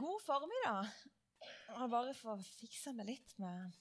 God 0.00 0.22
formiddag. 0.24 0.86
Jeg 1.68 1.88
bare 1.92 2.12
får 2.16 2.38
fiksa 2.56 2.92
meg 2.96 3.10
litt 3.10 3.34
med 3.40 3.74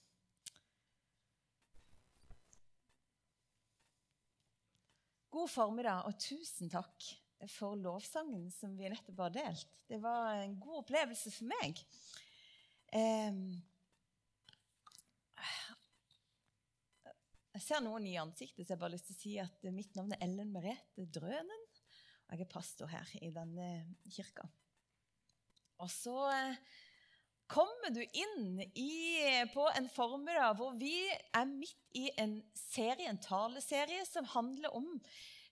God 5.31 5.47
formiddag, 5.53 6.09
og 6.09 6.19
tusen 6.19 6.67
takk 6.73 7.07
for 7.53 7.79
lovsangen 7.79 8.49
som 8.51 8.75
vi 8.75 8.91
nettopp 8.91 9.23
har 9.23 9.35
delt. 9.37 9.71
Det 9.87 10.01
var 10.03 10.41
en 10.41 10.59
god 10.59 10.81
opplevelse 10.81 11.31
for 11.37 11.47
meg. 11.53 11.79
jeg 17.55 17.63
ser 17.63 17.85
noen 17.85 18.11
i 18.11 18.19
ansiktet, 18.19 18.65
så 18.65 18.73
jeg 18.73 18.81
bare 18.81 18.97
lyst 18.97 19.07
til 19.13 19.15
å 19.15 19.23
si 19.23 19.39
at 19.39 19.69
mitt 19.71 19.95
navn 19.95 20.11
er 20.17 20.25
Ellen 20.27 20.51
Merete 20.51 21.07
Drønen. 21.07 21.67
Og 22.27 22.33
jeg 22.35 22.43
er 22.43 22.55
pastor 22.59 22.91
her 22.91 23.07
i 23.23 23.31
denne 23.31 23.69
kirka. 24.11 24.51
Og 25.79 25.89
så 25.91 26.15
eh, 26.33 26.59
kommer 27.49 27.93
du 27.95 28.01
inn 28.03 28.59
i, 28.77 28.91
på 29.53 29.65
en 29.73 29.87
formiddag 29.91 30.57
hvor 30.59 30.75
vi 30.79 30.93
er 31.09 31.47
midt 31.49 31.97
i 31.97 32.09
en 32.19 32.39
serie, 32.57 33.07
en 33.09 33.21
taleserie 33.23 34.03
som 34.07 34.27
handler 34.35 34.75
om 34.75 34.91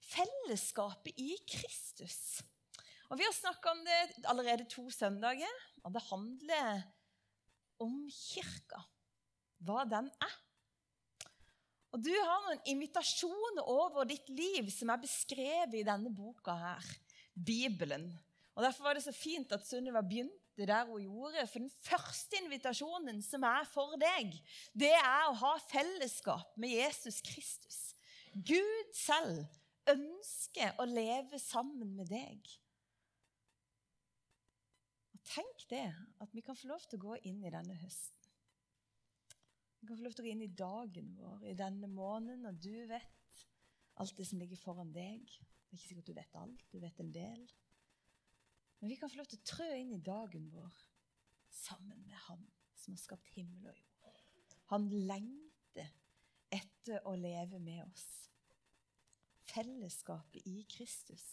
fellesskapet 0.08 1.16
i 1.20 1.34
Kristus. 1.48 2.44
Og 3.08 3.18
Vi 3.20 3.24
har 3.24 3.36
snakka 3.36 3.72
om 3.72 3.86
det 3.88 4.28
allerede 4.28 4.68
to 4.70 4.90
søndager, 4.92 5.64
og 5.84 5.96
det 5.96 6.04
handler 6.10 6.84
om 7.84 8.04
kirka. 8.12 8.84
Hva 9.64 9.88
den 9.90 10.12
er. 10.22 10.36
Og 11.96 12.04
Du 12.04 12.12
har 12.12 12.44
noen 12.46 12.60
invitasjoner 12.68 13.64
over 13.64 14.06
ditt 14.06 14.28
liv 14.30 14.68
som 14.76 14.92
er 14.92 15.02
beskrevet 15.02 15.80
i 15.80 15.88
denne 15.88 16.12
boka 16.14 16.54
her, 16.60 16.90
Bibelen. 17.34 18.12
Og 18.58 18.64
Derfor 18.66 18.88
var 18.88 18.98
det 18.98 19.04
så 19.06 19.14
fint 19.14 19.52
at 19.54 19.66
Sunniva 19.68 20.02
begynte 20.02 20.66
der 20.66 20.88
hun 20.90 21.04
gjorde. 21.04 21.44
For 21.46 21.62
den 21.62 21.70
første 21.70 22.40
invitasjonen 22.42 23.22
som 23.22 23.44
er 23.46 23.68
for 23.70 23.94
deg, 24.02 24.34
det 24.74 24.96
er 24.98 25.28
å 25.28 25.36
ha 25.44 25.52
fellesskap 25.70 26.56
med 26.58 26.74
Jesus 26.74 27.22
Kristus. 27.22 27.78
Gud 28.34 28.96
selv 28.98 29.46
ønsker 29.94 30.74
å 30.82 30.88
leve 30.90 31.38
sammen 31.42 31.94
med 32.00 32.10
deg. 32.10 32.50
Og 35.14 35.22
Tenk 35.36 35.68
det, 35.70 35.86
at 36.18 36.34
vi 36.34 36.42
kan 36.42 36.58
få 36.58 36.72
lov 36.72 36.82
til 36.90 36.98
å 36.98 37.12
gå 37.12 37.20
inn 37.30 37.46
i 37.46 37.54
denne 37.54 37.78
høsten. 37.78 38.34
Vi 39.78 39.86
kan 39.86 40.02
få 40.02 40.08
lov 40.08 40.18
til 40.18 40.26
å 40.26 40.28
gå 40.32 40.34
inn 40.34 40.46
i 40.48 40.50
dagen 40.66 41.14
vår, 41.20 41.46
i 41.52 41.56
denne 41.62 41.94
måneden, 41.94 42.50
og 42.50 42.58
du 42.58 42.74
vet 42.90 43.46
alt 44.02 44.18
det 44.18 44.26
som 44.26 44.42
ligger 44.42 44.58
foran 44.58 44.90
deg. 44.98 45.30
Det 45.30 45.76
er 45.76 45.78
ikke 45.78 45.92
sikkert 45.92 46.10
du 46.10 46.18
vet 46.18 46.42
alt, 46.42 46.68
du 46.74 46.82
vet 46.82 47.06
en 47.06 47.14
del. 47.14 47.48
Men 48.80 48.92
vi 48.92 48.98
kan 49.00 49.10
få 49.10 49.20
lov 49.20 49.30
til 49.32 49.40
å 49.40 49.48
trø 49.48 49.68
inn 49.78 49.96
i 49.96 50.04
dagen 50.04 50.50
vår 50.54 50.76
sammen 51.54 52.00
med 52.06 52.18
Han 52.28 52.44
som 52.78 52.94
har 52.94 53.02
skapt 53.02 53.34
himmel 53.36 53.74
og 53.74 53.82
jord. 53.82 54.22
Han 54.72 54.88
lengter 55.10 55.90
etter 56.54 57.04
å 57.10 57.16
leve 57.18 57.60
med 57.64 57.84
oss. 57.88 58.08
Fellesskapet 59.48 60.46
i 60.48 60.62
Kristus. 60.70 61.26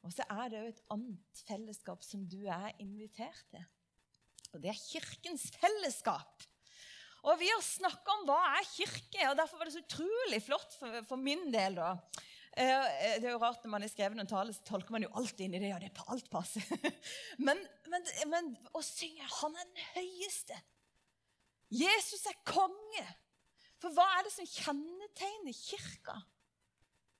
Og 0.00 0.12
så 0.14 0.24
er 0.32 0.48
det 0.50 0.60
jo 0.60 0.70
et 0.72 0.84
annet 0.94 1.42
fellesskap 1.46 2.04
som 2.04 2.24
du 2.28 2.40
er 2.48 2.72
invitert 2.80 3.44
til. 3.52 3.66
Og 4.50 4.62
det 4.64 4.72
er 4.72 4.80
Kirkens 4.80 5.50
fellesskap. 5.60 6.48
Og 7.28 7.36
Vi 7.40 7.50
har 7.50 7.60
snakka 7.60 8.14
om 8.16 8.26
hva 8.28 8.38
er 8.56 8.64
kirke, 8.64 9.26
og 9.28 9.36
derfor 9.36 9.60
var 9.60 9.68
det 9.68 9.74
så 9.74 9.82
utrolig 9.84 10.40
flott 10.40 10.76
for, 10.80 11.02
for 11.04 11.20
min 11.20 11.50
del 11.52 11.76
da, 11.76 11.90
det 12.56 13.24
er 13.24 13.30
jo 13.30 13.38
rart 13.38 13.62
Når 13.64 13.70
man 13.70 13.84
har 13.84 13.90
skrevet 13.92 14.18
noen 14.18 14.28
tale, 14.28 14.52
så 14.52 14.64
tolker 14.66 14.94
man 14.94 15.04
jo 15.04 15.12
alt 15.20 15.38
inn 15.40 15.54
i 15.54 15.60
det. 15.62 15.70
ja, 15.70 15.78
det 15.78 15.90
er 15.90 15.96
på 15.96 16.08
alt 16.10 16.30
passer. 16.32 16.66
Men, 17.46 17.60
men, 17.90 18.06
men 18.30 18.50
å 18.76 18.82
synge 18.84 19.26
'Han 19.26 19.56
er 19.56 19.66
den 19.66 19.86
høyeste'. 19.94 20.58
Jesus 21.70 22.26
er 22.26 22.36
konge. 22.44 23.06
For 23.80 23.94
hva 23.94 24.04
er 24.18 24.26
det 24.26 24.32
som 24.34 24.46
kjennetegner 24.46 25.54
kirka? 25.56 26.16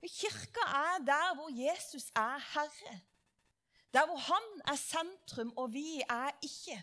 Kirka 0.03 0.67
er 0.67 1.05
der 1.07 1.35
hvor 1.39 1.51
Jesus 1.55 2.11
er 2.17 2.39
herre. 2.53 2.97
Der 3.95 4.07
hvor 4.07 4.19
han 4.23 4.49
er 4.71 4.79
sentrum, 4.79 5.53
og 5.57 5.73
vi 5.73 6.03
er 6.03 6.31
ikke. 6.43 6.79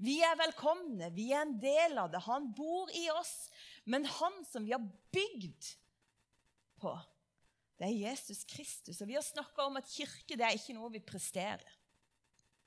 Vi 0.00 0.20
er 0.24 0.36
velkomne, 0.40 1.10
vi 1.12 1.30
er 1.32 1.44
en 1.44 1.56
del 1.60 1.98
av 2.00 2.10
det. 2.12 2.22
Han 2.24 2.50
bor 2.56 2.90
i 2.96 3.06
oss. 3.12 3.50
Men 3.84 4.04
han 4.08 4.44
som 4.48 4.64
vi 4.64 4.72
har 4.72 4.84
bygd 5.12 5.70
på, 6.80 6.92
det 7.80 7.88
er 7.88 8.10
Jesus 8.10 8.44
Kristus. 8.44 9.00
Og 9.00 9.08
Vi 9.08 9.16
har 9.16 9.24
snakka 9.24 9.64
om 9.64 9.78
at 9.80 9.88
kirke 9.88 10.36
det 10.36 10.44
er 10.44 10.56
ikke 10.56 10.76
noe 10.76 10.92
vi 10.92 11.00
presterer. 11.00 11.64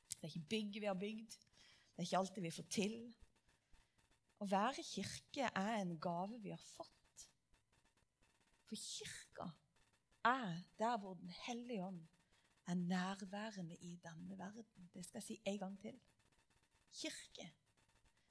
Det 0.09 0.25
er 0.25 0.31
ikke 0.31 0.49
bygg 0.49 0.79
vi 0.81 0.89
har 0.89 0.97
bygd. 0.97 1.35
Det 1.93 2.01
er 2.01 2.07
ikke 2.07 2.17
alltid 2.17 2.41
vi 2.41 2.51
får 2.55 2.69
til. 2.73 2.95
Å 4.41 4.47
være 4.49 4.85
kirke 4.87 5.51
er 5.53 5.75
en 5.77 5.93
gave 6.01 6.39
vi 6.41 6.49
har 6.55 6.63
fått. 6.73 7.27
For 8.65 8.79
kirka 8.81 9.51
er 10.25 10.57
der 10.81 10.97
hvor 10.97 11.13
Den 11.21 11.29
hellige 11.45 11.85
ånd 11.85 12.01
er 12.67 12.75
nærværende 12.79 13.75
i 13.75 13.95
denne 14.01 14.37
verden. 14.39 14.89
Det 14.93 15.05
skal 15.05 15.19
jeg 15.21 15.27
si 15.27 15.41
en 15.45 15.59
gang 15.59 15.77
til. 15.79 15.99
Kirke, 16.93 17.51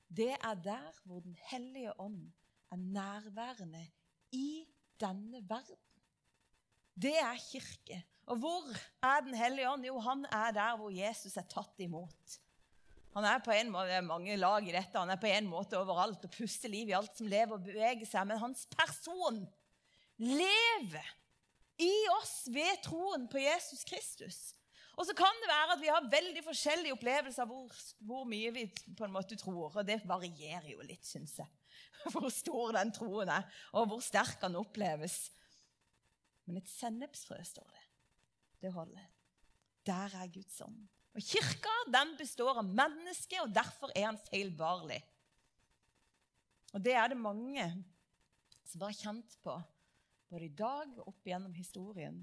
det 0.08 0.32
er 0.34 0.54
der 0.54 1.00
hvor 1.04 1.20
Den 1.20 1.38
hellige 1.50 1.94
ånd 2.00 2.32
er 2.72 2.76
nærværende 2.76 3.86
i 4.32 4.66
denne 5.00 5.46
verden. 5.48 5.91
Det 6.94 7.14
er 7.18 7.40
kirke. 7.40 8.02
Og 8.30 8.38
hvor 8.38 8.68
er 9.02 9.24
Den 9.24 9.34
hellige 9.34 9.70
ånd? 9.70 9.86
Jo, 9.86 9.98
han 10.00 10.24
er 10.30 10.52
der 10.54 10.76
hvor 10.78 10.92
Jesus 10.94 11.36
er 11.36 11.48
tatt 11.50 11.80
imot. 11.82 12.38
Han 13.12 13.26
er 13.28 13.42
på 13.44 13.52
en 13.52 13.72
måte, 13.72 13.88
Det 13.90 13.98
er 13.98 14.06
mange 14.06 14.36
lag 14.36 14.68
i 14.68 14.72
dette. 14.72 14.98
Han 14.98 15.10
er 15.10 15.20
på 15.20 15.28
en 15.28 15.48
måte 15.50 15.78
overalt 15.78 16.24
og 16.24 16.32
puster 16.32 16.70
liv 16.72 16.88
i 16.88 16.96
alt 16.96 17.16
som 17.16 17.28
lever 17.28 17.58
og 17.58 17.66
beveger 17.66 18.08
seg. 18.08 18.26
Men 18.28 18.40
hans 18.40 18.64
person 18.72 19.42
lever 20.22 21.10
i 21.82 21.92
oss 22.16 22.46
ved 22.52 22.82
troen 22.84 23.26
på 23.28 23.42
Jesus 23.42 23.84
Kristus. 23.88 24.40
Og 25.00 25.06
så 25.08 25.14
kan 25.16 25.38
det 25.40 25.48
være 25.48 25.74
at 25.74 25.80
vi 25.80 25.90
har 25.90 26.08
veldig 26.12 26.42
forskjellige 26.44 26.94
opplevelser 26.96 27.44
av 27.44 27.52
hvor, 27.52 27.76
hvor, 28.04 28.24
mye 28.28 28.52
vi 28.52 28.66
på 28.96 29.06
en 29.06 29.14
måte 29.14 29.38
tror. 29.40 29.72
Og 29.72 29.86
det 29.88 30.02
varierer 30.08 30.68
jo 30.74 30.84
litt, 30.84 31.04
syns 31.08 31.38
jeg. 31.40 31.48
Hvor 32.12 32.28
stor 32.34 32.72
den 32.74 32.90
troen 32.94 33.30
er, 33.30 33.44
og 33.78 33.86
hvor 33.92 34.00
sterk 34.02 34.40
den 34.42 34.56
oppleves. 34.58 35.30
Men 36.46 36.58
et 36.58 36.70
sennepsfrø, 36.70 37.38
står 37.46 37.68
det. 37.70 37.84
Det 38.62 38.72
holder. 38.74 39.06
Der 39.86 40.16
er 40.18 40.32
Guds 40.32 40.60
ånd. 40.64 40.82
Og 41.12 41.24
Kirka 41.26 41.72
den 41.92 42.14
består 42.16 42.62
av 42.62 42.68
mennesker, 42.68 43.44
og 43.44 43.54
derfor 43.54 43.92
er 43.94 44.08
han 44.08 44.20
feilbarlig. 44.30 45.00
Og 46.72 46.80
det 46.80 46.94
er 46.96 47.10
det 47.12 47.20
mange 47.20 47.66
som 48.64 48.80
bare 48.80 48.94
har 48.94 49.02
kjent 49.10 49.34
på, 49.44 49.56
både 50.32 50.46
i 50.48 50.54
dag 50.56 50.94
og 51.02 51.10
opp 51.12 51.28
gjennom 51.28 51.52
historien. 51.52 52.22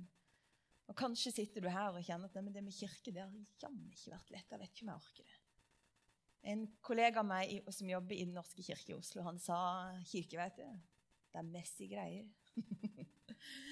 Og 0.90 0.98
Kanskje 0.98 1.36
sitter 1.36 1.62
du 1.62 1.70
her 1.70 1.94
og 1.94 2.06
kjenner 2.06 2.32
at 2.32 2.40
det 2.40 2.64
med 2.66 2.74
kirke 2.74 3.14
det 3.14 3.22
har 3.22 3.62
jammen 3.62 3.92
ikke 3.94 4.16
vært 4.16 4.34
lett. 4.34 4.50
Jeg 4.50 4.64
vet 4.64 4.74
ikke 4.74 4.88
om 4.88 4.92
jeg 4.94 5.04
orker 5.04 5.28
det. 5.30 5.38
En 6.50 6.64
kollega 6.82 7.22
av 7.22 7.28
meg 7.30 7.74
som 7.76 7.92
jobber 7.92 8.16
i 8.16 8.24
Den 8.26 8.38
norske 8.40 8.64
kirke 8.66 8.96
i 8.96 8.98
Oslo, 8.98 9.22
han 9.28 9.38
sa 9.44 9.60
kirke, 10.10 10.40
vet 10.40 10.58
du, 10.58 10.66
det 11.30 11.42
er 11.44 11.52
messige 11.52 11.94
greier. 11.94 12.26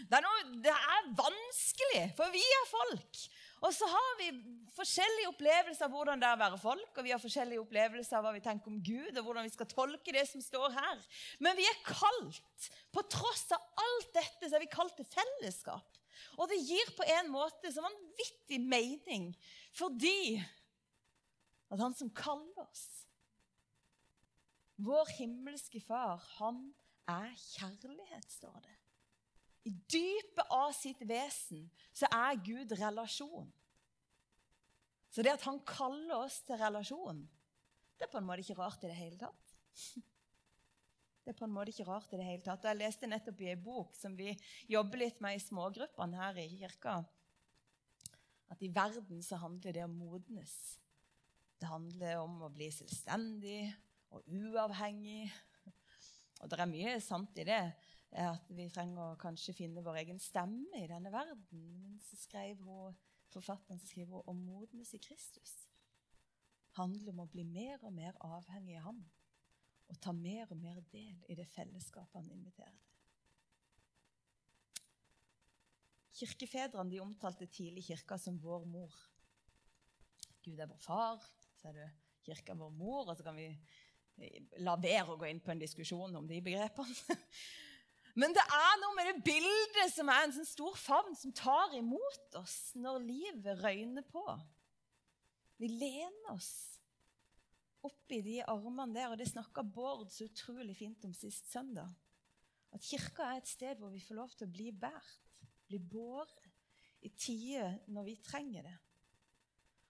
Det 0.07 0.17
er, 0.17 0.23
noe, 0.23 0.45
det 0.63 0.73
er 0.73 1.11
vanskelig, 1.17 2.05
for 2.17 2.31
vi 2.33 2.41
er 2.41 2.69
folk. 2.69 3.21
Og 3.65 3.73
så 3.73 3.87
har 3.89 4.09
vi 4.19 4.27
forskjellige 4.75 5.31
opplevelser 5.31 5.87
av 5.87 5.93
hvordan 5.95 6.21
det 6.21 6.27
er 6.29 6.37
å 6.37 6.41
være 6.43 6.59
folk, 6.61 6.91
og 6.93 7.05
vi 7.05 7.13
har 7.13 7.21
forskjellige 7.21 7.63
opplevelser 7.63 8.19
av 8.19 8.27
hva 8.27 8.33
vi 8.35 8.43
tenker 8.45 8.69
om 8.69 8.77
Gud, 8.85 9.17
og 9.17 9.23
hvordan 9.25 9.47
vi 9.47 9.53
skal 9.55 9.69
tolke 9.71 10.13
det 10.13 10.27
som 10.29 10.43
står 10.45 10.75
her. 10.75 11.01
Men 11.41 11.57
vi 11.57 11.65
er 11.65 11.79
kalt. 11.87 12.69
På 12.93 13.01
tross 13.09 13.47
av 13.57 13.81
alt 13.81 14.11
dette 14.13 14.45
så 14.45 14.59
er 14.59 14.65
vi 14.65 14.69
kalt 14.71 14.93
til 14.99 15.09
fellesskap. 15.09 15.97
Og 16.37 16.45
det 16.51 16.59
gir 16.61 16.93
på 16.97 17.05
en 17.17 17.31
måte 17.33 17.71
så 17.73 17.83
vanvittig 17.85 18.61
mening 18.61 19.29
fordi 19.77 20.37
at 21.69 21.81
han 21.81 21.93
som 21.97 22.09
kaller 22.15 22.63
oss 22.63 22.87
Vår 24.77 25.09
himmelske 25.17 25.81
Far, 25.81 26.21
han 26.37 26.59
er 27.09 27.31
kjærlighet, 27.33 28.27
står 28.29 28.59
det. 28.61 28.76
I 29.67 29.71
dypet 29.91 30.51
av 30.53 30.71
sitt 30.75 31.01
vesen 31.07 31.65
så 31.91 32.07
er 32.13 32.39
Gud 32.43 32.71
relasjon. 32.79 33.49
Så 35.11 35.23
det 35.25 35.33
at 35.33 35.47
han 35.47 35.59
kaller 35.67 36.21
oss 36.21 36.39
til 36.47 36.59
relasjon, 36.61 37.23
det 37.97 38.05
er 38.05 38.11
på 38.11 38.19
en 38.19 38.27
måte 38.27 38.45
ikke 38.45 38.59
rart 38.59 38.83
i 38.85 38.91
det 38.91 38.99
hele 38.99 39.19
tatt. 39.19 39.57
Det 41.27 41.33
er 41.33 41.39
på 41.41 41.43
en 41.43 41.51
måte 41.51 41.73
ikke 41.73 41.83
rart 41.89 42.13
i 42.15 42.17
det 42.21 42.23
hele 42.23 42.39
tatt. 42.39 42.63
Jeg 42.63 42.79
leste 42.79 43.07
nettopp 43.09 43.41
i 43.43 43.49
en 43.51 43.59
bok 43.59 43.97
som 43.99 44.13
vi 44.15 44.29
jobber 44.71 45.01
litt 45.01 45.17
med 45.19 45.35
i 45.35 45.41
smågruppene 45.43 46.15
her 46.21 46.37
i 46.39 46.45
kirka, 46.53 46.93
at 48.47 48.63
i 48.63 48.69
verden 48.71 49.19
så 49.19 49.35
handler 49.41 49.75
det 49.75 49.83
om 49.83 49.97
modnes. 49.99 50.53
Det 51.59 51.67
handler 51.67 52.21
om 52.21 52.45
å 52.47 52.49
bli 52.55 52.69
selvstendig 52.71 53.59
og 54.15 54.23
uavhengig. 54.23 55.27
Og 56.39 56.47
det 56.47 56.61
er 56.63 56.71
mye 56.71 56.95
sant 57.03 57.43
i 57.43 57.47
det 57.51 57.59
at 58.15 58.49
vi 58.55 58.69
trenger 58.71 59.13
å 59.13 59.19
kanskje 59.19 59.55
finne 59.57 59.83
vår 59.83 60.01
egen 60.03 60.19
stemme 60.21 60.79
i 60.79 60.87
denne 60.89 61.11
verden. 61.11 61.63
Men 61.81 61.97
så 62.03 62.19
skrev 62.19 62.61
hun, 62.63 62.95
forfatteren 63.33 63.81
skriver 63.83 64.21
hun 64.21 64.31
om 64.31 64.43
modnes 64.47 64.93
i 64.95 65.01
Kristus. 65.03 65.63
handler 66.77 67.09
om 67.09 67.23
å 67.23 67.31
bli 67.33 67.41
mer 67.43 67.81
og 67.81 67.93
mer 67.93 68.13
avhengig 68.21 68.75
av 68.77 68.83
ham 68.91 68.99
og 69.87 69.99
ta 70.03 70.11
mer 70.13 70.51
og 70.51 70.59
mer 70.61 70.77
del 70.91 71.15
i 71.31 71.35
det 71.35 71.47
fellesskapet 71.49 72.19
han 72.19 72.29
inviterer 72.29 72.75
til. 72.75 72.93
Kirkefedrene 76.17 76.91
de 76.91 77.01
omtalte 77.01 77.47
tidlig 77.49 77.85
kirka 77.87 78.17
som 78.17 78.39
vår 78.41 78.65
mor. 78.69 78.93
Gud 80.43 80.59
er 80.59 80.69
vår 80.69 80.81
far, 80.81 81.21
så 81.59 81.69
er 81.69 81.77
det 81.77 81.89
kirka 82.25 82.55
vår 82.57 82.73
mor, 82.73 83.09
og 83.09 83.17
så 83.17 83.25
kan 83.25 83.37
vi 83.37 83.51
la 84.65 84.73
være 84.81 85.13
å 85.13 85.17
gå 85.19 85.29
inn 85.29 85.41
på 85.43 85.53
en 85.53 85.61
diskusjon 85.61 86.15
om 86.17 86.27
de 86.27 86.41
begrepene. 86.41 87.17
Men 88.17 88.33
det 88.33 88.41
er 88.41 88.79
noe 88.81 88.95
med 88.97 89.11
det 89.11 89.25
bildet 89.25 89.91
som 89.93 90.09
er 90.09 90.23
en 90.25 90.33
sånn 90.33 90.47
stor 90.49 90.77
favn 90.79 91.13
som 91.17 91.33
tar 91.37 91.75
imot 91.77 92.37
oss 92.39 92.73
når 92.79 93.03
livet 93.03 93.61
røyner 93.61 94.05
på. 94.09 94.23
Vi 95.61 95.69
lener 95.69 96.31
oss 96.33 96.49
oppi 97.85 98.23
de 98.25 98.39
armene 98.41 98.95
der, 98.95 99.11
og 99.13 99.21
det 99.21 99.29
snakka 99.29 99.61
Bård 99.61 100.09
så 100.11 100.25
utrolig 100.25 100.75
fint 100.79 101.05
om 101.05 101.13
sist 101.13 101.51
søndag. 101.51 101.93
At 102.73 102.83
kirka 102.83 103.29
er 103.29 103.43
et 103.43 103.49
sted 103.49 103.77
hvor 103.79 103.93
vi 103.93 104.01
får 104.03 104.17
lov 104.17 104.33
til 104.33 104.49
å 104.49 104.53
bli 104.53 104.71
båret, 104.73 105.53
bli 105.69 105.79
båret 105.79 106.49
i 107.05 107.13
tider 107.13 107.77
når 107.93 108.09
vi 108.09 108.17
trenger 108.25 108.65
det. 108.65 108.75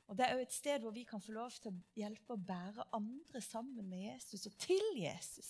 Og 0.07 0.19
Det 0.19 0.24
er 0.24 0.35
òg 0.35 0.44
et 0.44 0.56
sted 0.56 0.83
hvor 0.83 0.95
vi 0.95 1.07
kan 1.07 1.24
få 1.24 1.33
lov 1.35 1.56
til 1.63 1.71
å 1.71 1.79
hjelpe 2.00 2.35
å 2.35 2.44
bære 2.44 2.91
andre 2.95 3.41
sammen 3.44 3.88
med 3.88 4.06
Jesus 4.06 4.47
og 4.47 4.59
til 4.62 4.85
Jesus. 5.00 5.50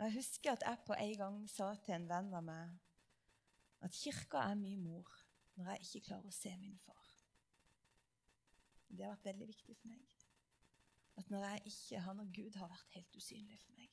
Og 0.00 0.06
Jeg 0.06 0.14
husker 0.14 0.52
at 0.52 0.62
jeg 0.64 0.78
på 0.86 0.94
en 0.96 1.16
gang 1.16 1.34
sa 1.52 1.74
til 1.84 1.92
en 1.92 2.06
venn 2.08 2.30
av 2.32 2.44
meg 2.46 2.70
at 3.84 3.92
kirka 3.92 4.46
er 4.48 4.54
min 4.56 4.80
mor 4.80 5.10
når 5.58 5.74
jeg 5.74 5.84
ikke 5.84 6.06
klarer 6.06 6.30
å 6.30 6.32
se 6.32 6.52
min 6.56 6.78
far. 6.86 7.10
Det 8.88 9.04
har 9.04 9.12
vært 9.12 9.28
veldig 9.28 9.48
viktig 9.50 9.76
for 9.76 9.90
meg. 9.92 10.14
At 11.20 11.28
når 11.28 11.44
jeg 11.44 11.74
ikke 11.74 12.00
har, 12.00 12.16
når 12.16 12.32
Gud 12.32 12.56
har 12.56 12.72
vært 12.72 12.96
helt 12.96 13.20
usynlig 13.20 13.60
for 13.60 13.76
meg, 13.76 13.92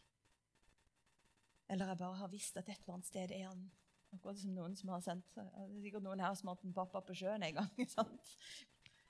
eller 1.68 1.92
jeg 1.92 2.00
bare 2.06 2.21
har 2.21 2.31
visst 2.31 2.56
at 2.56 2.71
et 2.71 2.80
eller 2.80 2.95
annet 2.95 3.12
sted 3.12 3.36
er 3.36 3.50
han 3.50 3.68
Akkurat 4.15 4.38
som 4.39 4.54
noen 4.56 4.75
som 4.80 4.88
har 4.94 5.01
sendt 5.04 5.33
Det 5.36 5.44
er 5.44 5.71
sikkert 5.83 6.06
noen 6.06 6.21
her 6.24 6.36
som 6.39 6.48
har 6.48 6.56
hatt 6.56 6.63
en 6.63 6.75
pappa 6.77 7.01
på 7.04 7.15
sjøen 7.19 7.44
en 7.44 7.57
gang. 7.57 7.81
sant? 7.92 8.30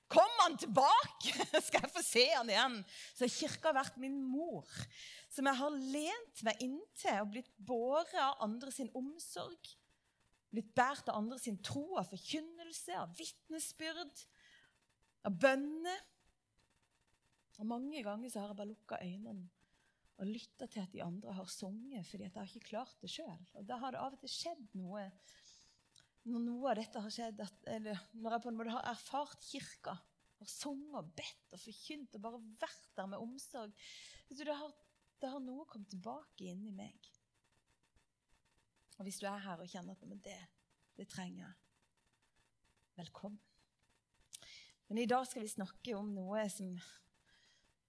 Kom 0.08 0.40
han 0.40 0.56
tilbake? 0.56 1.34
Skal 1.66 1.84
jeg 1.84 1.92
få 1.92 2.02
se 2.04 2.24
han 2.32 2.48
igjen? 2.48 2.78
Så 3.12 3.26
har 3.26 3.34
kirka 3.34 3.72
vært 3.76 3.98
min 4.00 4.16
mor, 4.24 4.68
som 5.28 5.48
jeg 5.48 5.60
har 5.60 5.76
lent 5.76 6.44
meg 6.48 6.64
inntil 6.64 7.20
og 7.20 7.34
blitt 7.34 7.50
båret 7.58 8.16
av 8.22 8.40
andre 8.46 8.72
sin 8.72 8.88
omsorg. 8.96 9.74
Blitt 10.48 10.72
båret 10.76 11.10
av 11.12 11.20
andre 11.20 11.36
sin 11.42 11.60
tro, 11.60 11.98
av 12.00 12.08
forkynnelse, 12.08 12.96
av 12.96 13.12
vitnesbyrd, 13.18 14.24
av 15.28 15.36
bønner. 15.44 16.00
Og 17.58 17.68
Mange 17.68 18.00
ganger 18.06 18.32
så 18.32 18.40
har 18.40 18.54
jeg 18.54 18.60
bare 18.62 18.72
lukka 18.72 19.02
øynene 19.04 19.48
og 20.18 20.26
lytta 20.26 20.66
til 20.66 20.82
at 20.82 20.90
de 20.90 21.02
andre 21.04 21.32
har 21.36 21.46
sunget, 21.52 22.06
fordi 22.06 22.24
jeg 22.24 22.32
har 22.34 22.48
ikke 22.48 22.70
klart 22.72 22.96
det 23.02 23.10
sjøl. 23.12 23.44
Da 23.68 23.76
har 23.78 23.94
det 23.94 24.00
av 24.02 24.16
og 24.16 24.22
til 24.24 24.32
skjedd 24.32 24.64
noe 24.74 25.04
når 26.28 26.44
noe 26.44 26.70
av 26.70 26.78
dette 26.78 27.02
har 27.04 27.14
skjedd, 27.14 27.40
at, 27.44 27.64
eller 27.76 28.00
når 28.16 28.36
jeg 28.36 28.44
på 28.44 28.50
en 28.50 28.58
måte 28.58 28.74
har 28.74 28.90
erfart 28.90 29.46
kirka, 29.48 29.94
har 30.38 30.50
sunget 30.50 30.98
og 31.00 31.14
bedt 31.18 31.56
og 31.56 31.62
forkynt 31.62 32.14
og 32.14 32.24
bare 32.24 32.42
vært 32.60 32.90
der 32.98 33.08
med 33.10 33.22
omsorg 33.24 33.72
du, 34.28 34.42
det, 34.44 34.54
har, 34.54 34.74
det 35.18 35.30
har 35.32 35.42
noe 35.42 35.64
kommet 35.66 35.88
tilbake 35.90 36.50
inni 36.50 36.70
meg. 36.76 37.08
Og 38.98 39.06
hvis 39.06 39.18
du 39.22 39.26
er 39.30 39.40
her 39.42 39.62
og 39.62 39.70
kjenner 39.70 39.96
at 39.96 40.22
det, 40.26 40.36
det 40.98 41.08
trenger 41.10 41.46
jeg, 41.46 41.56
velkommen. 43.00 43.40
Men 44.88 45.02
i 45.02 45.08
dag 45.08 45.26
skal 45.28 45.44
vi 45.44 45.50
snakke 45.52 45.96
om 45.96 46.12
noe 46.14 46.44
som 46.52 46.70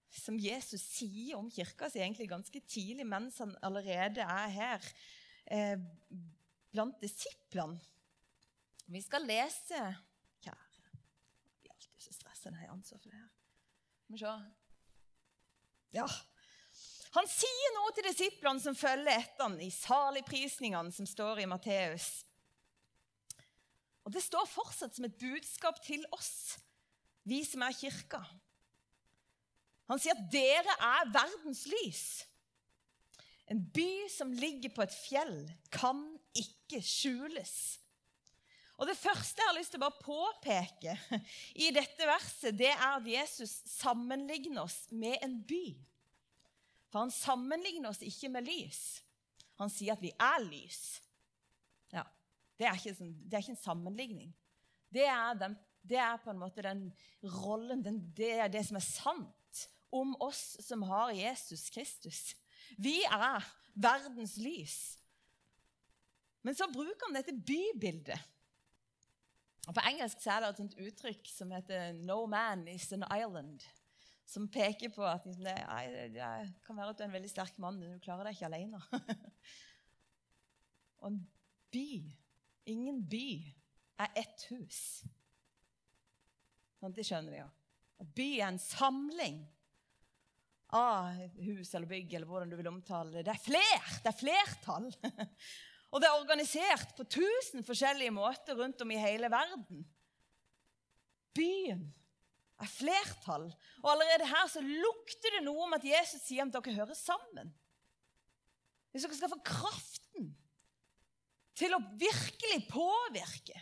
som 0.09 0.39
Jesus 0.41 0.81
sier 0.81 1.37
om 1.37 1.49
kirka 1.53 1.89
si 1.89 2.01
egentlig 2.01 2.29
ganske 2.31 2.61
tidlig, 2.65 3.05
mens 3.07 3.37
han 3.43 3.53
allerede 3.65 4.25
er 4.25 4.53
her 4.55 4.87
eh, 5.45 5.75
blant 6.73 6.97
disiplene. 7.01 7.77
Vi 8.89 9.01
skal 9.05 9.25
lese 9.29 9.79
Kjære 10.41 10.55
Jeg 10.89 11.61
blir 11.61 11.73
alltid 11.75 12.01
så 12.01 12.15
stressa 12.15 12.49
når 12.49 12.63
jeg 12.63 12.73
ansvar 12.73 13.01
for 13.01 13.09
det 13.09 13.19
her. 13.19 13.29
Vi 14.09 14.17
se 14.17 14.33
Ja. 15.93 16.07
Han 17.17 17.25
sier 17.29 17.73
noe 17.73 17.91
til 17.97 18.05
disiplene 18.05 18.61
som 18.61 18.77
følger 18.77 19.15
etter 19.17 19.47
han 19.47 19.57
i 19.61 19.71
saligprisningene 19.73 20.93
som 20.93 21.07
står 21.09 21.41
i 21.41 21.47
Matteus. 21.49 22.09
Og 24.05 24.13
Det 24.13 24.21
står 24.23 24.45
fortsatt 24.49 24.95
som 24.95 25.05
et 25.05 25.17
budskap 25.17 25.81
til 25.85 26.05
oss, 26.15 26.57
vi 27.25 27.43
som 27.45 27.61
er 27.65 27.73
kirka. 27.77 28.21
Han 29.89 30.01
sier 30.01 30.17
at 30.17 30.29
dere 30.33 30.75
er 30.85 31.11
verdens 31.13 31.65
lys. 31.69 32.05
En 33.49 33.61
by 33.73 34.07
som 34.13 34.31
ligger 34.33 34.69
på 34.73 34.85
et 34.85 34.93
fjell, 34.93 35.49
kan 35.73 36.01
ikke 36.37 36.81
skjules. 36.85 37.79
Og 38.79 38.87
Det 38.87 38.95
første 38.95 39.41
jeg 39.41 39.49
har 39.49 39.57
lyst 39.57 39.73
til 39.73 39.81
å 39.81 39.87
bare 39.89 40.03
påpeke 40.03 40.95
i 41.65 41.67
dette 41.75 42.07
verset, 42.07 42.55
det 42.55 42.71
er 42.71 42.85
at 42.93 43.07
Jesus 43.07 43.57
sammenligner 43.67 44.63
oss 44.63 44.85
med 44.95 45.19
en 45.25 45.35
by. 45.43 45.65
For 46.89 47.03
han 47.03 47.13
sammenligner 47.13 47.91
oss 47.91 48.01
ikke 48.05 48.31
med 48.33 48.47
lys. 48.47 49.01
Han 49.59 49.71
sier 49.71 49.97
at 49.97 50.03
vi 50.03 50.13
er 50.15 50.45
lys. 50.45 51.01
Ja, 51.91 52.05
Det 52.55 52.69
er 52.69 52.79
ikke, 52.79 52.95
sånn, 52.95 53.11
det 53.27 53.35
er 53.35 53.43
ikke 53.43 53.57
en 53.57 53.65
sammenligning. 53.65 54.31
Det 54.89 55.03
er, 55.05 55.35
den, 55.37 55.59
det 55.83 55.99
er, 55.99 56.15
på 56.23 56.31
en 56.31 56.39
måte 56.39 56.63
den 56.65 56.87
rollen, 57.43 57.83
den, 57.85 57.99
det 58.15 58.31
er 58.39 58.49
det 58.51 58.63
som 58.65 58.79
er 58.79 58.87
sant 58.87 59.65
om 59.91 60.15
oss 60.23 60.55
som 60.63 60.87
har 60.87 61.11
Jesus 61.17 61.67
Kristus. 61.73 62.23
Vi 62.79 63.01
er 63.03 63.43
verdens 63.75 64.37
lys. 64.39 64.79
Men 66.47 66.55
så 66.55 66.69
bruker 66.71 67.09
han 67.09 67.17
dette 67.19 67.35
bybildet. 67.35 68.38
På 69.69 69.83
engelsk 69.85 70.23
er 70.25 70.41
det 70.41 70.63
et 70.63 70.79
uttrykk 70.87 71.27
som 71.29 71.51
heter 71.53 71.93
'No 71.93 72.25
man 72.25 72.67
is 72.67 72.93
an 72.93 73.03
island'. 73.03 73.67
Som 74.25 74.47
peker 74.47 74.89
på 74.89 75.05
at 75.05 75.25
liksom, 75.25 75.43
det, 75.43 76.13
det, 76.13 76.53
kan 76.65 76.77
være 76.77 76.89
at 76.89 76.97
du 76.97 77.03
er 77.03 77.07
en 77.07 77.13
veldig 77.13 77.29
sterk 77.29 77.57
mann, 77.57 77.79
men 77.79 77.93
du 77.93 77.99
klarer 77.99 78.23
deg 78.23 78.35
ikke 78.35 78.45
alene. 78.45 78.81
Og 81.01 81.07
en 81.07 81.27
by, 81.71 82.13
ingen 82.65 83.09
by, 83.09 83.55
er 83.99 84.13
ett 84.15 84.45
hus. 84.51 84.81
Sånn, 86.79 86.93
det 86.93 87.07
skjønner 87.07 87.33
vi 87.33 87.41
jo. 87.41 87.47
By 88.15 88.27
er 88.37 88.51
en 88.51 88.61
samling 88.61 89.41
av 90.77 91.17
hus 91.41 91.73
eller 91.73 91.89
bygg, 91.89 92.13
eller 92.13 92.29
hvordan 92.29 92.53
du 92.53 92.57
vil 92.59 92.69
omtale 92.69 93.17
det. 93.17 93.25
Det 93.25 93.33
er 93.33 93.43
fler, 93.43 93.89
det 94.03 94.13
er 94.13 94.19
flertall. 94.19 94.91
Og 95.89 96.01
det 96.01 96.09
er 96.09 96.19
organisert 96.19 96.91
på 96.97 97.05
tusen 97.09 97.65
forskjellige 97.65 98.13
måter 98.13 98.57
rundt 98.59 98.81
om 98.85 98.91
i 98.93 98.99
hele 99.01 99.29
verden. 99.31 99.85
Byen 101.33 101.87
er 102.59 102.69
flertall. 102.69 103.47
Og 103.83 103.89
allerede 103.93 104.27
her 104.29 104.51
så 104.51 104.61
lukter 104.61 105.37
det 105.37 105.45
noe 105.45 105.65
om 105.65 105.77
at 105.77 105.87
Jesus 105.87 106.21
sier 106.25 106.45
at 106.45 106.53
dere 106.53 106.77
hører 106.81 106.97
sammen. 106.97 107.49
Hvis 108.91 109.05
dere 109.05 109.17
skal 109.17 109.33
få 109.33 109.41
kraften 109.45 110.31
til 111.59 111.75
å 111.75 111.83
virkelig 111.99 112.63
påvirke, 112.69 113.57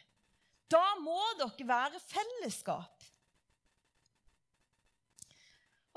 da 0.71 0.83
må 1.01 1.19
dere 1.39 1.67
være 1.67 2.03
fellesskap. 2.03 2.96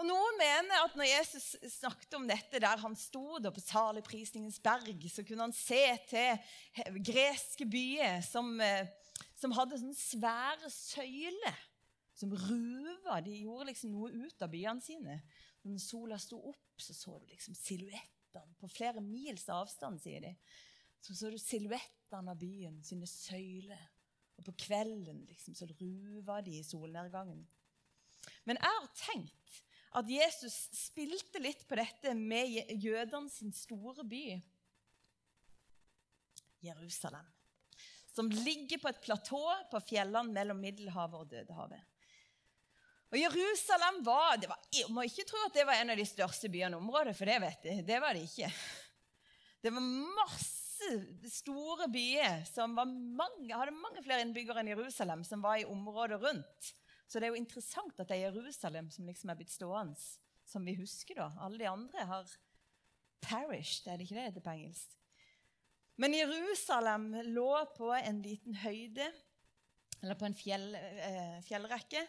Og 0.01 0.07
Noen 0.09 0.39
mener 0.41 0.81
at 0.81 0.95
når 0.97 1.11
Jesus 1.11 1.47
snakket 1.75 2.15
om 2.17 2.25
dette 2.29 2.61
der 2.63 2.81
han 2.81 2.95
sto 2.97 3.37
på 3.37 3.61
saligprisningens 3.61 4.57
berg, 4.65 5.03
så 5.13 5.25
kunne 5.29 5.45
han 5.45 5.53
se 5.53 5.83
til 6.09 7.03
greske 7.05 7.67
byer 7.69 8.23
som, 8.25 8.49
eh, 8.65 8.89
som 9.37 9.53
hadde 9.53 9.77
sånne 9.83 9.99
svære 9.99 10.73
søyler 10.73 11.61
som 12.17 12.33
ruva. 12.33 13.21
De 13.21 13.43
gjorde 13.43 13.69
liksom 13.69 13.93
noe 13.93 14.09
ut 14.09 14.41
av 14.41 14.49
byene 14.49 14.81
sine. 14.81 15.21
Når 15.69 15.85
sola 15.85 16.17
sto 16.21 16.41
opp, 16.49 16.81
så 16.81 16.97
så 16.97 17.19
du 17.21 17.29
liksom 17.29 17.57
silhuettene 17.59 18.57
på 18.57 18.73
flere 18.73 19.05
mils 19.05 19.45
avstand, 19.53 20.01
sier 20.01 20.25
de. 20.25 20.35
Så 21.05 21.13
så 21.17 21.29
du 21.29 21.37
silhuettene 21.37 22.33
av 22.33 22.41
byen, 22.41 22.81
sine 22.85 23.09
søyler. 23.09 23.89
Og 24.41 24.47
på 24.49 24.57
kvelden 24.65 25.27
liksom, 25.29 25.53
så 25.53 25.69
ruva 25.69 26.41
de 26.41 26.57
i 26.57 26.65
solnedgangen. 26.65 27.45
Men 28.49 28.57
jeg 28.57 28.79
har 28.81 28.95
tenkt 28.97 29.61
at 29.99 30.11
Jesus 30.11 30.55
spilte 30.77 31.43
litt 31.43 31.65
på 31.67 31.79
dette 31.79 32.15
med 32.15 32.71
jødene 32.79 33.31
sin 33.33 33.53
store 33.55 34.05
by, 34.07 34.25
Jerusalem. 36.61 37.27
Som 38.11 38.29
ligger 38.31 38.79
på 38.83 38.91
et 38.91 39.01
platå 39.03 39.43
på 39.71 39.81
fjellene 39.87 40.35
mellom 40.35 40.61
Middelhavet 40.61 41.23
og 41.23 41.31
Dødehavet. 41.31 41.83
Og 43.11 43.19
Jerusalem 43.19 44.05
var, 44.07 44.39
var 44.47 44.59
Jeg 44.75 44.91
må 44.95 45.03
ikke 45.07 45.27
tro 45.27 45.41
at 45.47 45.57
det 45.57 45.67
var 45.67 45.81
en 45.81 45.91
av 45.95 45.99
de 45.99 46.07
største 46.07 46.51
byene 46.53 46.77
i 46.77 46.79
området, 46.79 47.17
for 47.19 47.27
det 47.27 47.41
vet 47.43 47.67
jeg, 47.67 47.87
det 47.87 47.99
var 48.03 48.15
det 48.15 48.27
ikke. 48.29 48.51
Det 49.61 49.73
var 49.75 49.89
masse 50.21 50.93
store 51.29 51.89
byer 51.93 52.45
som 52.49 52.77
mange, 52.77 53.51
hadde 53.51 53.75
mange 53.75 54.05
flere 54.05 54.23
innbyggere 54.25 54.63
enn 54.63 54.71
Jerusalem, 54.73 55.25
som 55.27 55.43
var 55.43 55.59
i 55.59 55.67
området 55.69 56.21
rundt. 56.23 56.71
Så 57.11 57.19
det 57.19 57.27
er 57.27 57.35
jo 57.35 57.41
interessant 57.41 57.99
at 57.99 58.07
det 58.07 58.21
er 58.21 58.29
Jerusalem 58.29 58.91
som 58.95 59.09
liksom 59.09 59.33
er 59.33 59.39
blitt 59.41 59.51
stående, 59.51 59.99
som 60.47 60.67
vi 60.67 60.77
husker. 60.79 61.19
da. 61.19 61.31
Alle 61.43 61.59
de 61.59 61.69
andre 61.71 62.07
har 62.07 62.31
perished, 63.25 63.91
er 63.91 63.99
det 63.99 64.07
ikke 64.07 64.15
det 64.15 64.23
det 64.23 64.29
heter 64.31 64.47
på 64.47 64.55
engelsk? 64.55 64.97
Men 66.01 66.15
Jerusalem 66.17 67.11
lå 67.35 67.51
på 67.77 67.91
en 67.93 68.23
liten 68.25 68.55
høyde, 68.63 69.11
eller 70.01 70.17
på 70.17 70.31
en 70.31 70.39
fjell, 70.39 70.71
eh, 70.79 71.41
fjellrekke. 71.45 72.07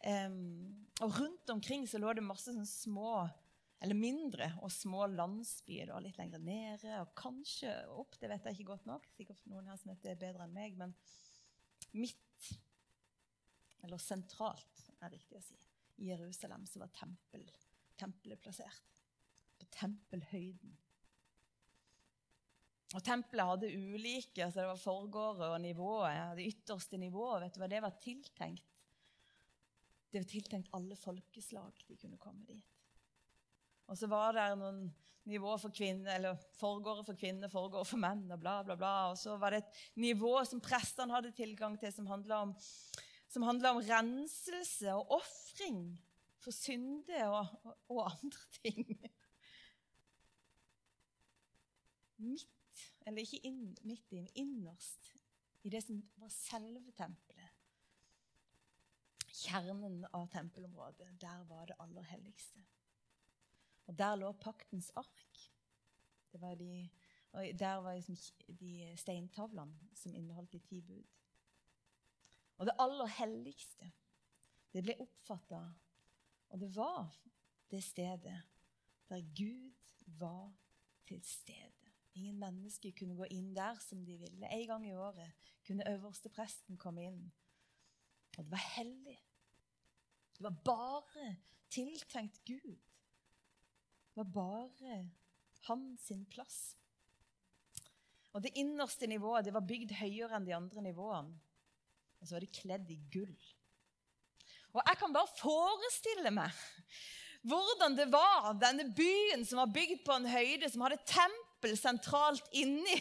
Um, 0.00 0.88
og 1.04 1.14
rundt 1.20 1.50
omkring 1.52 1.86
så 1.88 2.00
lå 2.00 2.12
det 2.16 2.24
masse 2.24 2.52
sånn 2.52 2.68
små 2.68 3.28
eller 3.80 3.96
mindre 3.96 4.50
og 4.60 4.72
små 4.72 5.06
landsbyer 5.08 5.88
da, 5.88 6.00
litt 6.04 6.18
lenger 6.20 6.42
nede, 6.44 6.98
og 7.00 7.14
kanskje 7.16 7.72
opp. 7.96 8.18
Det 8.20 8.28
vet 8.28 8.44
jeg 8.44 8.58
ikke 8.58 8.72
godt 8.74 8.88
nok. 8.88 9.06
Sikkert 9.16 9.40
noen 9.48 9.70
her 9.72 9.78
som 9.80 9.94
vet 9.94 10.02
det 10.04 10.18
bedre 10.20 10.44
enn 10.44 10.52
meg. 10.52 10.76
Men 10.76 10.92
midt, 11.96 12.50
eller 13.84 14.00
sentralt, 14.02 14.84
er 15.00 15.12
riktig 15.14 15.38
å 15.38 15.42
si, 15.44 15.56
i 16.00 16.10
Jerusalem 16.10 16.66
så 16.68 16.82
var 16.82 16.92
tempel, 16.96 17.44
tempelet 18.00 18.40
plassert. 18.40 19.02
På 19.60 19.66
tempelhøyden. 19.76 20.72
Og 22.96 23.02
Tempelet 23.06 23.46
hadde 23.46 23.68
ulike 23.70 24.42
altså 24.42 24.62
det 24.62 24.70
var 24.72 24.80
forgårder 24.80 25.52
og 25.54 25.60
nivået. 25.62 26.32
Det 26.38 26.48
ytterste 26.50 26.98
nivået, 26.98 27.44
vet 27.44 27.54
du 27.54 27.60
hva 27.62 27.68
det 27.70 27.82
var 27.84 27.98
tiltenkt? 28.02 28.80
Det 30.10 30.24
var 30.24 30.30
tiltenkt 30.32 30.72
alle 30.74 30.96
folkeslag 30.98 31.84
de 31.86 31.98
kunne 32.00 32.18
komme 32.18 32.42
dit. 32.48 32.66
Og 33.86 33.98
så 33.98 34.08
var 34.10 34.34
det 34.34 34.48
noen 34.58 34.82
nivåer 35.30 35.60
for 35.62 35.74
kvinner, 35.74 36.16
eller 36.16 36.38
forgårder 36.58 37.06
for 37.06 37.18
kvinner, 37.18 37.52
forgårder 37.52 37.86
for 37.86 38.02
menn, 38.02 38.24
og 38.32 38.40
bla, 38.42 38.56
bla, 38.66 38.74
bla. 38.78 38.94
Og 39.12 39.18
så 39.20 39.36
var 39.38 39.54
det 39.54 39.62
et 39.62 39.80
nivå 40.02 40.32
som 40.48 40.62
prestene 40.64 41.14
hadde 41.14 41.34
tilgang 41.36 41.76
til, 41.78 41.92
som 41.94 42.10
handla 42.10 42.42
om, 42.48 42.54
om, 43.36 43.60
renselse 43.86 44.92
og 44.94 45.10
ofring 45.20 46.00
for 46.40 46.50
synde 46.50 47.20
og, 47.28 47.46
og, 47.64 47.76
og, 47.88 48.10
andre 48.10 48.38
ting. 48.62 48.86
Midt, 52.16 52.84
eller 53.06 53.22
ikke 53.22 53.40
inn, 53.48 53.76
midt 53.84 54.12
i, 54.12 54.20
men 54.20 54.28
innerst 54.34 55.12
i 55.62 55.72
det 55.72 55.82
som 55.84 56.00
var 56.20 56.32
selve 56.32 56.92
tempelet. 56.96 57.56
Kjernen 59.40 60.02
av 60.12 60.26
tempelområdet, 60.32 61.14
der 61.20 61.44
var 61.48 61.68
det 61.70 61.78
aller 61.80 62.04
helligste. 62.10 62.60
Og 63.88 63.96
der 63.98 64.18
lå 64.20 64.32
paktens 64.32 64.90
ark. 65.00 65.46
Det 66.32 66.40
var 66.40 66.54
de, 66.54 66.88
og 67.32 67.46
der 67.58 67.80
var 67.82 67.96
liksom 67.96 68.16
de 68.60 68.92
steintavlene 69.00 69.96
som 69.96 70.14
inneholdt 70.14 70.52
de 70.52 70.58
ti 70.58 70.80
bud. 70.80 71.06
Og 72.60 72.68
det 72.68 72.76
aller 72.78 73.08
helligste, 73.16 73.88
det 74.70 74.82
ble 74.84 74.94
oppfatta 75.00 75.62
Og 76.50 76.60
det 76.60 76.68
var 76.76 77.08
det 77.70 77.80
stedet 77.84 78.42
der 79.08 79.22
Gud 79.34 79.72
var 80.06 80.52
til 81.06 81.22
stede. 81.24 81.90
Ingen 82.14 82.38
mennesker 82.38 82.92
kunne 82.98 83.16
gå 83.18 83.26
inn 83.30 83.54
der 83.54 83.78
som 83.82 84.04
de 84.04 84.16
ville. 84.18 84.46
En 84.50 84.66
gang 84.66 84.86
i 84.86 84.94
året 84.94 85.32
kunne 85.66 85.86
øverste 85.88 86.28
presten 86.28 86.78
komme 86.78 87.04
inn. 87.06 87.22
Og 88.36 88.44
det 88.44 88.50
var 88.50 88.64
hellig. 88.76 89.18
Det 90.36 90.44
var 90.44 90.56
bare 90.64 91.36
tiltenkt 91.70 92.44
Gud 92.44 92.76
Det 94.10 94.16
var 94.16 94.24
bare 94.34 95.10
hans 95.68 96.12
plass. 96.30 96.76
Og 98.32 98.42
Det 98.42 98.50
innerste 98.54 99.06
nivået 99.06 99.44
det 99.44 99.54
var 99.54 99.66
bygd 99.66 99.92
høyere 99.92 100.36
enn 100.36 100.46
de 100.46 100.54
andre 100.54 100.82
nivåene. 100.82 101.38
Og 102.20 102.28
så 102.28 102.36
var 102.36 102.44
det 102.44 102.52
kledd 102.54 102.92
i 102.92 102.98
gull. 103.12 103.38
Og 104.74 104.82
Jeg 104.86 105.00
kan 105.00 105.14
bare 105.16 105.38
forestille 105.40 106.30
meg 106.34 106.54
hvordan 107.40 107.94
det 107.96 108.10
var, 108.12 108.50
denne 108.60 108.84
byen 108.92 109.46
som 109.48 109.62
var 109.62 109.70
bygd 109.72 110.02
på 110.04 110.12
en 110.12 110.26
høyde, 110.28 110.68
som 110.68 110.82
hadde 110.84 110.98
tempel 111.08 111.72
sentralt 111.80 112.50
inni. 112.52 112.98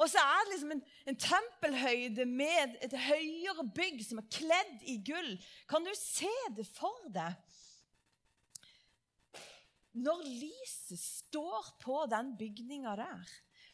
Og 0.00 0.08
så 0.08 0.22
er 0.22 0.46
det 0.46 0.54
liksom 0.54 0.72
en, 0.72 0.80
en 1.10 1.18
tempelhøyde 1.20 2.24
med 2.30 2.78
et 2.86 2.96
høyere 2.96 3.66
bygg 3.76 4.00
som 4.06 4.22
er 4.22 4.30
kledd 4.32 4.88
i 4.88 4.96
gull. 5.04 5.34
Kan 5.68 5.84
du 5.84 5.92
se 5.98 6.32
det 6.56 6.64
for 6.72 6.96
deg? 7.12 7.36
når 9.98 10.24
lyset 10.26 11.00
står 11.00 11.72
på 11.82 12.02
den 12.10 12.34
bygninga 12.38 12.94
der, 12.98 13.32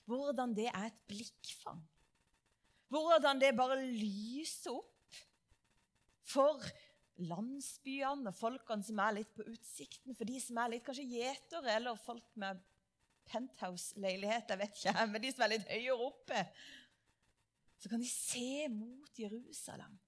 hvordan 0.08 0.54
det 0.56 0.68
er 0.70 0.88
et 0.88 1.00
blikkfang. 1.08 1.82
Hvordan 2.94 3.40
det 3.42 3.54
bare 3.58 3.80
lyser 3.82 4.76
opp 4.76 5.18
for 6.24 6.62
landsbyene 7.22 8.30
og 8.30 8.36
folkene 8.38 8.86
som 8.86 9.00
er 9.02 9.18
litt 9.18 9.34
på 9.34 9.46
utsikten, 9.50 10.14
for 10.14 10.28
de 10.28 10.38
som 10.42 10.58
er 10.62 10.74
litt 10.74 10.86
kanskje 10.86 11.06
gjetere, 11.10 11.74
eller 11.76 11.98
folk 12.00 12.26
med 12.40 12.62
penthouse-leilighet, 13.30 14.50
jeg 14.50 14.60
vet 14.60 14.80
ikke, 14.80 14.94
men 15.12 15.22
de 15.22 15.34
som 15.34 15.46
er 15.46 15.54
litt 15.56 15.68
høyere 15.70 16.08
oppe. 16.08 16.46
Så 17.82 17.90
kan 17.92 18.02
de 18.02 18.08
se 18.08 18.66
mot 18.72 19.20
Jerusalem 19.20 19.98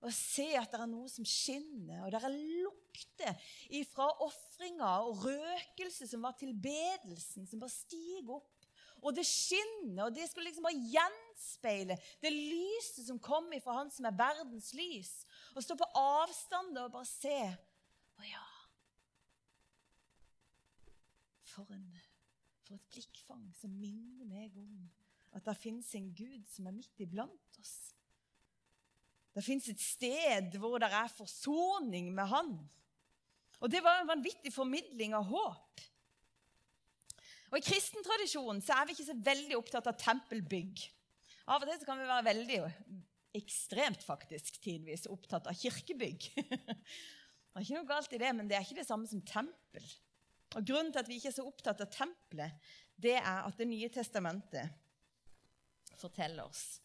og 0.00 0.12
se 0.16 0.46
at 0.56 0.70
det 0.72 0.78
er 0.80 0.88
noe 0.88 1.10
som 1.12 1.26
skinner, 1.28 2.06
og 2.06 2.12
det 2.12 2.20
er 2.24 2.36
lukter 2.64 3.50
ifra 3.76 4.06
ofringa 4.24 4.94
og 5.04 5.26
røkelse 5.26 6.08
som 6.08 6.24
var 6.24 6.38
tilbedelsen, 6.40 7.44
som 7.44 7.60
bare 7.60 7.74
stiger 7.74 8.38
opp. 8.38 8.59
Og 9.00 9.14
det 9.16 9.24
skinner, 9.28 10.06
og 10.06 10.14
det 10.14 10.28
skulle 10.28 10.50
liksom 10.50 10.66
bare 10.66 10.84
gjenspeile 10.92 11.96
det 12.22 12.32
lyset 12.34 13.06
som 13.06 13.20
kom 13.22 13.48
ifra 13.56 13.78
Han 13.78 13.92
som 13.92 14.08
er 14.08 14.16
verdens 14.18 14.72
lys. 14.76 15.12
Og 15.54 15.64
stå 15.64 15.76
på 15.80 15.88
avstand 15.98 16.78
og 16.78 16.92
bare 16.94 17.08
se. 17.08 17.38
Å 18.20 18.28
ja 18.28 18.46
For, 21.50 21.66
en, 21.74 21.88
for 22.62 22.76
et 22.76 22.90
blikkfang 22.94 23.48
som 23.58 23.72
minner 23.74 24.28
meg 24.28 24.54
om 24.56 24.84
at 25.34 25.42
det 25.46 25.56
fins 25.58 25.88
en 25.98 26.12
Gud 26.14 26.44
som 26.50 26.68
er 26.70 26.76
midt 26.76 27.02
iblant 27.02 27.58
oss 27.58 27.90
det 29.34 29.46
fins 29.46 29.68
et 29.70 29.80
sted 29.82 30.56
hvor 30.58 30.80
det 30.82 30.90
er 30.90 31.12
forsoning 31.14 32.10
med 32.14 32.26
Han. 32.32 32.54
Og 33.60 33.70
Det 33.70 33.82
var 33.84 34.00
en 34.00 34.08
vanvittig 34.08 34.52
formidling 34.52 35.14
av 35.14 35.28
håp. 35.28 35.80
Og 37.50 37.58
I 37.58 37.66
kristen 37.66 38.04
tradisjon 38.06 38.60
så 38.62 38.76
er 38.76 38.86
vi 38.86 38.94
ikke 38.94 39.08
så 39.08 39.16
veldig 39.26 39.56
opptatt 39.58 39.88
av 39.90 39.98
tempelbygg. 39.98 40.84
Av 41.50 41.58
og 41.58 41.66
til 41.66 41.80
så 41.80 41.88
kan 41.88 41.98
vi 41.98 42.10
være 42.10 42.28
veldig, 42.28 42.58
ekstremt 43.40 44.02
faktisk, 44.06 44.60
tidvis 44.62 45.08
opptatt 45.10 45.48
av 45.50 45.58
kirkebygg. 45.58 46.30
Det 47.50 47.58
er 47.58 47.64
ikke 47.66 47.80
noe 47.80 47.88
galt 47.88 48.12
i 48.14 48.18
det, 48.22 48.28
men 48.38 48.46
det 48.46 48.54
er 48.54 48.62
ikke 48.62 48.76
det 48.78 48.86
samme 48.86 49.08
som 49.10 49.20
tempel. 49.26 49.86
Og 50.54 50.66
Grunnen 50.66 50.92
til 50.94 51.00
at 51.02 51.08
vi 51.10 51.16
ikke 51.18 51.32
er 51.32 51.34
så 51.34 51.46
opptatt 51.48 51.80
av 51.82 51.88
tempelet, 51.90 52.68
det 52.94 53.16
er 53.18 53.40
at 53.42 53.58
Det 53.58 53.66
nye 53.66 53.88
testamentet 53.90 54.70
forteller 55.98 56.46
oss 56.46 56.78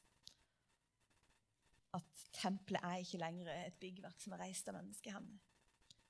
at 1.96 2.24
tempelet 2.36 2.84
er 2.84 3.04
ikke 3.04 3.22
lenger 3.22 3.52
et 3.54 3.78
byggverk 3.80 4.18
som 4.20 4.34
er 4.36 4.42
reist 4.46 4.68
av 4.68 4.76
menneskehender. 4.80 5.38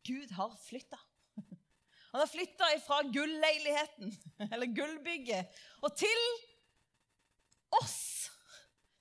Gud 0.07 0.31
har 0.37 0.55
flytta. 0.63 0.97
Han 2.15 2.21
har 2.21 2.29
flytta 2.31 2.67
fra 2.79 3.01
gulleiligheten, 3.03 4.13
eller 4.53 4.69
gullbygget, 4.71 5.57
og 5.83 5.97
til 5.99 6.21
oss. 7.75 7.97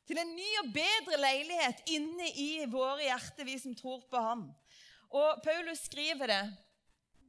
Til 0.02 0.18
en 0.18 0.33
ny 0.35 0.49
og 0.64 0.73
bedre 0.75 1.21
leilighet 1.23 1.92
inne 1.94 2.26
i 2.42 2.49
våre 2.66 3.04
hjerter, 3.06 3.47
vi 3.47 3.54
som 3.62 3.76
tror 3.78 4.02
på 4.11 4.18
ham. 4.18 4.42
Og 5.14 5.38
Paulus 5.47 5.85
skriver 5.87 6.33
det 6.33 6.40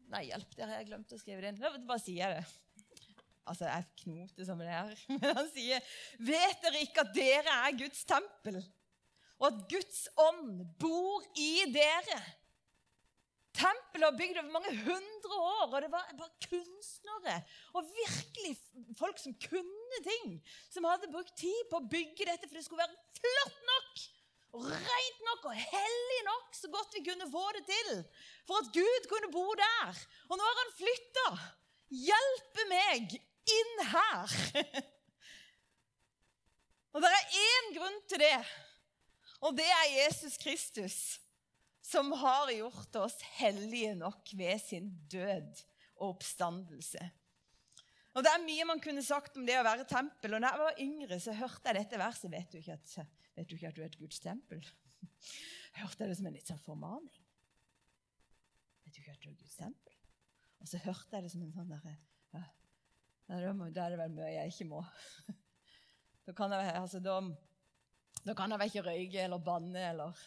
Nei, 0.10 0.24
hjelp, 0.32 0.58
der 0.58 0.72
har 0.72 0.82
jeg 0.82 0.88
glemt 0.90 1.14
å 1.14 1.20
skrive 1.22 1.44
det 1.44 1.52
inn. 1.54 1.62
Bare 1.86 2.02
sier 2.02 2.24
jeg 2.24 2.40
det. 2.40 3.14
Altså, 3.46 3.70
jeg 3.70 3.86
knoter 4.02 4.50
som 4.50 4.66
det 4.66 4.72
er. 4.74 5.06
Men 5.22 5.38
han 5.38 5.52
sier, 5.54 5.94
'Vet 6.18 6.66
dere 6.66 6.82
ikke 6.82 7.06
at 7.06 7.14
dere 7.14 7.60
er 7.68 7.78
Guds 7.78 8.02
tempel?' 8.10 8.64
og 9.38 9.48
at 9.52 9.62
Guds 9.70 10.02
ånd 10.18 10.66
bor 10.82 11.30
i 11.38 11.68
dere. 11.70 12.20
Tempelet 13.56 14.08
og 14.10 14.18
bygd 14.20 14.40
over 14.42 14.52
mange 14.52 14.74
hundre 14.84 15.38
år, 15.40 15.70
og 15.70 15.78
det 15.84 15.92
var 15.94 16.10
bare 16.20 16.48
kunstnere 16.48 17.38
og 17.78 17.88
virkelig 17.96 18.56
folk 19.00 19.22
som 19.22 19.38
kunne 19.46 20.02
ting, 20.04 20.36
som 20.74 20.88
hadde 20.90 21.12
brukt 21.14 21.36
tid 21.40 21.72
på 21.72 21.80
å 21.80 21.88
bygge 21.92 22.28
dette 22.28 22.50
for 22.50 22.58
det 22.58 22.66
skulle 22.66 22.84
være 22.84 23.22
flott 23.22 23.64
nok 23.72 24.06
og 24.56 24.68
rent 24.72 25.24
nok 25.28 25.48
og 25.50 25.58
hellig 25.60 26.22
nok, 26.30 26.52
så 26.56 26.70
godt 26.72 26.94
vi 26.96 27.04
kunne 27.04 27.28
få 27.32 27.44
det 27.58 27.66
til, 27.68 27.90
for 28.48 28.62
at 28.62 28.72
Gud 28.76 29.08
kunne 29.12 29.32
bo 29.34 29.46
der. 29.60 30.04
Og 30.30 30.40
nå 30.40 30.46
har 30.48 30.62
han 30.62 30.76
flytta. 30.78 31.26
Hjelpe 32.06 32.68
meg 32.70 33.18
inn 33.56 33.82
her. 33.92 34.36
og 36.96 37.04
det 37.04 37.12
er 37.18 37.36
én 37.42 37.70
grunn 37.76 38.00
til 38.08 38.24
det. 38.24 38.40
Og 39.44 39.58
det 39.60 39.68
er 39.68 39.94
Jesus 39.98 40.40
Kristus, 40.42 40.96
som 41.86 42.12
har 42.12 42.50
gjort 42.52 42.96
oss 42.96 43.20
hellige 43.38 43.94
nok 43.96 44.32
ved 44.34 44.62
sin 44.62 44.90
død 45.12 45.62
og 46.00 46.16
oppstandelse. 46.16 47.12
Og 48.16 48.24
Det 48.24 48.32
er 48.32 48.46
mye 48.46 48.66
man 48.66 48.82
kunne 48.82 49.04
sagt 49.04 49.38
om 49.38 49.46
det 49.46 49.58
å 49.60 49.66
være 49.68 49.86
tempel. 49.90 50.34
Og 50.34 50.42
da 50.42 50.54
jeg 50.54 50.62
var 50.64 50.82
yngre, 50.82 51.20
så 51.20 51.36
hørte 51.36 51.68
jeg 51.68 51.78
dette 51.82 52.00
verset. 52.00 52.32
Vet 52.32 52.52
du 52.52 52.58
ikke 52.62 52.78
at, 52.78 52.96
du, 53.36 53.56
ikke 53.58 53.70
at 53.70 53.78
du 53.78 53.84
er 53.84 53.90
et 53.90 54.00
Guds 54.00 54.24
tempel? 54.24 54.64
Jeg 54.64 55.84
hørte 55.84 56.08
det 56.08 56.18
som 56.18 56.30
en 56.30 56.38
litt 56.38 56.50
sånn 56.50 56.64
formaning. 56.64 57.22
Vet 58.86 58.96
du 58.96 59.02
ikke 59.04 59.18
at 59.18 59.22
du 59.22 59.30
er 59.30 59.38
Guds 59.44 59.60
tempel? 59.60 60.00
Og 60.64 60.72
så 60.72 60.82
hørte 60.88 61.20
jeg 61.20 61.28
det 61.28 61.34
som 61.36 61.44
en 61.44 61.54
sånn 61.54 61.70
derre 61.70 61.98
ja, 62.34 62.46
Da 63.28 63.36
er 63.84 63.94
det 63.94 64.00
vel 64.00 64.16
mye 64.16 64.32
jeg 64.40 64.56
ikke 64.56 64.72
må. 64.72 64.86
Da 66.26 66.34
kan 66.34 66.50
jeg, 66.50 66.72
altså, 66.74 66.98
da, 67.06 67.20
da 68.26 68.34
kan 68.34 68.50
jeg 68.50 68.58
vel 68.58 68.72
ikke 68.72 68.84
røyke 68.88 69.20
eller 69.28 69.44
banne 69.46 69.84
eller 69.92 70.24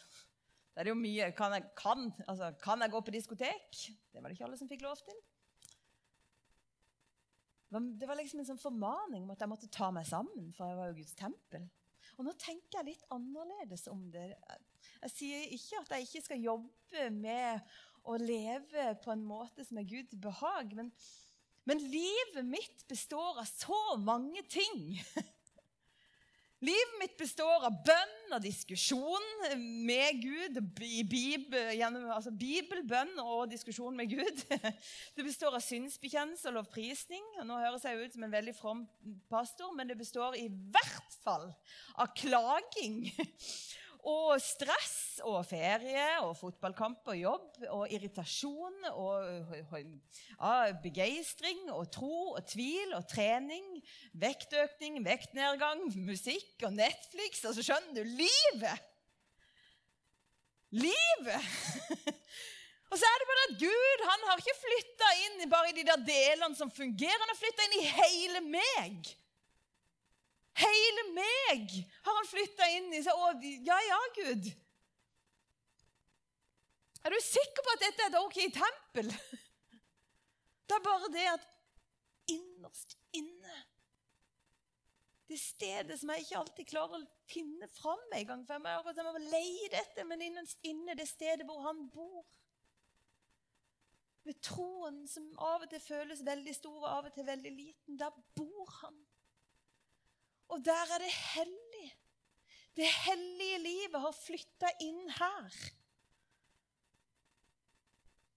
Det 0.79 0.85
er 0.87 0.93
jo 0.93 0.99
mye 0.99 1.25
Kan 1.35 1.51
jeg, 1.51 1.65
kan, 1.75 2.05
altså, 2.23 2.53
kan 2.63 2.79
jeg 2.79 2.91
gå 2.93 3.01
på 3.03 3.11
diskotek? 3.11 3.79
Det 4.13 4.21
var 4.21 4.29
det 4.29 4.37
ikke 4.37 4.45
alle 4.47 4.59
som 4.59 4.69
fikk 4.69 4.85
lov 4.85 4.95
til. 5.03 5.17
Det 7.99 8.07
var 8.07 8.15
liksom 8.17 8.39
en 8.39 8.47
sånn 8.47 8.61
formaning 8.61 9.25
om 9.25 9.33
at 9.33 9.43
jeg 9.43 9.51
måtte 9.51 9.67
ta 9.69 9.89
meg 9.93 10.07
sammen, 10.07 10.47
for 10.55 10.71
jeg 10.71 10.77
var 10.79 10.87
jo 10.89 10.95
Guds 11.01 11.17
tempel. 11.19 11.67
Og 12.15 12.23
nå 12.25 12.31
tenker 12.39 12.79
jeg 12.79 12.87
litt 12.93 13.03
annerledes 13.11 13.83
om 13.91 14.07
det. 14.13 14.31
Jeg 15.03 15.13
sier 15.13 15.51
ikke 15.57 15.81
at 15.83 15.91
jeg 15.97 16.07
ikke 16.07 16.23
skal 16.29 16.47
jobbe 16.47 17.09
med 17.13 17.75
å 18.07 18.15
leve 18.15 18.87
på 19.03 19.11
en 19.13 19.25
måte 19.27 19.67
som 19.67 19.81
er 19.81 19.89
Gud 19.91 20.15
behag, 20.23 20.71
men, 20.79 20.93
men 21.67 21.83
livet 21.91 22.47
mitt 22.47 22.87
består 22.87 23.43
av 23.43 23.51
så 23.51 23.83
mange 23.99 24.47
ting. 24.47 24.95
Livet 26.59 26.95
mitt 26.99 27.13
består 27.15 27.63
av 27.63 27.75
bønn 27.87 28.33
og 28.35 28.41
diskusjon 28.43 29.27
med 29.87 30.17
Gud. 30.19 30.57
Bibel, 30.75 31.69
gjennom, 31.77 32.09
altså 32.11 32.33
bibelbønn 32.35 33.13
og 33.23 33.45
diskusjon 33.53 33.95
med 33.95 34.11
Gud. 34.11 34.43
Det 35.15 35.23
består 35.23 35.55
av 35.55 35.63
synsbekjennelse 35.63 36.51
og 36.51 36.57
lovprisning. 36.57 37.23
Og 37.39 37.47
nå 37.47 37.61
høres 37.63 37.87
jeg 37.87 38.03
ut 38.03 38.17
som 38.17 38.27
en 38.27 38.35
veldig 38.35 38.55
from 38.59 38.83
pastor, 39.31 39.71
men 39.77 39.87
det 39.87 39.95
består 40.01 40.35
i 40.35 40.49
hvert 40.49 41.15
fall 41.23 41.47
av 41.95 42.11
klaging 42.19 43.05
og 44.07 44.39
stress 44.39 45.19
og 45.27 45.41
ferie 45.47 46.05
og 46.23 46.35
fotballkamp 46.39 47.09
og 47.11 47.17
jobb 47.19 47.65
og 47.75 47.91
irritasjon 47.91 48.85
og 48.93 49.55
ja, 49.75 50.53
begeistring 50.83 51.67
og 51.73 51.89
tro 51.91 52.35
og 52.37 52.45
tvil 52.47 52.95
og 52.95 53.07
trening, 53.11 53.65
vektøkning, 54.15 55.01
vektnedgang, 55.03 55.83
musikk 56.07 56.63
og 56.63 56.77
Netflix. 56.77 57.43
Og 57.43 57.57
så 57.57 57.65
skjønner 57.65 57.99
du 57.99 58.07
livet! 58.07 58.87
Livet! 60.69 61.49
og 62.89 62.95
så 62.95 63.03
er 63.03 63.19
det 63.19 63.29
bare 63.31 63.47
at 63.49 63.57
Gud 63.65 64.05
han 64.07 64.27
har 64.29 64.43
ikke 64.43 64.59
flytta 64.63 65.15
inn 65.25 65.49
bare 65.51 65.73
i 65.73 65.79
de 65.81 65.87
der 65.91 66.05
delene 66.07 66.55
som 66.55 66.71
fungerer. 66.71 67.19
Han 67.19 67.33
har 67.33 67.41
flytta 67.41 67.67
inn 67.67 67.81
i 67.81 67.89
hele 67.97 68.45
meg. 68.47 69.17
Hele 70.59 71.05
meg 71.15 71.75
har 72.05 72.17
han 72.17 72.27
flytta 72.27 72.67
inn 72.75 72.89
i. 72.93 73.03
Så, 73.05 73.13
å, 73.15 73.31
ja, 73.65 73.77
ja, 73.87 73.99
Gud. 74.17 74.49
Er 77.05 77.15
du 77.15 77.19
sikker 77.23 77.63
på 77.63 77.75
at 77.75 77.85
dette 77.85 78.05
er 78.05 78.11
et 78.11 78.19
ok 78.19 78.41
tempel? 78.57 79.13
Det 80.69 80.75
er 80.77 80.83
bare 80.85 81.07
det 81.09 81.23
at 81.25 81.45
innerst 82.29 82.91
inne 83.17 83.55
Det 85.25 85.39
stedet 85.41 85.95
som 85.97 86.11
jeg 86.13 86.21
ikke 86.21 86.37
alltid 86.37 86.67
klarer 86.69 86.99
å 86.99 87.07
finne 87.29 87.65
fram 87.73 88.03
med 88.11 88.19
engang. 88.19 88.43
For 88.45 88.93
jeg 88.93 89.07
må 89.07 89.23
leie 89.31 89.71
dette, 89.73 90.05
men 90.05 90.21
innerst 90.27 90.61
inne 90.69 90.93
det 90.97 91.07
stedet 91.09 91.47
hvor 91.49 91.63
han 91.65 91.87
bor. 91.93 92.27
Ved 94.29 94.37
troen 94.45 95.01
som 95.09 95.25
av 95.41 95.65
og 95.65 95.69
til 95.71 95.81
føles 95.81 96.21
veldig 96.25 96.53
stor 96.53 96.77
og 96.83 96.89
av 96.91 97.09
og 97.09 97.17
til 97.17 97.25
veldig 97.25 97.53
liten. 97.55 97.97
Der 97.97 98.13
bor 98.37 98.73
han. 98.83 98.97
Og 100.49 100.65
der 100.65 100.93
er 100.95 101.01
det 101.01 101.11
hellig. 101.13 101.89
Det 102.75 102.87
hellige 103.05 103.59
livet 103.63 104.01
har 104.01 104.15
flytta 104.15 104.71
inn 104.81 105.09
her. 105.17 105.59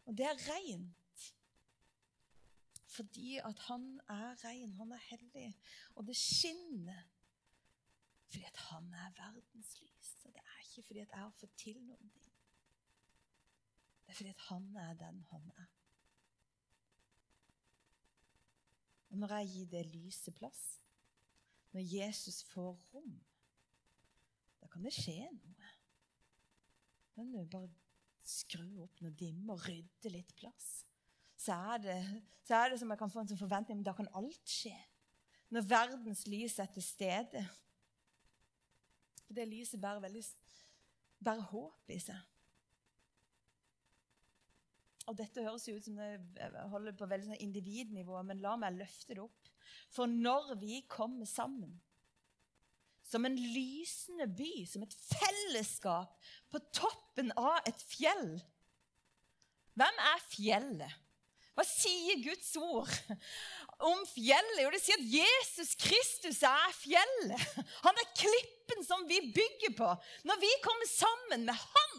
Og 0.07 0.19
det 0.19 0.27
er 0.27 0.45
rent. 0.49 1.27
Fordi 2.93 3.39
at 3.39 3.59
han 3.69 4.01
er 4.09 4.45
ren, 4.45 4.73
han 4.77 4.93
er 4.93 5.05
hellig. 5.09 5.49
Og 5.95 6.07
det 6.07 6.17
skinner 6.17 7.09
fordi 8.33 8.45
at 8.49 8.57
han 8.57 8.95
er 8.97 9.11
verdens 9.17 9.81
lys. 9.81 10.13
Og 10.25 10.33
det 10.33 10.41
er 10.41 10.61
ikke 10.65 10.83
fordi 10.87 10.99
at 10.99 11.11
jeg 11.11 11.19
har 11.21 11.33
fått 11.37 11.57
til 11.61 11.81
noen 11.85 12.13
ting. 12.17 12.33
Det 14.05 14.13
er 14.13 14.17
fordi 14.17 14.31
at 14.31 14.45
han 14.49 14.77
er 14.77 14.95
den 14.95 15.25
han 15.31 15.51
er. 15.57 15.67
Og 19.11 19.19
når 19.19 19.35
jeg 19.37 19.49
gir 19.49 19.67
det 19.67 19.87
lyset 19.87 20.35
plass, 20.35 20.82
når 21.73 21.87
Jesus 21.89 22.43
får 22.53 22.75
rom, 22.93 23.15
da 24.61 24.69
kan 24.71 24.85
det 24.85 24.93
skje 24.95 25.19
noe. 25.33 25.71
Da 27.17 27.25
må 27.27 27.45
bare 27.51 27.71
skru 28.25 28.85
opp 28.85 29.01
noe 29.03 29.13
dimme 29.19 29.57
og 29.57 29.65
rydde 29.67 30.13
litt 30.13 30.33
plass. 30.39 30.83
Så 31.37 31.57
er, 31.75 31.83
det, 31.83 31.97
så 32.47 32.61
er 32.61 32.73
det 32.73 32.79
som 32.81 32.93
jeg 32.93 33.01
kan 33.01 33.11
få 33.11 33.23
en 33.23 33.33
sånn 33.33 33.41
forventning 33.41 33.81
om 33.81 33.87
da 33.87 33.95
kan 33.99 34.11
alt 34.19 34.43
skje. 34.49 34.75
Når 35.53 35.67
verdens 35.69 36.23
lys 36.31 36.59
er 36.63 36.71
til 36.73 36.85
stede. 36.87 37.43
For 39.27 39.37
det 39.37 39.49
lyset 39.51 39.81
bærer, 39.83 40.01
veldig, 40.05 40.23
bærer 41.25 41.49
håp 41.51 41.93
i 41.93 41.99
seg. 42.01 42.32
Og 45.11 45.17
Dette 45.19 45.43
høres 45.43 45.67
jo 45.67 45.77
ut 45.77 45.87
som 45.87 45.99
det 45.99 46.51
holder 46.71 46.95
på 46.97 47.09
veldig 47.11 47.33
sånn 47.33 47.45
individnivå, 47.45 48.21
men 48.27 48.43
la 48.43 48.55
meg 48.61 48.79
løfte 48.79 49.17
det 49.17 49.25
opp. 49.25 49.51
For 49.93 50.11
når 50.11 50.55
vi 50.61 50.83
kommer 50.91 51.29
sammen 51.29 51.75
som 53.13 53.27
en 53.29 53.37
lysende 53.37 54.29
by, 54.31 54.63
som 54.69 54.85
et 54.87 54.95
fellesskap 55.11 56.15
på 56.53 56.61
toppen 56.73 57.33
av 57.37 57.61
et 57.69 57.87
fjell 57.91 58.39
Hvem 59.73 60.01
er 60.05 60.25
fjellet? 60.29 60.97
Hva 61.57 61.65
sier 61.65 62.21
Guds 62.25 62.51
ord 62.61 62.93
om 63.89 64.03
fjellet? 64.09 64.61
Jo, 64.61 64.71
det 64.73 64.81
sier 64.85 65.01
at 65.01 65.15
Jesus 65.17 65.73
Kristus 65.81 66.43
er 66.45 66.75
fjellet. 66.77 67.47
Han 67.87 68.01
er 68.01 68.13
klippen 68.17 68.85
som 68.85 69.05
vi 69.09 69.21
bygger 69.33 69.73
på. 69.77 69.89
Når 70.29 70.41
vi 70.45 70.53
kommer 70.65 70.89
sammen 70.93 71.49
med 71.49 71.57
Han 71.57 71.99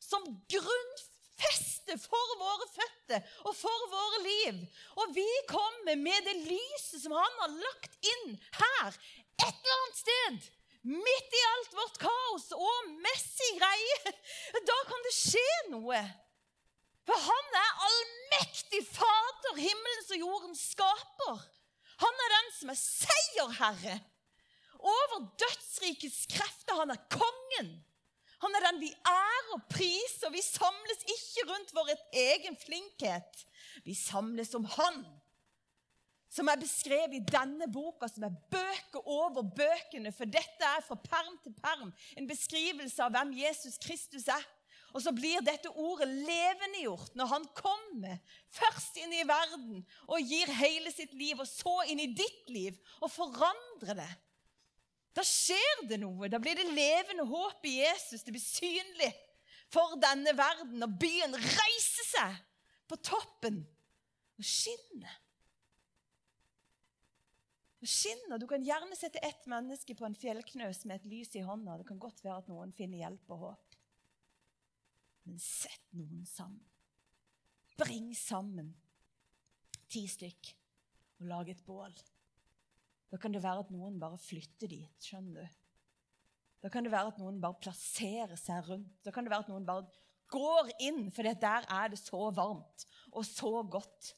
som 0.00 0.24
grunnfjellet 0.48 1.09
feste 1.40 1.96
for 2.00 2.36
våre 2.40 2.68
føtter 2.70 3.26
og 3.48 3.56
for 3.56 3.90
våre 3.92 4.22
liv. 4.26 4.62
Og 5.00 5.12
vi 5.16 5.26
kommer 5.50 5.98
med 5.98 6.28
det 6.28 6.36
lyset 6.44 7.02
som 7.02 7.16
han 7.16 7.42
har 7.42 7.58
lagt 7.58 8.10
inn 8.14 8.34
her, 8.60 8.98
et 9.40 9.52
eller 9.52 9.76
annet 9.78 10.00
sted. 10.00 10.50
Midt 10.90 11.36
i 11.36 11.44
alt 11.50 11.74
vårt 11.76 11.98
kaos 12.00 12.46
og 12.56 12.92
messig 13.04 13.50
greie. 13.58 14.14
Da 14.64 14.76
kan 14.88 15.02
det 15.04 15.12
skje 15.12 15.48
noe. 15.74 16.00
For 17.08 17.26
han 17.26 17.58
er 17.58 17.82
allmektig 17.88 18.80
Fader, 18.88 19.58
himmelens 19.60 20.12
og 20.14 20.24
jordens 20.24 20.62
skaper. 20.72 21.42
Han 22.00 22.24
er 22.24 22.34
den 22.36 22.50
som 22.56 22.72
er 22.72 22.80
seierherre 22.80 23.98
over 24.80 25.26
dødsrikets 25.42 26.24
krefter. 26.32 26.78
Han 26.80 26.94
er 26.94 27.02
kongen. 27.12 27.72
Han 28.40 28.56
er 28.56 28.66
den 28.68 28.80
vi 28.80 28.90
er 28.90 29.48
og 29.54 29.64
priser. 29.68 30.32
Vi 30.32 30.42
samles 30.44 31.02
ikke 31.04 31.46
rundt 31.50 31.74
vår 31.76 31.92
egen 32.22 32.56
flinkhet. 32.56 33.42
Vi 33.84 33.94
samles 33.94 34.54
om 34.56 34.64
Han, 34.76 35.02
som 36.30 36.48
er 36.48 36.60
beskrevet 36.60 37.16
i 37.18 37.24
denne 37.26 37.66
boka, 37.72 38.08
som 38.08 38.24
er 38.28 38.38
bøker 38.52 39.02
over 39.04 39.42
bøkene. 39.42 40.12
For 40.14 40.30
dette 40.30 40.66
er 40.76 40.84
fra 40.86 40.96
perm 41.04 41.36
til 41.44 41.56
perm 41.58 41.92
en 42.16 42.30
beskrivelse 42.30 43.02
av 43.04 43.12
hvem 43.16 43.34
Jesus 43.40 43.80
Kristus 43.82 44.28
er. 44.30 44.46
Og 44.94 45.02
så 45.04 45.12
blir 45.14 45.42
dette 45.46 45.70
ordet 45.70 46.08
levendegjort 46.08 47.14
når 47.18 47.28
han 47.30 47.44
kommer 47.54 48.16
først 48.50 48.96
inn 48.98 49.12
i 49.14 49.26
verden 49.26 49.84
og 50.08 50.24
gir 50.26 50.50
hele 50.58 50.90
sitt 50.90 51.12
liv, 51.14 51.38
og 51.38 51.46
så 51.46 51.76
inn 51.92 52.02
i 52.02 52.10
ditt 52.10 52.50
liv 52.50 52.78
og 52.98 53.12
forandrer 53.12 54.00
det. 54.02 54.10
Da 55.16 55.24
skjer 55.26 55.86
det 55.90 55.98
noe. 56.02 56.28
Da 56.30 56.38
blir 56.42 56.58
det 56.58 56.68
levende 56.70 57.26
håp 57.26 57.66
i 57.66 57.80
Jesus. 57.80 58.22
Det 58.22 58.34
blir 58.34 58.44
synlig 58.44 59.10
for 59.72 59.96
denne 60.02 60.34
verden. 60.38 60.78
Og 60.86 61.00
byen 61.02 61.34
reiser 61.34 62.08
seg 62.12 62.38
på 62.90 62.98
toppen 63.06 63.62
og 64.38 64.46
skinner. 64.46 65.16
Og 67.80 67.88
skinner. 67.88 68.38
Du 68.38 68.46
kan 68.50 68.64
gjerne 68.64 68.98
sette 68.98 69.22
ett 69.24 69.46
menneske 69.50 69.96
på 69.98 70.06
en 70.06 70.16
fjellknøs 70.18 70.84
med 70.86 71.00
et 71.00 71.10
lys 71.10 71.34
i 71.38 71.44
hånda. 71.46 71.78
Det 71.80 71.88
kan 71.88 72.02
godt 72.02 72.22
være 72.24 72.42
at 72.44 72.52
noen 72.52 72.74
finner 72.76 73.02
hjelp 73.02 73.34
og 73.34 73.46
håp. 73.48 73.76
Men 75.26 75.42
sett 75.42 75.90
noen 75.96 76.22
sammen. 76.28 76.62
Bring 77.80 78.12
sammen 78.16 78.72
ti 79.90 80.04
stykk 80.10 80.50
og 81.20 81.28
lag 81.30 81.50
et 81.50 81.62
bål. 81.66 81.94
Da 83.10 83.18
kan 83.18 83.34
det 83.34 83.42
være 83.42 83.64
at 83.64 83.72
noen 83.74 83.98
bare 84.00 84.18
flytter 84.22 84.70
dit. 84.70 85.02
skjønner 85.02 85.42
du? 85.42 85.58
Da 86.60 86.68
kan 86.68 86.84
det 86.84 86.92
være 86.92 87.10
at 87.10 87.18
noen 87.18 87.40
bare 87.40 87.58
plasserer 87.62 88.36
seg 88.38 88.68
rundt. 88.68 89.00
Da 89.04 89.12
kan 89.14 89.24
det 89.24 89.32
være 89.32 89.46
at 89.46 89.52
noen 89.52 89.66
bare 89.66 89.88
går 90.30 90.70
inn, 90.86 91.08
for 91.14 91.26
der 91.26 91.66
er 91.66 91.90
det 91.90 91.98
så 91.98 92.28
varmt 92.36 92.84
og 93.10 93.24
så 93.26 93.62
godt. 93.66 94.12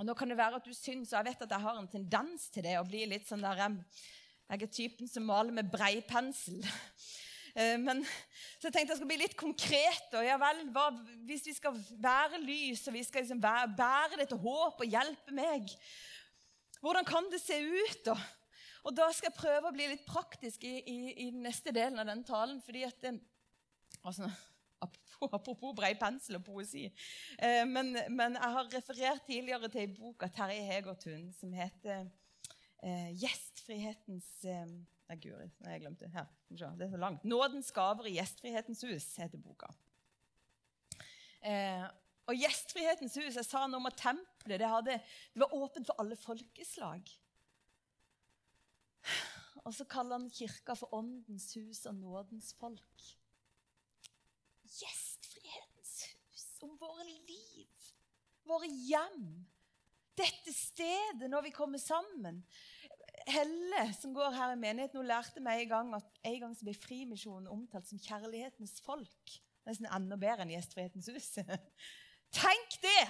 Og 0.00 0.06
Nå 0.08 0.14
kan 0.16 0.30
det 0.32 0.38
være 0.40 0.58
at 0.58 0.66
du 0.66 0.72
syns, 0.72 1.12
og 1.12 1.20
jeg 1.20 1.30
vet 1.30 1.44
at 1.44 1.54
jeg 1.54 1.64
har 1.66 1.78
en 1.78 1.88
tendens 1.88 2.48
til 2.52 2.64
det, 2.64 2.78
å 2.80 2.86
bli 2.88 3.04
litt 3.08 3.28
sånn 3.28 3.44
der 3.44 3.60
Jeg 3.60 4.62
er 4.62 4.72
typen 4.72 5.08
som 5.08 5.28
maler 5.28 5.52
med 5.52 5.70
breipensel. 5.72 6.60
Eh, 7.52 7.76
men, 7.80 8.00
så 8.56 8.68
jeg 8.68 8.74
tenkte 8.76 8.94
jeg 8.94 9.00
skulle 9.00 9.12
bli 9.12 9.22
litt 9.24 9.36
konkret. 9.38 10.06
og 10.16 10.24
ja 10.24 10.38
vel, 10.40 10.62
hva, 10.72 10.88
Hvis 11.28 11.46
vi 11.50 11.56
skal 11.56 11.76
være 12.00 12.40
lys 12.42 12.86
og 12.88 12.96
vi 12.96 13.04
skal 13.04 13.24
liksom 13.24 13.42
være, 13.42 13.74
bære 13.76 14.20
dette 14.22 14.38
håp 14.44 14.80
og 14.80 14.94
hjelpe 14.96 15.36
meg, 15.36 15.74
hvordan 16.82 17.06
kan 17.06 17.28
det 17.32 17.42
se 17.42 17.58
ut? 17.60 18.06
da? 18.06 18.16
Og 18.82 18.96
Da 18.96 19.10
skal 19.14 19.30
jeg 19.30 19.38
prøve 19.38 19.68
å 19.68 19.74
bli 19.74 19.90
litt 19.92 20.06
praktisk 20.08 20.64
i, 20.66 20.78
i, 20.80 20.96
i 21.26 21.28
den 21.30 21.44
neste 21.46 21.74
delen 21.74 22.00
av 22.02 22.08
den 22.08 22.24
talen. 22.26 22.62
fordi 22.64 22.82
at 22.88 22.98
det, 23.04 23.18
altså, 24.02 24.30
Apropos 25.22 25.70
brei 25.76 25.92
pensel 25.94 26.40
og 26.40 26.44
poesi. 26.46 26.88
Eh, 27.38 27.62
men, 27.68 27.92
men, 28.10 28.34
jeg 28.34 28.54
har 28.56 28.72
referert 28.72 29.22
tidligere 29.28 29.68
til 29.70 29.84
en 29.84 29.94
bok 29.94 30.24
av 30.26 30.32
Terje 30.34 30.64
Hegertun 30.66 31.28
som 31.36 31.52
heter 31.54 32.08
eh, 32.82 33.12
'Gjestfrihetens' 33.14 34.42
eh, 34.50 34.72
Nei, 35.12 35.18
guri, 35.20 35.44
jeg 35.60 35.80
glemte. 35.82 36.08
Her, 36.08 36.28
det 36.48 36.86
er 36.86 36.90
så 36.90 36.96
langt. 36.96 37.24
'Nådens 37.24 37.72
gaver 37.76 38.06
i 38.08 38.14
Gjestfrihetens 38.16 38.80
hus' 38.84 39.20
heter 39.20 39.36
boka. 39.38 39.68
Eh, 41.44 41.84
og 42.30 42.38
Gjestfrihetens 42.38 43.18
hus 43.18 43.36
Jeg 43.36 43.44
sa 43.44 43.66
noe 43.66 43.76
om 43.76 43.90
at 43.90 43.98
tempelet 43.98 44.62
det, 44.62 44.68
hadde, 44.68 44.94
det 45.34 45.42
var 45.42 45.52
åpent 45.52 45.86
for 45.86 46.00
alle 46.00 46.16
folkeslag. 46.16 47.10
Og 49.66 49.74
så 49.74 49.84
kaller 49.84 50.16
han 50.16 50.30
kirka 50.32 50.78
for 50.78 50.94
åndens 50.94 51.52
hus 51.54 51.84
og 51.86 51.94
nådens 51.94 52.54
folk. 52.56 53.08
Gjestfrihetens 54.64 55.96
hus, 56.08 56.46
om 56.62 56.72
våre 56.80 57.04
liv, 57.04 57.90
våre 58.48 58.70
hjem. 58.70 59.44
Dette 60.16 60.56
stedet 60.56 61.28
når 61.28 61.50
vi 61.50 61.50
kommer 61.50 61.78
sammen. 61.78 62.46
Helle, 63.28 63.82
som 63.94 64.14
går 64.14 64.34
her 64.34 64.52
i 64.54 64.58
menigheten, 64.58 64.98
hun 64.98 65.06
lærte 65.06 65.40
meg 65.44 65.62
en 65.62 65.68
gang 65.70 65.90
at 65.98 66.20
en 66.26 66.38
gang 66.44 66.54
så 66.56 66.66
ble 66.66 66.74
Frimisjonen 66.74 67.50
omtalt 67.50 67.88
som 67.88 68.00
kjærlighetens 68.02 68.80
folk. 68.82 69.34
Nesten 69.68 69.86
enda 69.86 70.18
bedre 70.18 70.42
enn 70.42 70.54
Gjestfrihetens 70.54 71.10
hus. 71.12 71.28
Tenk 72.42 72.78
det! 72.82 73.04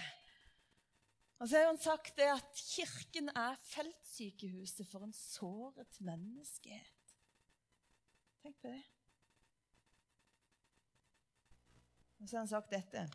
Og 1.41 1.49
så 1.49 1.59
har 1.59 1.71
han 1.71 1.81
sagt 1.81 2.17
det 2.19 2.29
at 2.31 2.61
kirken 2.61 3.33
er 3.35 3.57
feltsykehuset 3.67 4.87
for 4.91 5.07
en 5.07 5.15
såret 5.17 5.97
menneskehet. 6.05 7.17
Tenk 8.43 8.61
på 8.63 8.71
det. 8.71 8.83
Og 12.21 12.29
så 12.29 12.37
har 12.37 12.45
han 12.45 12.53
sagt 12.53 12.71
dette. 12.71 13.09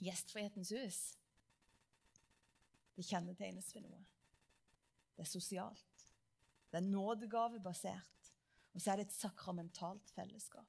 Gjestfrihetens 0.00 0.74
hus 0.76 1.00
det 3.00 3.06
kjennetegnes 3.08 3.70
ved 3.74 3.86
noe. 3.86 4.02
Det 5.16 5.24
er 5.24 5.30
sosialt. 5.30 5.89
Det 6.70 6.78
er 6.78 6.86
nådegavebasert. 6.86 8.30
Og 8.74 8.82
så 8.82 8.92
er 8.92 9.00
det 9.00 9.08
et 9.08 9.16
sakramentalt 9.16 10.12
fellesskap. 10.14 10.68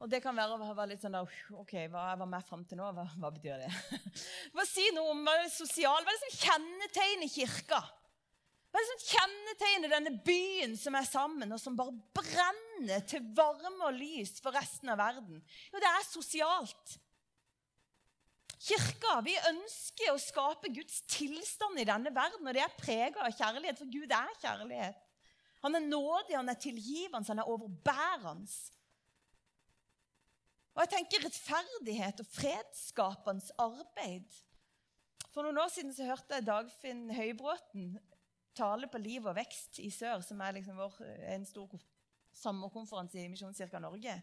Og 0.00 0.08
det 0.08 0.22
kan 0.24 0.36
være, 0.36 0.56
å 0.56 0.72
være 0.72 0.94
litt 0.94 1.02
sånn 1.02 1.12
da, 1.12 1.20
OK, 1.60 1.74
hva 1.92 2.06
jeg 2.08 2.20
var 2.22 2.28
med 2.32 2.44
fram 2.48 2.62
til 2.64 2.78
nå, 2.80 2.86
hva, 2.96 3.04
hva 3.20 3.30
betyr 3.34 3.60
det? 3.60 3.70
Hva 4.54 4.64
si 4.64 4.86
noe 4.96 5.12
om 5.12 5.20
hva 5.26 5.34
det 5.42 5.50
sosiale, 5.52 6.00
hva 6.06 6.14
er 6.14 6.16
det 6.16 6.30
som 6.30 6.46
kjennetegner 6.46 7.30
kirka? 7.30 7.80
Hva 8.70 8.80
er 8.80 8.86
det 8.86 8.90
som 8.94 9.04
kjennetegner 9.10 9.92
denne 9.92 10.14
byen 10.24 10.76
som 10.80 10.96
er 10.96 11.06
sammen, 11.06 11.52
og 11.52 11.60
som 11.60 11.76
bare 11.76 11.92
brenner 12.16 13.04
til 13.12 13.28
varme 13.36 13.90
og 13.90 13.98
lys 13.98 14.38
for 14.40 14.56
resten 14.56 14.88
av 14.94 15.02
verden? 15.02 15.42
Jo, 15.68 15.82
det 15.82 15.90
er 15.90 16.08
sosialt. 16.08 16.96
Kirka 18.60 19.20
vi 19.24 19.36
ønsker 19.48 20.10
å 20.12 20.20
skape 20.20 20.68
Guds 20.74 21.00
tilstand 21.08 21.80
i 21.80 21.86
denne 21.88 22.12
verden, 22.12 22.44
og 22.44 22.56
det 22.56 22.64
er 22.64 22.76
prega 22.76 23.24
av 23.24 23.32
kjærlighet, 23.32 23.78
for 23.80 23.88
Gud 23.92 24.12
er 24.12 24.34
kjærlighet. 24.42 25.00
Han 25.64 25.76
er 25.76 25.86
nådig, 25.86 26.36
han 26.36 26.48
er 26.48 26.60
tilgivende, 26.60 27.26
han 27.28 27.40
er 27.40 27.48
overbærende. 27.48 28.52
Og 30.76 30.84
jeg 30.84 30.92
tenker 30.92 31.24
rettferdighet 31.26 32.22
og 32.22 32.28
fredsskapende 32.30 33.56
arbeid. 33.60 34.38
For 35.34 35.44
noen 35.44 35.60
år 35.62 35.72
siden 35.72 35.92
så 35.94 36.06
hørte 36.08 36.38
jeg 36.38 36.46
Dagfinn 36.46 37.08
Høybråten 37.14 37.92
tale 38.56 38.88
på 38.90 39.00
Liv 39.00 39.26
og 39.28 39.36
vekst 39.38 39.80
i 39.82 39.90
sør, 39.94 40.24
som 40.26 40.40
er 40.44 40.56
liksom 40.58 40.78
vår, 40.80 40.96
en 41.32 41.46
stor 41.48 41.74
sommerkonferanse 42.40 43.20
i 43.20 43.28
Misjonskirka 43.32 43.80
Norge. 43.82 44.16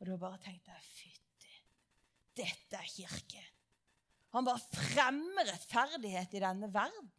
Og 0.00 0.06
da 0.08 0.18
bare 0.20 0.40
tenkte 0.42 0.74
jeg 0.74 0.86
fytti, 0.90 1.56
dette 2.42 2.78
er 2.78 2.92
kirke. 2.92 3.42
Han 4.32 4.46
bare 4.48 4.62
fremmer 4.72 5.48
rettferdighet 5.50 6.36
i 6.36 6.42
denne 6.42 6.70
verden. 6.72 7.10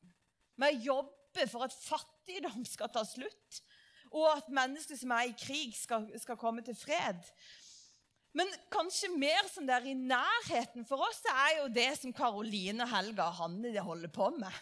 Med 0.57 0.73
å 0.73 0.85
jobbe 0.93 1.45
for 1.49 1.65
at 1.65 1.75
fattigdom 1.75 2.65
skal 2.69 2.91
ta 2.93 3.03
slutt, 3.05 3.61
og 4.13 4.27
at 4.29 4.49
mennesker 4.53 4.97
som 4.97 5.13
er 5.15 5.29
i 5.29 5.37
krig, 5.37 5.73
skal, 5.77 6.05
skal 6.21 6.37
komme 6.37 6.61
til 6.65 6.77
fred. 6.77 7.21
Men 8.37 8.49
kanskje 8.73 9.11
mer 9.13 9.45
som 9.49 9.65
det 9.65 9.75
er 9.75 9.89
i 9.91 9.97
nærheten 9.97 10.85
for 10.89 11.05
oss, 11.05 11.21
det 11.25 11.33
er 11.33 11.57
jo 11.59 11.65
det 11.73 11.89
som 11.99 12.13
Karoline, 12.17 12.85
Helga 12.89 13.29
og 13.29 13.37
Hanne 13.41 13.73
de 13.73 13.81
holder 13.81 14.13
på 14.13 14.29
med. 14.37 14.61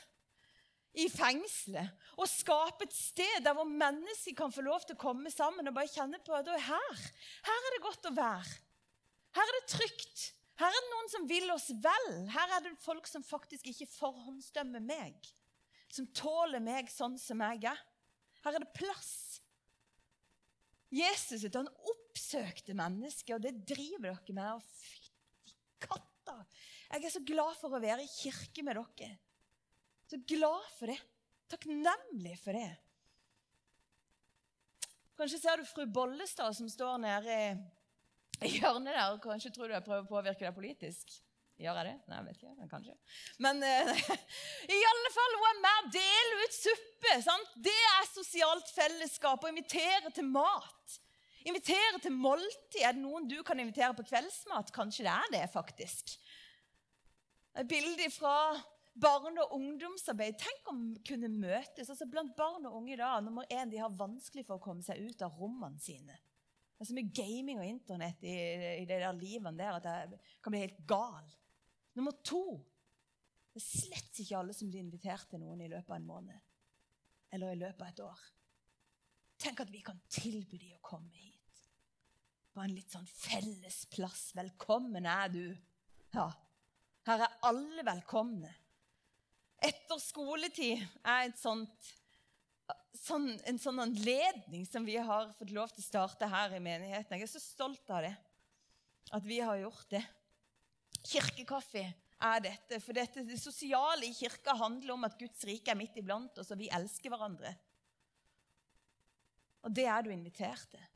I 1.00 1.08
fengselet. 1.08 1.88
Å 2.20 2.28
skape 2.28 2.84
et 2.84 2.96
sted 2.96 3.46
der 3.46 3.56
hvor 3.56 3.68
mennesker 3.68 4.36
kan 4.36 4.52
få 4.52 4.64
lov 4.66 4.84
til 4.84 4.98
å 4.98 5.04
komme 5.04 5.32
sammen 5.32 5.72
og 5.72 5.76
bare 5.78 5.92
kjenne 5.92 6.20
på 6.24 6.36
at 6.36 6.52
her, 6.52 7.06
her 7.48 7.68
er 7.70 7.76
det 7.78 7.84
godt 7.86 8.10
å 8.12 8.16
være. 8.18 8.58
Her 9.40 9.48
er 9.48 9.58
det 9.58 9.72
trygt. 9.72 10.26
Her 10.60 10.68
er 10.70 10.78
det 10.84 10.92
noen 10.92 11.12
som 11.12 11.28
vil 11.30 11.54
oss 11.54 11.70
vel. 11.84 12.10
Her 12.34 12.56
er 12.58 12.66
det 12.66 12.74
folk 12.84 13.08
som 13.10 13.24
faktisk 13.26 13.72
ikke 13.72 13.90
forhåndsdømmer 13.94 14.84
meg. 14.84 15.16
Som 15.92 16.10
tåler 16.16 16.64
meg 16.64 16.92
sånn 16.92 17.18
som 17.20 17.42
jeg 17.44 17.66
er. 17.72 17.80
Her 18.46 18.58
er 18.58 18.64
det 18.64 18.76
plass. 18.78 19.42
Jesus 20.92 21.46
han 21.56 21.70
oppsøkte 21.72 22.76
mennesker, 22.76 23.38
og 23.38 23.46
det 23.46 23.64
driver 23.64 24.12
dere 24.12 24.36
med. 24.36 24.60
Og 24.60 24.64
fytti 24.76 25.56
katta! 25.82 26.38
Jeg 26.92 27.08
er 27.08 27.14
så 27.14 27.24
glad 27.26 27.56
for 27.60 27.74
å 27.74 27.82
være 27.82 28.04
i 28.04 28.12
kirke 28.12 28.66
med 28.68 28.80
dere. 28.80 29.12
Så 30.12 30.20
glad 30.28 30.72
for 30.76 30.92
det. 30.92 31.00
Takknemlig 31.52 32.38
for 32.40 32.56
det. 32.56 32.70
Kanskje 35.20 35.40
ser 35.40 35.62
du 35.62 35.68
fru 35.70 35.86
Bollestad 35.86 36.56
som 36.58 36.70
står 36.72 36.98
nede 37.04 37.36
i 37.36 37.48
hjørnet 38.58 38.95
der. 38.95 39.19
Kanskje 39.23 39.51
tror 39.54 39.69
du 39.69 39.75
jeg 39.75 39.86
prøver 39.86 40.06
å 40.06 40.10
påvirke 40.10 40.47
deg 40.47 40.56
politisk. 40.56 41.13
Gjør 41.62 41.77
jeg 41.77 41.91
det? 41.91 41.97
Nei, 42.10 42.17
jeg 42.17 42.25
vet 42.27 42.39
ikke. 42.39 42.67
Kanskje. 42.71 42.95
Men 43.45 43.62
uh, 43.62 44.12
i 44.77 44.82
alle 44.91 45.13
fall, 45.13 45.38
hun 45.38 45.49
er 45.51 45.62
med 45.67 45.91
del 45.93 46.34
ut 46.41 46.58
suppe. 46.58 47.15
Sant? 47.27 47.56
Det 47.69 47.77
er 47.91 48.10
sosialt 48.10 48.73
fellesskap. 48.73 49.45
Å 49.45 49.51
invitere 49.51 50.13
til 50.15 50.25
mat. 50.32 50.97
Invitere 51.45 52.01
til 52.01 52.15
måltid. 52.17 52.82
Er 52.82 52.97
det 52.97 53.04
noen 53.04 53.30
du 53.30 53.39
kan 53.45 53.62
invitere 53.62 53.93
på 53.97 54.08
kveldsmat? 54.10 54.73
Kanskje 54.73 55.06
det 55.06 55.13
er 55.13 55.34
det, 55.38 55.45
faktisk. 55.54 56.15
Et 57.62 57.67
bilde 57.69 58.10
fra 58.13 58.36
barne- 58.97 59.45
og 59.45 59.54
ungdomsarbeid. 59.60 60.41
Tenk 60.41 60.73
om 60.73 60.82
vi 60.95 61.06
kunne 61.13 61.30
møtes. 61.30 61.89
altså 61.89 62.10
Blant 62.10 62.34
barn 62.38 62.65
og 62.65 62.82
unge 62.82 62.93
i 62.93 62.99
dag, 62.99 63.21
nummer 63.23 63.45
én, 63.54 63.69
de 63.69 63.82
har 63.82 63.93
vanskelig 64.01 64.45
for 64.47 64.58
å 64.58 64.63
komme 64.63 64.86
seg 64.86 65.01
ut 65.06 65.21
av 65.21 65.38
rommene 65.38 65.80
sine. 65.80 66.17
Det 66.82 66.88
er 66.88 66.89
så 66.89 66.96
mye 66.98 67.13
gaming 67.13 67.60
og 67.62 67.67
Internett 67.70 68.24
i, 68.26 68.36
i 68.82 68.86
det 68.89 68.96
der 69.04 69.13
livet 69.13 69.54
der 69.54 69.76
at 69.78 69.84
jeg 69.86 70.17
kan 70.41 70.50
bli 70.56 70.63
helt 70.63 70.80
gal. 70.89 71.28
Nummer 71.94 72.15
to 72.26 72.41
det 73.54 73.60
er 73.62 73.67
slett 73.67 74.22
ikke 74.24 74.39
alle 74.39 74.56
som 74.58 74.72
blir 74.72 74.82
invitert 74.82 75.28
til 75.30 75.44
noen 75.44 75.62
i 75.62 75.67
løpet 75.70 75.91
av 75.91 76.00
en 76.00 76.08
måned. 76.08 76.39
Eller 77.38 77.54
i 77.54 77.60
løpet 77.60 77.84
av 77.86 77.91
et 77.91 78.02
år. 78.08 78.24
Tenk 79.46 79.62
at 79.62 79.70
vi 79.76 79.84
kan 79.86 80.02
tilby 80.10 80.58
dem 80.58 80.80
å 80.80 80.82
komme 80.88 81.13
hit. 81.13 81.62
På 82.50 82.63
en 82.65 82.74
litt 82.74 82.98
sånn 82.98 83.06
felles 83.13 83.84
plass. 83.94 84.32
Velkommen 84.39 85.06
er 85.06 85.30
du. 85.30 85.46
Ja. 86.15 86.32
Her 87.06 87.28
er 87.28 87.39
alle 87.52 87.86
velkomne. 87.86 88.56
Etter 89.62 90.02
skoletid 90.02 90.82
er 91.06 91.28
et 91.28 91.38
sånt 91.38 91.94
sånn, 92.98 93.28
en 93.50 93.60
sånn 93.62 93.82
anledning 93.84 94.66
som 94.68 94.86
vi 94.86 94.98
har 94.98 95.32
fått 95.38 95.54
lov 95.56 95.72
til 95.74 95.84
å 95.84 95.88
starte 95.88 96.30
her 96.30 96.54
i 96.58 96.62
menigheten. 96.64 97.18
Jeg 97.18 97.28
er 97.28 97.32
så 97.32 97.42
stolt 97.44 97.90
av 97.94 98.06
det, 98.06 98.14
at 99.12 99.26
vi 99.28 99.40
har 99.44 99.60
gjort 99.62 99.90
det. 99.94 100.04
Kirkekaffe 101.02 101.84
er 102.22 102.46
dette. 102.46 102.80
For 102.84 102.96
dette, 102.96 103.26
det 103.26 103.40
sosiale 103.42 104.06
i 104.06 104.14
kirka 104.16 104.56
handler 104.60 104.96
om 104.96 105.08
at 105.08 105.18
Guds 105.20 105.44
rike 105.50 105.74
er 105.74 105.80
midt 105.80 105.98
iblant 106.00 106.38
oss, 106.42 106.54
og 106.54 106.62
vi 106.62 106.70
elsker 106.74 107.14
hverandre. 107.14 107.54
Og 109.66 109.74
det 109.78 109.86
er 109.90 110.06
du 110.06 110.12
invitert 110.14 110.70
til. 110.74 110.88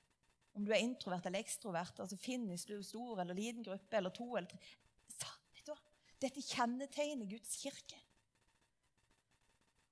Om 0.56 0.64
du 0.66 0.72
er 0.72 0.86
introvert 0.86 1.26
eller 1.28 1.44
ekstrovert, 1.44 2.00
altså 2.00 2.18
finnes 2.20 2.64
du 2.68 2.78
stor 2.86 3.20
eller 3.22 3.36
liten 3.36 3.66
gruppe 3.66 3.98
eller 3.98 4.14
to 4.16 4.30
eller 4.38 4.48
tre. 4.48 4.62
Så, 5.12 5.28
vet 5.52 5.68
du 5.68 5.74
hva? 5.74 5.82
Dette 6.24 6.44
kjennetegner 6.46 7.28
Guds 7.30 7.58
kirke. 7.60 8.00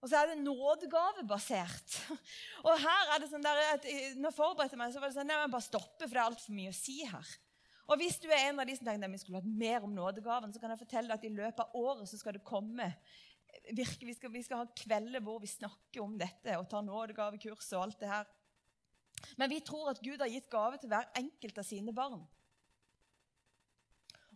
Og 0.04 0.12
så 0.12 0.20
er 0.20 0.34
det 0.34 0.42
nådegavebasert. 0.44 1.98
Og 2.68 2.76
her 2.76 3.14
er 3.16 3.24
det 3.24 3.30
sånn 3.32 3.46
der, 3.46 3.62
at 3.78 3.88
når 4.20 4.28
jeg 4.28 4.36
forberedte 4.36 4.80
meg, 4.80 4.92
så 4.92 5.00
var 5.00 5.10
det 5.10 5.16
sånn, 5.16 5.32
jeg 5.32 5.40
må 5.40 5.54
bare 5.54 5.66
stoppe, 5.70 6.04
for 6.04 6.12
det 6.12 6.20
er 6.20 6.28
altfor 6.28 6.58
mye 6.58 6.74
å 6.74 6.76
si 6.76 6.98
her. 7.08 7.36
Og 7.88 8.00
hvis 8.00 8.20
du 8.24 8.28
er 8.30 8.50
en 8.50 8.60
av 8.60 8.68
de 8.68 8.76
som 8.76 8.88
tenker 8.88 9.08
at 9.08 9.16
vi 9.16 9.22
skulle 9.22 9.40
hatt 9.40 9.60
mer 9.64 9.88
om 9.88 9.96
nådegaven, 9.96 10.52
så 10.52 10.60
kan 10.60 10.72
jeg 10.74 10.82
fortelle 10.84 11.08
deg 11.08 11.16
at 11.20 11.28
i 11.28 11.32
løpet 11.36 11.64
av 11.64 11.80
året 11.80 12.10
så 12.10 12.20
skal 12.20 12.36
det 12.36 12.44
komme 12.48 12.90
virke, 13.72 14.06
vi, 14.08 14.16
skal, 14.16 14.32
vi 14.34 14.44
skal 14.44 14.64
ha 14.64 14.70
kvelder 14.84 15.24
hvor 15.24 15.40
vi 15.44 15.52
snakker 15.52 16.04
om 16.04 16.16
dette 16.20 16.56
og 16.60 16.68
tar 16.72 16.86
nådegavekurs 16.86 17.72
og 17.78 17.88
alt 17.88 18.00
det 18.02 18.12
her. 18.12 18.30
Men 19.40 19.52
vi 19.52 19.62
tror 19.64 19.92
at 19.92 20.02
Gud 20.04 20.20
har 20.20 20.32
gitt 20.32 20.50
gave 20.52 20.80
til 20.80 20.92
hver 20.92 21.12
enkelt 21.20 21.60
av 21.60 21.68
sine 21.68 21.96
barn. 21.96 22.24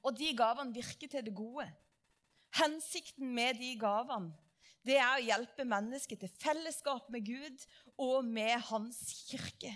Og 0.05 0.15
de 0.15 0.31
gavene 0.37 0.75
virker 0.75 1.11
til 1.11 1.25
det 1.25 1.35
gode. 1.35 1.65
Hensikten 2.55 3.33
med 3.35 3.57
de 3.59 3.73
gavene 3.79 4.46
det 4.87 4.97
er 5.01 5.17
å 5.17 5.25
hjelpe 5.25 5.65
mennesket 5.67 6.21
til 6.23 6.31
fellesskap 6.39 7.09
med 7.13 7.25
Gud 7.27 7.67
og 7.99 8.25
med 8.25 8.55
Hans 8.69 9.01
kirke. 9.27 9.73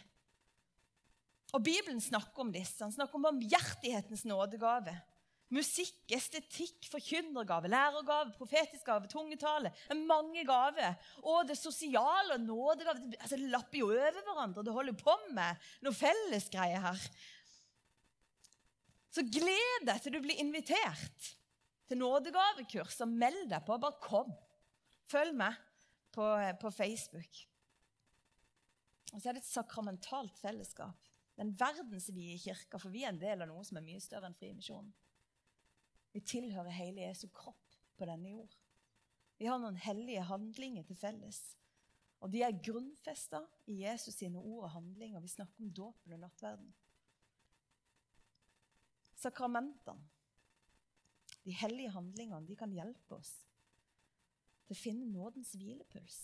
Og 1.52 1.63
Bibelen 1.65 2.00
snakker 2.00 2.45
om 2.45 2.52
disse. 2.54 2.80
Han 2.84 2.93
snakker 2.95 3.19
om 3.19 3.28
barmhjertighetens 3.28 4.24
nådegave. 4.30 4.93
Musikk, 5.52 6.06
estetikk, 6.15 6.86
forkynnergave, 6.88 7.67
lærergave, 7.67 8.32
profetisk 8.38 8.86
gave, 8.88 9.10
tungetale. 9.12 9.74
Mange 10.08 10.45
gaver. 10.47 10.95
Og 11.28 11.43
det 11.50 11.58
sosiale 11.60 12.38
og 12.38 12.45
nådegave 12.45 13.12
altså, 13.19 13.36
Det 13.36 13.52
lapper 13.52 13.82
jo 13.82 13.89
over 13.91 14.21
hverandre. 14.24 14.63
Det 14.63 14.76
holder 14.78 14.95
på 15.02 15.17
med 15.36 15.67
noe 15.84 15.97
fellesgreie 15.97 16.80
her. 16.80 17.04
Så 19.12 19.26
gled 19.28 19.89
deg 19.89 20.00
til 20.00 20.15
du 20.15 20.21
blir 20.24 20.39
invitert 20.39 21.34
til 21.91 22.00
nådegavekurs, 22.00 23.02
og 23.04 23.12
meld 23.12 23.50
deg 23.52 23.67
på. 23.67 23.76
Bare 23.76 24.00
kom. 24.00 24.32
Følg 25.12 25.36
meg 25.36 25.58
på, 26.15 26.26
på 26.62 26.71
Facebook. 26.71 27.41
Og 29.12 29.19
så 29.19 29.30
er 29.30 29.36
det 29.36 29.43
et 29.43 29.50
sakramentalt 29.50 30.38
fellesskap. 30.39 31.10
Den 31.36 31.54
verdensvide 31.60 32.38
kirka, 32.39 32.80
for 32.80 32.93
vi 32.93 33.04
er 33.04 33.12
en 33.12 33.21
del 33.21 33.43
av 33.43 33.50
noe 33.50 33.63
som 33.67 33.80
er 33.80 33.86
mye 33.86 34.04
større 34.04 34.30
enn 34.30 34.38
Frimisjonen. 34.38 34.91
Vi 36.12 36.21
tilhører 36.28 36.76
hele 36.76 37.06
Jesu 37.06 37.28
kropp 37.34 37.76
på 37.97 38.08
denne 38.08 38.34
jord. 38.34 38.56
Vi 39.39 39.47
har 39.47 39.60
noen 39.60 39.80
hellige 39.80 40.24
handlinger 40.28 40.86
til 40.88 41.00
felles. 41.00 41.39
Og 42.21 42.30
de 42.30 42.43
er 42.45 42.60
grunnfesta 42.62 43.41
i 43.71 43.80
Jesus 43.82 44.19
sine 44.19 44.39
ord 44.39 44.67
og 44.67 44.74
handlinger. 44.76 45.24
Vi 45.24 45.32
snakker 45.32 45.63
om 45.63 45.71
dåpen 45.74 46.13
og 46.13 46.21
nattverden. 46.21 46.74
Sakramentene, 49.17 50.04
de 51.41 51.56
hellige 51.58 51.93
handlingene, 51.95 52.45
de 52.45 52.58
kan 52.58 52.74
hjelpe 52.74 53.17
oss 53.17 53.32
til 54.72 54.78
å 54.78 54.84
finne 54.86 55.12
nådens 55.12 55.52
hvilepuls. 55.60 56.20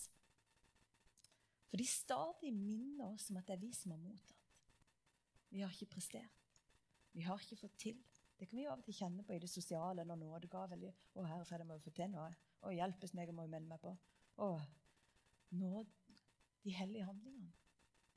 For 1.67 1.79
de 1.81 1.87
stadig 1.89 2.53
minner 2.55 3.09
oss 3.11 3.27
om 3.29 3.41
at 3.41 3.49
det 3.49 3.57
er 3.57 3.65
vi 3.65 3.73
som 3.75 3.91
har 3.91 3.99
mottatt. 3.99 4.53
Vi 5.51 5.63
har 5.63 5.73
ikke 5.73 5.97
prestert. 5.97 6.45
Vi 7.11 7.25
har 7.27 7.39
ikke 7.43 7.59
fått 7.59 7.75
til. 7.81 7.99
Det 8.39 8.47
kan 8.47 8.59
vi 8.59 8.67
av 8.69 8.79
og 8.79 8.85
til 8.85 8.95
kjenne 8.95 9.25
på 9.27 9.35
i 9.35 9.41
det 9.43 9.49
sosiale 9.51 10.01
eller 10.01 10.15
nådegave. 10.15 10.73
Eller 10.73 10.93
'Å, 11.15 11.25
herre, 11.25 11.57
jeg 11.57 11.67
må 11.67 11.77
få 11.79 11.89
til 11.89 12.09
noe.' 12.09 12.35
'Å, 12.63 12.71
hjelpes 12.71 13.13
meg, 13.13 13.27
jeg 13.27 13.35
må 13.35 13.47
melde 13.47 13.67
meg 13.67 13.81
på.' 13.81 13.97
Å, 14.37 14.61
nåd, 15.51 15.87
de 16.63 16.71
hellige 16.71 17.05
handlingene, 17.05 17.53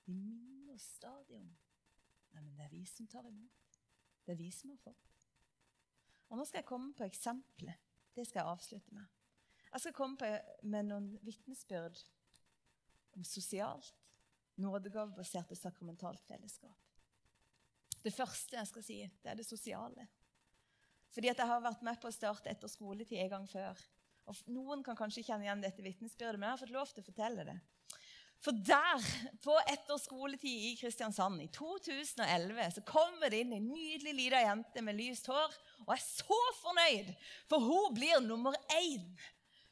de 0.07 0.13
minner 0.13 0.75
oss 0.75 0.83
stadig 0.83 1.37
om 1.37 1.57
Nei, 2.33 2.43
men 2.43 2.57
det 2.57 2.65
er 2.65 2.71
vi 2.71 2.85
som 2.87 3.07
tar 3.07 3.27
imot. 3.27 3.81
Det 4.25 4.33
er 4.33 4.37
vi 4.37 4.51
som 4.51 4.71
har 4.71 4.77
fått. 4.77 5.29
Og 6.29 6.39
Nå 6.39 6.45
skal 6.45 6.59
jeg 6.59 6.67
komme 6.67 6.95
på 6.95 7.05
eksempelet. 7.05 7.75
Det 8.15 8.27
skal 8.27 8.41
jeg 8.41 8.53
avslutte 8.53 8.95
med. 8.95 9.20
Jeg 9.71 9.85
skal 9.85 9.95
komme 9.95 10.19
på, 10.19 10.29
med 10.67 10.89
noen 10.89 11.11
vitnesbyrd 11.23 11.99
om 13.17 13.27
sosialt, 13.27 13.93
nådegavebasert 14.61 15.53
og 15.55 15.59
sakramentalt 15.59 16.23
fellesskap. 16.27 16.77
Det 18.01 18.13
første 18.15 18.57
jeg 18.57 18.69
skal 18.71 18.85
si, 18.85 18.99
det 19.23 19.31
er 19.31 19.39
det 19.39 19.47
sosiale. 19.47 20.07
Fordi 21.15 21.31
at 21.31 21.41
jeg 21.43 21.51
har 21.51 21.63
vært 21.63 21.83
med 21.87 21.99
på 22.01 22.09
å 22.09 22.15
starte 22.15 22.51
etter 22.51 22.71
skoletid 22.71 23.19
en 23.21 23.33
gang 23.35 23.49
før. 23.51 23.79
Og 24.31 24.41
Noen 24.53 24.83
kan 24.87 24.99
kanskje 24.99 25.25
kjenne 25.27 25.47
igjen 25.47 25.63
dette 25.63 25.85
vitnesbyrdet, 25.85 26.39
men 26.39 26.49
jeg 26.49 26.57
har 26.57 26.63
fått 26.63 26.75
lov 26.75 26.93
til 26.95 27.03
å 27.03 27.09
fortelle 27.09 27.47
det. 27.49 27.59
For 28.41 28.57
der, 28.57 29.05
på 29.45 29.53
etterskoletid 29.69 30.71
i 30.71 30.77
Kristiansand 30.81 31.43
i 31.45 31.51
2011, 31.53 32.71
så 32.79 32.85
kommer 32.89 33.29
det 33.29 33.43
inn 33.43 33.53
en 33.53 33.67
nydelig 33.69 34.15
lita 34.17 34.41
jente 34.41 34.85
med 34.85 34.97
lyst 34.97 35.29
hår. 35.29 35.59
Og 35.85 35.93
jeg 35.93 36.01
er 36.01 36.07
så 36.07 36.39
fornøyd, 36.63 37.11
for 37.53 37.67
hun 37.67 37.99
blir 37.99 38.23
nummer 38.25 38.57
én. 38.79 39.05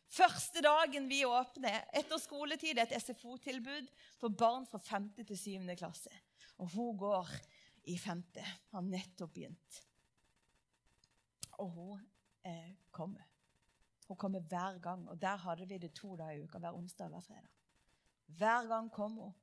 Første 0.09 0.63
dagen 0.65 1.09
vi 1.11 1.21
åpner 1.29 1.83
etter 1.97 2.21
skoletid, 2.21 2.79
et 2.81 2.95
SFO-tilbud 2.97 3.91
for 4.17 4.33
barn 4.33 4.65
fra 4.67 4.81
5. 4.81 5.11
til 5.29 5.39
7. 5.39 5.75
klasse. 5.77 6.13
Og 6.59 6.71
hun 6.73 6.97
går 6.99 7.29
i 7.93 7.99
5. 8.01 8.23
Har 8.73 8.87
nettopp 8.87 9.35
begynt. 9.37 9.83
Og 11.59 11.71
hun 11.75 12.07
eh, 12.47 12.73
kommer. 12.91 13.27
Hun 14.09 14.17
kommer 14.17 14.41
hver 14.41 14.79
gang. 14.81 15.05
Og 15.09 15.21
der 15.21 15.37
hadde 15.37 15.69
vi 15.69 15.79
det 15.79 15.93
to 15.95 16.17
dager 16.17 16.41
i 16.41 16.43
uka. 16.43 16.59
Hver 16.59 16.79
onsdag 16.79 17.05
og 17.05 17.11
hver 17.11 17.27
fredag. 17.29 17.53
Hver 18.39 18.69
gang 18.69 18.91
kom 18.93 19.21
hun. 19.21 19.37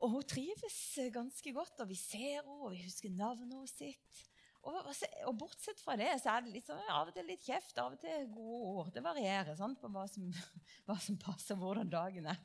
Og 0.00 0.10
hun 0.10 0.24
trives 0.24 0.98
ganske 1.12 1.52
godt, 1.52 1.80
og 1.80 1.88
vi 1.88 1.94
ser 1.94 2.40
henne, 2.40 2.56
og 2.64 2.72
vi 2.72 2.84
husker 2.86 3.12
navnet 3.12 3.52
hennes. 3.52 4.29
Og, 4.60 4.76
og, 5.24 5.36
bortsett 5.40 5.80
fra 5.80 5.94
det 5.96 6.10
så 6.20 6.34
er 6.34 6.44
det 6.44 6.60
sånn, 6.66 6.82
av 6.92 7.08
og 7.08 7.16
til 7.16 7.24
litt 7.30 7.44
kjeft, 7.46 7.78
av 7.80 7.94
og 7.94 8.00
til 8.02 8.26
gode 8.34 8.58
ord. 8.74 8.90
Det 8.92 9.02
varierer 9.04 9.56
sant, 9.56 9.78
på 9.80 9.88
hva 9.92 10.04
som, 10.10 10.26
hva 10.88 10.98
som 11.00 11.16
passer, 11.20 11.56
hvordan 11.56 11.92
dagen 11.92 12.28
er. 12.28 12.42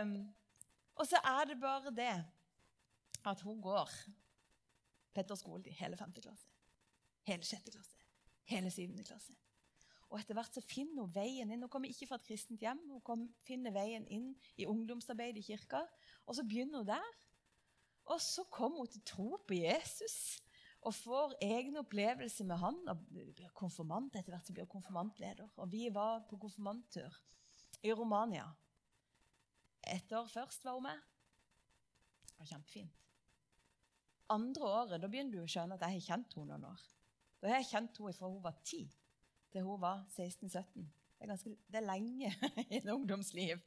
Um, 0.00 0.14
og 0.96 1.08
så 1.08 1.20
er 1.20 1.50
det 1.50 1.58
bare 1.60 1.92
det 1.92 2.14
at 3.28 3.44
hun 3.44 3.60
går 3.60 3.92
Petter 5.12 5.66
i 5.66 5.74
hele 5.74 5.96
5. 5.98 6.12
klasse, 6.22 6.48
hele 7.26 7.44
6. 7.44 7.68
klasse, 7.74 7.96
hele 8.48 8.70
7. 8.70 8.96
klasse. 9.04 9.34
Og 10.10 10.18
etter 10.18 10.34
hvert 10.34 10.54
så 10.54 10.62
finner 10.64 11.04
hun 11.04 11.12
veien 11.14 11.50
inn. 11.50 11.62
Hun 11.62 11.70
kommer 11.70 11.90
ikke 11.90 12.08
fra 12.10 12.18
et 12.18 12.26
kristent 12.26 12.62
hjem. 12.62 12.80
Hun 12.90 13.02
kom, 13.06 13.26
finner 13.46 13.74
veien 13.74 14.06
inn 14.10 14.32
i 14.58 14.66
ungdomsarbeid 14.66 15.38
i 15.38 15.44
kirka. 15.46 15.84
Og 16.26 16.38
så 16.38 16.44
begynner 16.46 16.82
hun 16.82 16.88
der. 16.88 17.20
Og 18.10 18.18
så 18.22 18.42
kommer 18.50 18.82
hun 18.82 18.90
til 18.90 19.04
tro 19.06 19.36
på 19.46 19.60
Jesus 19.60 20.40
og 20.80 20.94
får 20.96 21.34
egne 21.44 21.82
opplevelser 21.82 22.46
med 22.48 22.60
han. 22.62 22.78
og 22.88 23.02
blir 23.10 23.50
konfirmant, 23.54 24.14
Etter 24.16 24.32
hvert 24.32 24.46
så 24.46 24.56
blir 24.56 24.70
konfirmantleder. 24.70 25.50
Og 25.56 25.72
vi 25.72 25.88
var 25.92 26.24
på 26.30 26.38
konfirmanttur 26.40 27.20
i 27.82 27.92
Romania. 27.92 28.48
Et 29.86 30.12
år 30.12 30.26
først 30.26 30.64
var 30.64 30.78
hun 30.78 30.82
med. 30.88 31.04
Det 32.24 32.38
var 32.38 32.46
kjempefint 32.54 33.00
andre 34.30 34.64
året 34.64 35.02
da 35.02 35.10
begynner 35.10 35.34
du 35.34 35.42
å 35.42 35.50
skjønne 35.50 35.76
at 35.76 35.84
jeg 35.86 35.98
har 35.98 36.06
kjent 36.06 36.36
henne 36.36 36.54
noen 36.54 36.70
år. 36.70 36.86
Da 37.40 37.50
har 37.50 37.60
jeg 37.60 37.70
kjent 37.72 37.98
henne 37.98 38.16
fra 38.16 38.30
hun 38.30 38.42
var 38.44 38.56
10 38.62 38.86
til 39.50 39.66
hun 39.66 39.82
var 39.82 40.04
16-17. 40.14 40.88
Det, 41.20 41.36
det, 41.66 41.80
er 41.80 41.84
lenge 41.84 42.30
i 42.70 42.78
et 42.78 42.88
ungdomsliv. 42.88 43.60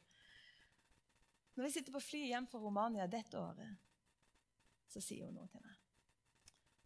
Når 1.54 1.68
vi 1.68 1.74
sitter 1.76 1.94
på 1.94 2.02
flyet 2.02 2.32
hjem 2.32 2.48
fra 2.50 2.62
Romania 2.64 3.06
dette 3.10 3.38
året, 3.38 3.76
så 4.90 5.02
sier 5.04 5.28
hun 5.28 5.38
noe 5.38 5.52
til 5.52 5.62
meg. 5.62 5.73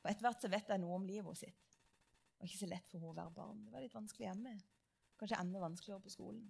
Og 0.08 0.14
Etter 0.14 0.24
hvert 0.24 0.40
så 0.40 0.48
vet 0.48 0.70
jeg 0.72 0.80
noe 0.80 0.96
om 0.96 1.04
livet 1.04 1.36
sitt. 1.36 1.74
Det 1.76 2.40
var 2.40 2.48
ikke 2.48 2.62
så 2.62 2.70
lett 2.72 2.86
for 2.88 2.96
henne 2.96 3.10
å 3.12 3.18
være 3.18 3.34
barn. 3.36 3.66
Det 3.66 3.74
var 3.74 3.84
litt 3.84 3.96
vanskelig 3.98 4.28
hjemme. 4.30 4.54
Kanskje 5.20 5.40
enda 5.42 5.60
vanskeligere 5.60 6.06
på 6.06 6.14
skolen. 6.14 6.46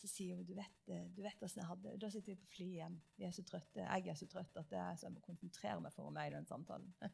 Så 0.00 0.08
sier 0.08 0.38
hun 0.38 0.46
du 0.48 0.54
vet, 0.56 0.78
eh, 0.88 1.10
du 1.12 1.20
vet 1.20 1.36
hvordan 1.36 1.60
jeg 1.60 1.68
hadde 1.68 1.92
Da 2.00 2.08
sitter 2.14 2.32
vi 2.32 2.40
på 2.40 2.52
flyet 2.54 2.76
hjem. 2.78 2.96
Vi 3.18 3.26
er 3.28 3.34
så 3.36 3.44
trøtte. 3.44 3.84
Jeg 3.84 4.08
er 4.08 4.16
så 4.16 4.28
trøtt 4.32 4.56
at 4.56 4.72
jeg, 4.72 4.96
så 4.96 5.06
jeg 5.06 5.12
må 5.12 5.20
konsentrere 5.26 5.84
meg 5.84 5.92
for 5.92 6.14
meg 6.16 6.30
i 6.30 6.34
den 6.38 6.48
samtalen. 6.48 6.94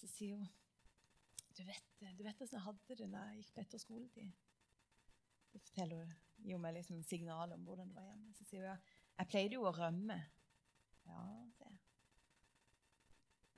Så 0.00 0.08
sier 0.10 0.40
hun 0.40 0.48
du 1.52 1.60
vet, 1.68 1.90
eh, 2.00 2.14
du 2.16 2.24
vet 2.24 2.38
hvordan 2.40 2.56
jeg 2.56 2.64
hadde 2.64 2.96
det 2.96 3.10
da 3.12 3.26
jeg 3.28 3.42
gikk 3.42 3.52
på 3.52 3.60
etter 3.60 3.82
skoletid. 3.82 4.30
Det 5.52 5.60
forteller 5.60 6.00
hun, 6.00 6.14
gir 6.46 6.62
meg 6.64 6.78
liksom 6.78 7.02
signal 7.04 7.52
om 7.52 7.66
hvordan 7.68 7.92
det 7.92 7.98
var 7.98 8.08
hjemme. 8.08 8.32
Så 8.38 8.46
sier 8.48 8.64
hun 8.64 8.70
ja, 8.70 8.78
jeg 9.18 9.28
pleide 9.28 9.58
jo 9.58 9.66
å 9.68 9.74
rømme. 9.76 10.16
Ja, 11.04 11.20
det. 11.60 11.61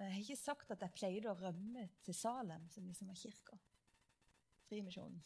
Jeg 0.03 0.13
har 0.13 0.21
ikke 0.21 0.37
sagt 0.37 0.73
at 0.75 0.83
jeg 0.83 0.97
pleide 0.97 1.31
å 1.31 1.39
rømme 1.39 1.87
til 2.03 2.17
Salem, 2.19 2.67
som 2.71 2.87
liksom 2.89 3.11
var 3.13 3.19
kirka. 3.19 3.59
Frimisjonen. 4.67 5.21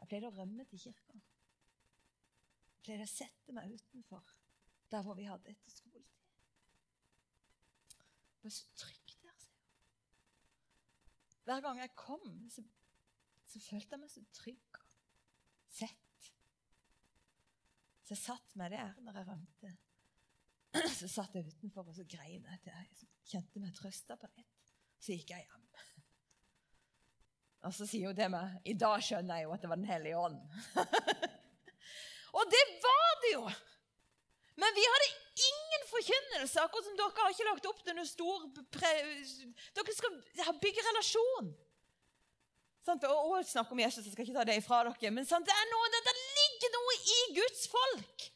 Jeg 0.00 0.08
pleide 0.08 0.30
å 0.30 0.36
rømme 0.38 0.64
til 0.70 0.80
kirka 0.80 1.18
Jeg 1.18 2.84
pleide 2.86 3.04
å 3.04 3.10
sette 3.10 3.52
meg 3.52 3.74
utenfor 3.74 4.30
der 4.90 5.04
hvor 5.04 5.14
vi 5.18 5.26
hadde 5.28 5.52
etter 5.52 5.74
skoletid. 5.74 6.06
Det 8.40 8.48
var 8.48 8.54
så 8.56 8.70
trygt 8.80 9.18
der, 9.22 9.36
sier 9.36 9.52
hun. 9.52 9.82
Hver 11.44 11.60
gang 11.66 11.82
jeg 11.82 11.92
kom, 12.00 12.24
så, 12.50 12.64
så 13.44 13.60
følte 13.60 13.94
jeg 13.94 14.02
meg 14.02 14.12
så 14.14 14.24
trygg 14.40 14.80
og 14.80 15.76
sett. 15.76 16.30
Så 18.00 18.16
jeg 18.16 18.22
satt 18.24 18.56
meg 18.58 18.72
der 18.72 18.96
når 19.04 19.20
jeg 19.20 19.28
rømte. 19.28 19.76
Så 20.98 21.08
satt 21.10 21.34
jeg 21.34 21.48
utenfor 21.48 21.88
og 21.88 21.96
så 21.96 22.04
grein 22.06 22.44
jeg 22.46 22.60
til 22.62 22.74
jeg 22.74 23.08
kjente 23.32 23.62
meg 23.62 23.74
trøsta 23.74 24.16
på 24.18 24.28
litt, 24.36 24.74
Så 25.02 25.16
gikk 25.16 25.32
jeg 25.34 25.46
hjem. 25.46 25.66
Og 27.68 27.74
så 27.76 27.86
sier 27.88 28.10
hun 28.10 28.16
det 28.16 28.28
med 28.32 28.70
I 28.70 28.76
dag 28.78 29.02
skjønner 29.04 29.40
jeg 29.40 29.48
jo 29.48 29.54
at 29.56 29.64
det 29.64 29.72
var 29.72 29.80
Den 29.80 29.90
hellige 29.90 30.20
ånd. 30.20 30.38
Og 32.38 32.54
det 32.54 32.64
var 32.84 33.18
det 33.24 33.34
jo! 33.34 33.44
Men 34.60 34.76
vi 34.76 34.84
hadde 34.84 35.08
ingen 35.48 35.86
forkynnelse. 35.88 36.60
Akkurat 36.60 36.86
som 36.86 36.96
dere 36.98 37.16
har 37.16 37.32
ikke 37.32 37.48
lagt 37.48 37.68
opp 37.70 37.80
til 37.84 37.96
noe 37.96 38.08
stor 38.08 38.44
pre... 38.74 38.90
Dere 39.78 39.94
skal 39.96 40.58
bygge 40.60 40.84
relasjon. 40.84 41.48
Sant? 42.84 43.06
Og, 43.08 43.30
og 43.30 43.46
snakke 43.48 43.72
om 43.76 43.80
Jesus, 43.82 44.04
jeg 44.04 44.12
skal 44.12 44.26
ikke 44.26 44.36
ta 44.36 44.44
det 44.48 44.58
ifra 44.60 44.82
dere. 44.86 45.14
Men 45.16 45.28
sant? 45.28 45.48
Det, 45.48 45.56
er 45.56 45.72
noe, 45.72 45.88
det, 45.94 46.02
det 46.06 46.16
ligger 46.36 46.76
noe 46.76 46.98
i 47.00 47.18
Guds 47.40 47.64
folk. 47.72 48.28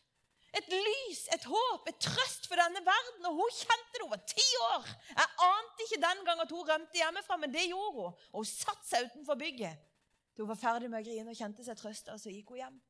Et 0.55 0.69
lys, 0.71 1.23
et 1.35 1.47
håp, 1.51 1.89
et 1.91 1.99
trøst 2.03 2.47
for 2.51 2.61
denne 2.61 2.83
verden. 2.87 3.27
Og 3.31 3.41
hun 3.41 3.57
kjente 3.57 3.97
det. 3.97 4.03
Hun 4.05 4.13
var 4.13 4.23
ti 4.31 4.47
år. 4.69 4.87
Jeg 5.11 5.29
ante 5.49 5.87
ikke 5.87 6.01
den 6.05 6.23
gang 6.29 6.43
at 6.45 6.55
hun 6.55 6.69
rømte 6.69 7.01
hjemmefra, 7.01 7.39
men 7.43 7.55
det 7.55 7.67
gjorde 7.71 7.95
hun. 7.99 8.25
Og 8.33 8.43
hun 8.43 8.51
satte 8.51 8.87
seg 8.89 9.11
utenfor 9.11 9.39
bygget 9.41 9.91
til 10.35 10.43
hun 10.43 10.51
var 10.51 10.59
ferdig 10.59 10.91
med 10.91 10.99
å 10.99 11.07
grine 11.07 11.31
og 11.31 11.39
kjente 11.39 11.63
seg 11.63 11.79
trøsta, 11.79 12.15
og 12.15 12.21
så 12.23 12.33
gikk 12.33 12.49
hun 12.51 12.59
hjem. 12.59 12.81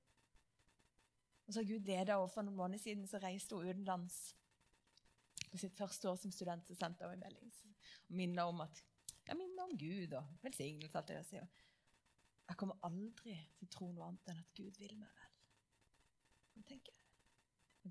Og 1.45 1.53
så 1.53 1.61
har 1.61 1.69
Gud 1.69 1.91
leda 1.91 2.17
henne. 2.17 2.31
For 2.33 2.47
noen 2.47 2.57
måneder 2.57 2.81
siden 2.81 3.05
så 3.09 3.21
reiste 3.21 3.59
hun 3.59 3.69
utenlands. 3.69 4.17
På 5.51 5.61
sitt 5.61 5.77
første 5.77 6.09
år 6.09 6.17
som 6.19 6.33
student 6.33 6.65
så 6.67 6.77
sendte 6.79 7.05
hun 7.05 7.15
en 7.15 7.25
melding 7.27 7.53
og 8.05 8.17
minna 8.19 8.47
om 8.49 8.63
at 8.65 8.81
jeg 9.25 9.37
minner 9.39 9.65
om 9.65 9.77
Gud 9.79 10.13
og 10.19 10.33
velsignelse. 10.43 10.99
alt 10.99 11.09
det 11.09 11.17
jeg 11.17 11.29
sier. 11.29 11.47
Jeg 12.49 12.57
kommer 12.61 12.77
aldri 12.85 13.37
til 13.59 13.69
å 13.69 13.73
tro 13.73 13.91
noe 13.93 14.09
annet 14.09 14.33
enn 14.33 14.43
at 14.43 14.51
Gud 14.57 14.81
vil 14.81 14.97
meg 15.01 15.09
vel. 15.21 15.31
Og 16.59 16.67
tenker 16.69 16.93
jeg, 16.93 17.04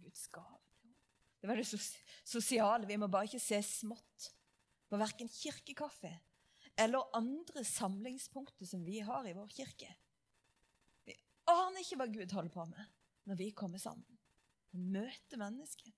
Guds 0.03 0.27
gave. 0.33 0.59
Det 1.41 1.49
var 1.49 1.59
det 1.59 1.67
sosiale. 1.67 2.87
Vi 2.87 2.97
må 2.99 3.09
bare 3.11 3.27
ikke 3.27 3.43
se 3.43 3.59
smått 3.67 4.29
på 4.87 4.99
verken 5.01 5.31
kirkekaffe 5.31 6.11
eller 6.79 7.15
andre 7.17 7.63
samlingspunkter 7.67 8.65
som 8.65 8.85
vi 8.85 9.01
har 9.05 9.27
i 9.27 9.33
vår 9.35 9.49
kirke. 9.53 9.89
Vi 11.05 11.15
aner 11.51 11.83
ikke 11.83 11.99
hva 11.99 12.07
Gud 12.09 12.31
holder 12.31 12.53
på 12.53 12.65
med 12.71 12.93
når 13.29 13.39
vi 13.39 13.51
kommer 13.55 13.81
sammen 13.81 14.19
og 14.73 14.87
møter 14.95 15.39
mennesker. 15.41 15.91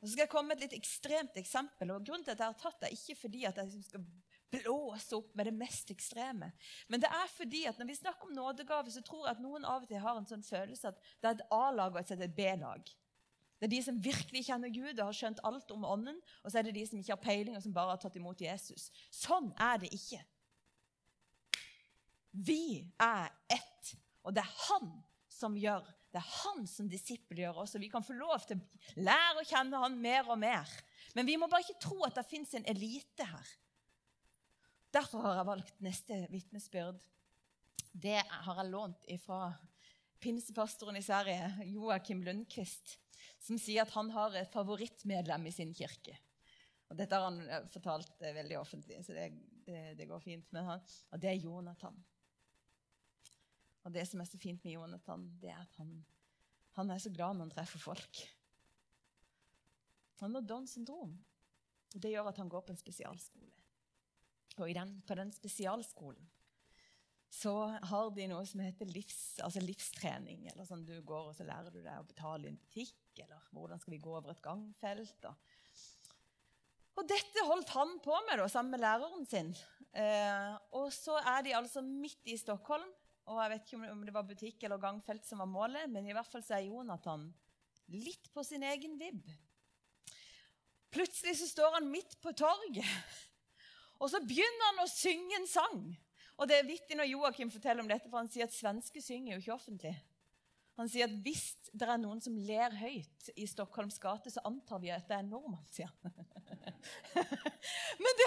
Og 0.00 0.06
så 0.08 0.14
skal 0.14 0.24
jeg 0.24 0.32
komme 0.32 0.50
med 0.50 0.58
et 0.58 0.66
litt 0.66 0.78
ekstremt 0.80 1.36
eksempel. 1.38 1.92
og 1.94 2.06
Grunnen 2.06 2.24
til 2.26 2.34
at 2.34 2.40
jeg 2.42 2.54
har 2.54 2.58
tatt 2.58 2.80
det, 2.80 2.88
er 2.88 2.96
ikke 2.96 3.20
fordi 3.20 3.44
at 3.46 3.58
jeg 3.60 3.68
liksom 3.68 3.84
skal 3.86 4.06
blåse 4.52 5.16
opp 5.16 5.34
med 5.38 5.48
det 5.48 5.54
mest 5.56 5.90
ekstreme. 5.94 6.50
Men 6.88 7.02
det 7.02 7.10
er 7.10 7.30
fordi 7.32 7.64
at 7.70 7.78
når 7.80 7.88
vi 7.90 7.98
snakker 7.98 8.28
om 8.28 8.34
nådegave, 8.36 8.92
så 8.92 9.02
tror 9.04 9.26
jeg 9.26 9.36
at 9.36 9.44
noen 9.44 9.64
av 9.68 9.84
og 9.84 9.90
til 9.90 10.02
har 10.02 10.18
en 10.18 10.28
sånn 10.28 10.44
følelse 10.46 10.92
at 10.92 11.00
det 11.20 11.30
er 11.30 11.38
et 11.38 11.46
A-lag 11.56 11.96
og 11.96 12.12
et 12.16 12.36
B-lag. 12.36 12.92
Det 13.58 13.68
er 13.68 13.74
de 13.76 13.82
som 13.86 14.02
virkelig 14.02 14.44
kjenner 14.48 14.72
Gud 14.74 14.96
og 14.96 15.06
har 15.06 15.16
skjønt 15.16 15.40
alt 15.46 15.70
om 15.70 15.86
Ånden, 15.86 16.18
og 16.42 16.50
så 16.50 16.58
er 16.58 16.66
det 16.66 16.74
de 16.74 16.84
som 16.88 16.98
ikke 16.98 17.14
har 17.14 17.22
peiling, 17.22 17.56
og 17.56 17.62
som 17.62 17.74
bare 17.74 17.94
har 17.94 18.02
tatt 18.02 18.18
imot 18.18 18.42
Jesus. 18.42 18.88
Sånn 19.14 19.52
er 19.54 19.78
det 19.82 19.92
ikke. 19.94 20.18
Vi 22.32 22.82
er 22.98 23.30
ett, 23.52 23.92
og 24.26 24.34
det 24.34 24.42
er 24.42 24.54
Han 24.66 24.90
som 25.30 25.54
gjør 25.58 25.86
det 26.12 26.20
er 26.20 26.32
han 26.42 26.66
som 26.68 26.88
disippelgjør 26.92 27.62
oss, 27.62 27.72
og 27.72 27.80
vi 27.80 27.88
kan 27.88 28.04
få 28.04 28.12
lov 28.12 28.42
til 28.44 28.58
å 28.60 29.04
lære 29.06 29.40
å 29.40 29.46
kjenne 29.48 29.78
han 29.80 29.94
mer 29.96 30.28
og 30.28 30.36
mer. 30.42 30.68
Men 31.16 31.24
vi 31.24 31.38
må 31.40 31.48
bare 31.48 31.64
ikke 31.64 31.80
tro 31.80 32.02
at 32.04 32.18
det 32.18 32.26
fins 32.28 32.52
en 32.58 32.66
elite 32.68 33.24
her. 33.24 33.52
Derfor 34.92 35.24
har 35.24 35.38
jeg 35.38 35.48
valgt 35.48 35.78
neste 35.80 36.16
vitnesbyrd. 36.28 36.98
Det 37.92 38.18
har 38.20 38.58
jeg 38.60 38.72
lånt 38.72 39.06
fra 39.22 39.46
pinsepastoren 40.22 40.98
i 40.98 41.04
Sverige, 41.04 41.48
Joakim 41.72 42.20
Lundqvist, 42.26 42.98
som 43.40 43.58
sier 43.60 43.86
at 43.86 43.94
han 43.96 44.12
har 44.12 44.36
et 44.38 44.52
favorittmedlem 44.52 45.48
i 45.48 45.54
sin 45.54 45.72
kirke. 45.76 46.18
Og 46.92 46.98
dette 46.98 47.16
har 47.16 47.24
han 47.24 47.40
eh, 47.48 47.64
fortalt 47.72 48.20
eh, 48.20 48.34
veldig 48.36 48.58
offentlig, 48.60 49.00
så 49.04 49.16
det, 49.16 49.30
det, 49.64 49.80
det 49.96 50.08
går 50.10 50.20
fint 50.20 50.52
med 50.52 50.66
han. 50.68 50.84
Og 51.10 51.22
det 51.22 51.30
er 51.30 51.40
Jonathan. 51.40 51.96
Og 53.82 53.94
det 53.96 54.04
som 54.10 54.20
er 54.20 54.28
så 54.28 54.38
fint 54.38 54.62
med 54.62 54.76
Jonathan, 54.76 55.24
det 55.40 55.50
er 55.54 55.64
at 55.64 55.80
han, 55.80 55.96
han 56.76 56.92
er 56.92 57.00
så 57.02 57.10
glad 57.14 57.38
når 57.38 57.48
han 57.48 57.56
treffer 57.56 57.82
folk. 57.82 58.22
Han 60.20 60.36
har 60.36 60.44
Downs 60.46 60.76
syndrom. 60.76 61.16
Og 61.96 61.98
det 62.00 62.12
gjør 62.12 62.28
at 62.30 62.38
han 62.44 62.52
går 62.52 62.62
på 62.66 62.76
en 62.76 62.80
spesialskole. 62.80 63.61
Den, 64.56 65.00
på 65.06 65.16
den 65.18 65.32
spesialskolen 65.34 66.28
så 67.32 67.52
har 67.88 68.10
de 68.12 68.26
noe 68.28 68.44
som 68.44 68.60
heter 68.60 68.90
livs, 68.92 69.38
altså 69.40 69.62
livstrening. 69.64 70.44
eller 70.50 70.66
sånn 70.68 70.84
Du 70.84 70.98
går 71.00 71.30
og 71.30 71.36
så 71.36 71.46
lærer 71.48 71.72
du 71.72 71.78
deg 71.80 71.96
å 71.96 72.04
betale 72.04 72.44
i 72.44 72.50
en 72.52 72.58
butikk, 72.60 72.98
eller 73.24 73.46
hvordan 73.56 73.80
skal 73.80 73.94
vi 73.94 74.00
gå 74.04 74.12
over 74.12 74.34
et 74.34 74.42
gangfelt. 74.44 75.28
Og, 75.30 75.54
og 77.00 77.08
dette 77.08 77.46
holdt 77.48 77.72
han 77.72 77.96
på 78.04 78.18
med 78.28 78.36
da, 78.36 78.50
sammen 78.52 78.76
med 78.76 78.84
læreren 78.84 79.24
sin. 79.30 79.54
Eh, 79.96 80.52
og 80.76 80.92
så 80.92 81.16
er 81.22 81.46
de 81.46 81.56
altså 81.56 81.80
midt 81.86 82.28
i 82.28 82.36
Stockholm 82.36 82.90
og 83.30 83.38
jeg 83.38 83.52
vet 83.52 83.68
ikke 83.68 83.90
om 83.92 84.02
det 84.06 84.14
var 84.14 84.26
butikk 84.26 84.64
eller 84.66 84.82
gangfelt 84.82 85.26
som 85.26 85.42
var 85.42 85.50
målet, 85.50 85.90
men 85.90 86.08
i 86.08 86.14
hvert 86.14 86.28
fall 86.28 86.42
så 86.44 86.56
er 86.56 86.66
Jonathan 86.66 87.28
litt 87.94 88.30
på 88.34 88.42
sin 88.46 88.64
egen 88.66 88.96
vibb. 88.98 89.22
Plutselig 90.92 91.38
så 91.38 91.48
står 91.48 91.78
han 91.78 91.90
midt 91.90 92.18
på 92.20 92.34
torget, 92.36 92.88
og 94.02 94.10
så 94.10 94.18
begynner 94.26 94.70
han 94.72 94.82
å 94.82 94.90
synge 94.90 95.36
en 95.38 95.46
sang. 95.46 95.82
Og 96.40 96.48
det 96.50 96.58
er 96.58 96.66
vittig 96.66 96.96
når 96.98 97.12
Joakim 97.12 97.52
forteller 97.52 97.84
om 97.84 97.90
dette, 97.90 98.10
for 98.10 98.18
han 98.18 98.30
sier 98.32 98.48
at 98.48 98.56
svenske 98.56 99.02
synger 99.04 99.36
jo 99.36 99.42
ikke 99.44 99.54
offentlig. 99.54 99.92
Han 100.80 100.88
sier 100.88 101.04
at 101.04 101.14
hvis 101.22 101.52
det 101.70 101.86
er 101.86 102.00
noen 102.00 102.20
som 102.24 102.36
ler 102.48 102.72
høyt 102.80 103.28
i 103.36 103.44
Stockholms 103.46 104.00
gate, 104.00 104.32
så 104.32 104.42
antar 104.48 104.80
vi 104.82 104.90
at 104.90 105.04
det 105.08 105.18
er 105.18 105.22
en 105.22 105.30
nordmann, 105.34 105.66
sier 105.72 105.90
han. 105.92 106.16
Det, 108.12 108.26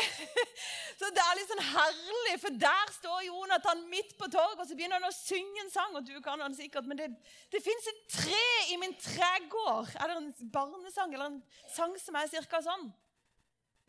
så 0.97 1.09
det 1.13 1.21
er 1.21 1.37
litt 1.37 1.49
sånn 1.51 1.61
herlig, 1.67 2.35
for 2.41 2.55
der 2.59 2.91
står 2.95 3.25
Jonathan 3.27 3.81
midt 3.91 4.13
på 4.17 4.29
torget, 4.31 4.61
og 4.63 4.69
så 4.69 4.77
begynner 4.77 4.97
han 4.97 5.09
å 5.09 5.15
synge 5.15 5.61
en 5.61 5.71
sang. 5.73 5.97
og 5.99 6.07
du 6.07 6.15
kan 6.23 6.41
han 6.41 6.55
sikkert, 6.55 6.87
Men 6.87 6.99
det, 6.99 7.09
det 7.51 7.61
fins 7.63 7.89
et 7.91 8.01
tre 8.15 8.45
i 8.73 8.79
min 8.81 8.95
tregård. 8.95 9.91
Er 9.99 10.09
det 10.09 10.15
en 10.21 10.31
barnesang 10.55 11.13
eller 11.13 11.33
en 11.33 11.41
sang 11.75 11.93
som 12.01 12.17
er 12.17 12.31
cirka 12.31 12.63
sånn? 12.65 12.87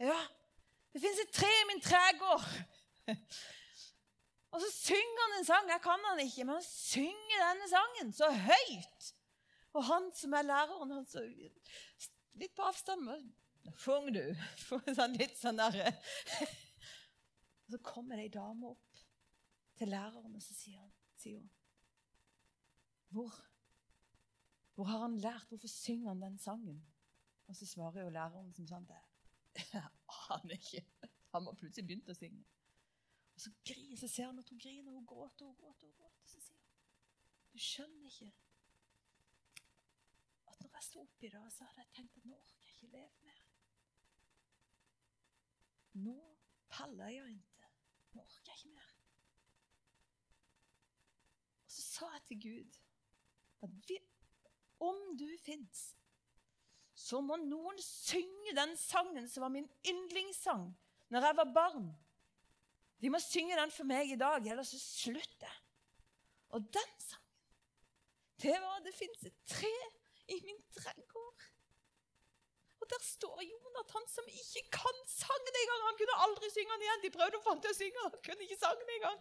Ja. 0.02 0.18
Det 0.96 1.02
fins 1.04 1.18
et 1.20 1.32
tre 1.36 1.48
i 1.52 1.64
min 1.68 1.80
tregård. 1.84 2.44
Og 4.56 4.62
så 4.62 4.68
synger 4.72 5.18
han 5.22 5.34
en 5.36 5.44
sang. 5.44 5.66
Jeg 5.68 5.82
kan 5.84 6.04
han 6.08 6.20
ikke, 6.22 6.46
men 6.48 6.54
han 6.56 6.64
synger 6.64 7.42
denne 7.42 7.66
sangen 7.68 8.12
så 8.16 8.30
høyt. 8.32 9.08
Og 9.76 9.84
han 9.84 10.06
som 10.16 10.32
er 10.38 10.46
læreren, 10.48 10.94
han 10.96 11.04
så 11.10 11.20
litt 12.40 12.54
på 12.56 12.64
avstand 12.64 13.10
Fung, 13.76 14.08
du. 14.14 14.22
Sånn, 14.96 15.18
litt 15.20 15.36
sånn 15.36 15.60
der. 15.60 15.76
Og 17.66 17.74
så 17.74 17.80
kommer 17.84 18.16
det 18.16 18.30
ei 18.30 18.32
dame 18.32 18.70
opp 18.70 19.00
til 19.76 19.92
læreren, 19.92 20.32
og 20.32 20.40
så 20.40 20.56
sier, 20.56 20.78
han, 20.80 20.94
sier 21.20 21.42
hun 21.42 21.50
Hvor? 23.12 23.36
Hvor 24.78 24.88
har 24.88 25.04
han 25.04 25.18
lært? 25.20 25.50
Hvorfor 25.50 25.68
synger 25.68 26.14
han 26.14 26.24
den 26.24 26.40
sangen? 26.40 26.80
Og 27.50 27.58
så 27.58 27.68
svarer 27.68 28.06
jo 28.06 28.14
læreren 28.16 28.54
som 28.56 28.70
sånn 28.70 28.88
Jeg 29.56 29.88
aner 30.30 30.54
ikke. 30.56 30.84
Han 31.34 31.46
har 31.48 31.58
plutselig 31.58 31.86
begynt 31.86 32.10
å 32.12 32.16
synge. 32.16 32.44
Og 33.36 33.42
så, 33.44 33.52
griner, 33.68 33.96
så 34.00 34.08
ser 34.08 34.30
han 34.30 34.38
at 34.40 34.48
hun 34.48 34.60
griner, 34.60 34.92
hun 34.92 35.06
gråter 35.06 35.46
og 35.46 35.56
gråter. 35.60 35.88
og 35.88 35.96
gråter. 35.96 36.28
Så 36.30 36.40
sier 36.40 36.56
hun 36.56 36.64
Du 37.52 37.58
skjønner 37.60 38.10
ikke 38.10 38.32
at 40.50 40.62
når 40.62 40.74
jeg 40.74 40.86
sto 40.86 41.02
oppi 41.02 41.28
det, 41.32 41.42
så 41.52 41.68
hadde 41.68 41.84
jeg 41.84 41.92
tenkt 41.96 42.16
at 42.20 42.28
nå 42.28 42.36
orker 42.36 42.64
jeg 42.64 42.74
ikke 42.74 42.92
leve 42.92 43.24
mer. 43.28 43.42
Nå 46.06 46.16
paller 46.68 47.12
jeg 47.12 47.36
ikke. 47.36 47.70
Nå 48.14 48.24
orker 48.24 48.52
jeg 48.52 48.60
ikke 48.60 48.74
mer. 48.76 48.92
Og 51.64 51.76
så 51.76 51.86
sa 51.86 52.10
jeg 52.14 52.26
til 52.30 52.42
Gud 52.46 52.80
at 53.66 53.78
vi, 53.88 53.98
om 54.80 55.00
du 55.18 55.28
fins, 55.44 55.86
så 56.96 57.20
må 57.20 57.36
noen 57.36 57.76
synge 57.82 58.54
den 58.56 58.72
sangen 58.80 59.28
som 59.28 59.44
var 59.44 59.52
min 59.52 59.68
yndlingssang 59.84 60.70
når 61.12 61.28
jeg 61.28 61.38
var 61.38 61.52
barn. 61.54 61.90
De 63.04 63.10
må 63.12 63.20
synge 63.20 63.58
den 63.58 63.72
for 63.74 63.88
meg 63.88 64.10
i 64.10 64.18
dag, 64.18 64.40
ellers 64.48 64.72
så 64.72 64.80
slutter 64.80 65.44
jeg. 65.46 65.60
Og 66.56 66.64
den 66.72 66.94
sangen, 67.04 67.22
det 68.42 68.56
var 68.62 68.80
Det 68.84 68.94
fins 68.94 69.22
et 69.28 69.36
tre 69.48 69.74
i 70.32 70.40
min 70.44 70.58
tregård. 70.72 71.44
Og 72.80 72.88
der 72.90 73.02
står 73.02 73.40
Jonathan 73.42 74.08
som 74.08 74.28
ikke 74.30 74.62
kan 74.78 74.98
sangen 75.10 75.60
engang. 75.62 75.86
Han 75.88 75.98
kunne 76.00 76.18
aldri 76.26 76.50
synge 76.50 76.74
den 76.74 76.84
igjen. 76.86 77.02
De 77.04 77.14
prøvde 77.16 77.38
å 77.38 77.44
få 77.44 77.54
han 77.54 77.62
til 77.64 77.72
å 77.72 77.78
synge, 77.78 78.04
han 78.04 78.20
kunne 78.28 78.46
ikke 78.46 78.60
sangen 78.60 78.92
engang. 78.96 79.18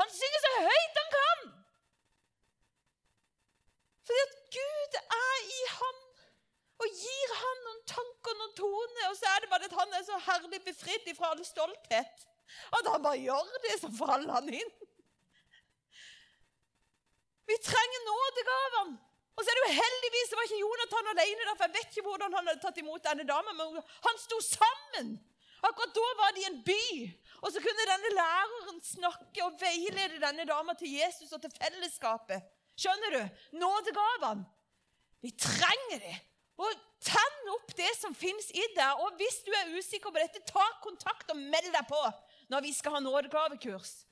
Han 0.00 0.12
synger 0.12 0.44
så 0.44 0.52
høyt 0.56 1.00
han 1.00 1.12
kan! 1.16 1.46
Fordi 4.06 4.24
at 4.24 4.34
Gud 4.56 4.98
er 5.02 5.46
i 5.58 5.62
ham 5.76 6.05
og 6.76 6.96
gir 7.02 7.34
han 7.40 7.62
noen 7.66 7.82
tanker 7.88 8.42
og 8.46 8.56
toner. 8.58 9.04
Og 9.10 9.16
så 9.16 9.30
er 9.30 9.44
det 9.44 9.52
bare 9.52 9.68
at 9.68 9.76
han 9.78 9.94
er 9.96 10.04
så 10.04 10.18
herlig 10.26 10.60
befridd 10.66 11.08
fra 11.16 11.32
all 11.32 11.44
stolthet. 11.46 12.26
At 12.78 12.90
han 12.92 13.04
bare 13.04 13.22
gjør 13.22 13.56
det, 13.64 13.78
så 13.80 13.90
faller 13.96 14.32
han 14.36 14.50
inn. 14.52 14.72
Vi 17.46 17.56
trenger 17.62 18.04
nådegavene. 18.10 18.98
Og 19.36 19.44
så 19.44 19.52
er 19.52 19.58
det 19.58 19.64
jo 19.66 19.76
heldigvis 19.76 20.30
det 20.30 20.36
var 20.38 20.46
ikke 20.48 20.64
Jonathan 20.64 21.08
alene. 21.12 21.46
Der, 21.46 21.56
for 21.56 21.66
Jeg 21.66 21.74
vet 21.76 21.90
ikke 21.96 22.06
hvordan 22.08 22.36
han 22.36 22.46
hadde 22.48 22.62
tatt 22.62 22.78
imot 22.80 23.04
denne 23.04 23.26
damen, 23.28 23.58
men 23.58 23.82
han 24.06 24.20
sto 24.22 24.38
sammen. 24.44 25.16
Akkurat 25.66 25.96
da 25.96 26.06
var 26.20 26.32
de 26.36 26.44
i 26.44 26.48
en 26.50 26.62
by. 26.64 26.84
Og 27.44 27.52
så 27.52 27.60
kunne 27.64 27.88
denne 27.90 28.12
læreren 28.16 28.80
snakke 28.84 29.44
og 29.44 29.58
veilede 29.60 30.22
denne 30.22 30.46
dama 30.48 30.76
til 30.80 30.92
Jesus 30.92 31.32
og 31.32 31.42
til 31.42 31.52
fellesskapet. 31.56 32.48
Skjønner 32.76 33.16
du? 33.16 33.22
Nådegavene. 33.60 34.46
Vi 35.24 35.30
trenger 35.40 36.00
det. 36.00 36.16
Og 36.56 36.84
Tenn 37.06 37.52
opp 37.52 37.70
det 37.76 37.92
som 38.00 38.14
fins 38.16 38.48
i 38.50 38.64
deg. 38.74 39.04
Og 39.04 39.14
hvis 39.20 39.42
du 39.46 39.52
er 39.54 39.74
usikker 39.76 40.10
på 40.10 40.20
dette, 40.20 40.42
ta 40.48 40.64
kontakt 40.82 41.30
og 41.32 41.38
meld 41.38 41.72
deg 41.74 41.86
på. 41.90 42.02
når 42.46 42.62
vi 42.62 42.70
skal 42.70 42.94
ha 42.94 42.98
nådegavekurs. 43.02 44.04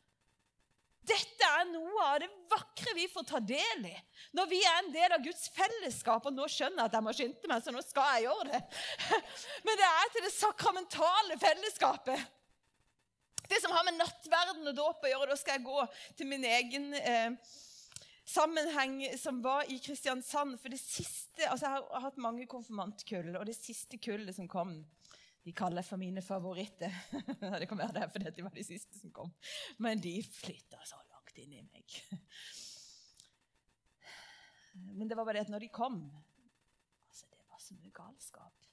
Dette 1.06 1.46
er 1.60 1.68
noe 1.68 2.02
av 2.02 2.16
det 2.18 2.26
vakre 2.50 2.94
vi 2.96 3.04
får 3.12 3.26
ta 3.28 3.38
del 3.38 3.84
i 3.86 3.92
når 4.34 4.48
vi 4.50 4.58
er 4.64 4.78
en 4.80 4.88
del 4.90 5.14
av 5.14 5.22
Guds 5.22 5.44
fellesskap. 5.54 6.26
Og 6.26 6.34
nå 6.34 6.48
skjønner 6.50 6.82
jeg 6.82 6.90
at 6.90 6.96
jeg 6.98 7.06
må 7.06 7.14
skynde 7.14 7.50
meg, 7.50 7.62
så 7.62 7.74
nå 7.74 7.82
skal 7.84 8.08
jeg 8.16 8.24
gjøre 8.26 8.48
det. 8.48 8.62
Men 9.68 9.78
det 9.78 9.90
er 9.90 10.10
til 10.10 10.26
det 10.26 10.32
sakramentale 10.34 11.38
fellesskapet. 11.44 12.24
Det 13.46 13.60
som 13.62 13.76
har 13.76 13.86
med 13.86 14.00
nattverden 14.00 14.72
og 14.72 14.78
dåp 14.80 15.06
å 15.06 15.12
gjøre. 15.12 15.30
Da 15.30 15.38
skal 15.38 15.60
jeg 15.60 15.68
gå 15.68 15.86
til 16.18 16.30
min 16.32 16.48
egen 16.48 16.90
eh, 16.98 17.54
sammenheng 18.24 19.18
som 19.18 19.42
var 19.44 19.70
i 19.70 19.78
Kristiansand. 19.78 20.58
For 20.60 20.72
det 20.72 20.80
siste, 20.80 21.48
altså 21.48 21.66
Jeg 21.66 21.86
har 21.92 22.04
hatt 22.08 22.20
mange 22.20 22.46
konfirmantkull, 22.46 23.34
og 23.36 23.46
det 23.46 23.56
siste 23.56 23.98
kullet 23.98 24.36
som 24.36 24.48
kom 24.48 24.78
de 25.44 25.52
kaller 25.52 25.84
for 25.84 26.00
mine 26.00 26.22
favoritter. 26.24 26.92
det 27.60 27.68
kan 27.68 27.78
være 27.78 28.00
det, 28.00 28.06
for 28.12 28.18
de 28.24 28.44
var 28.44 28.54
de 28.54 28.64
siste 28.64 28.98
som 28.98 29.12
kom. 29.12 29.32
Men 29.78 30.00
de 30.00 30.16
flytta 30.24 30.80
så 30.88 30.96
langt 31.10 31.36
inn 31.42 31.52
i 31.52 31.64
meg. 31.66 31.98
Men 34.96 35.08
det 35.08 35.18
var 35.18 35.26
bare 35.28 35.38
det 35.38 35.44
at 35.46 35.52
når 35.52 35.66
de 35.66 35.68
kom 35.70 35.98
altså 37.06 37.28
Det 37.30 37.44
var 37.50 37.60
så 37.60 37.76
mye 37.76 37.92
galskap. 37.94 38.64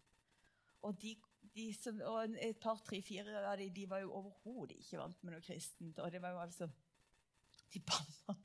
Og, 0.82 0.96
de, 1.02 1.12
de 1.54 1.68
som, 1.76 2.00
og 2.08 2.38
et 2.42 2.58
par, 2.58 2.80
tre, 2.88 3.02
fire 3.06 3.44
av 3.44 3.60
de, 3.60 3.68
de 3.70 3.86
var 3.90 4.02
jo 4.02 4.16
overhodet 4.18 4.80
ikke 4.80 4.98
vant 4.98 5.24
med 5.24 5.36
noe 5.36 5.46
kristent. 5.46 6.00
Og 6.00 6.12
det 6.12 6.22
var 6.24 6.38
jo 6.38 6.42
altså 6.46 6.70
De 7.72 7.80
banna 7.80 8.40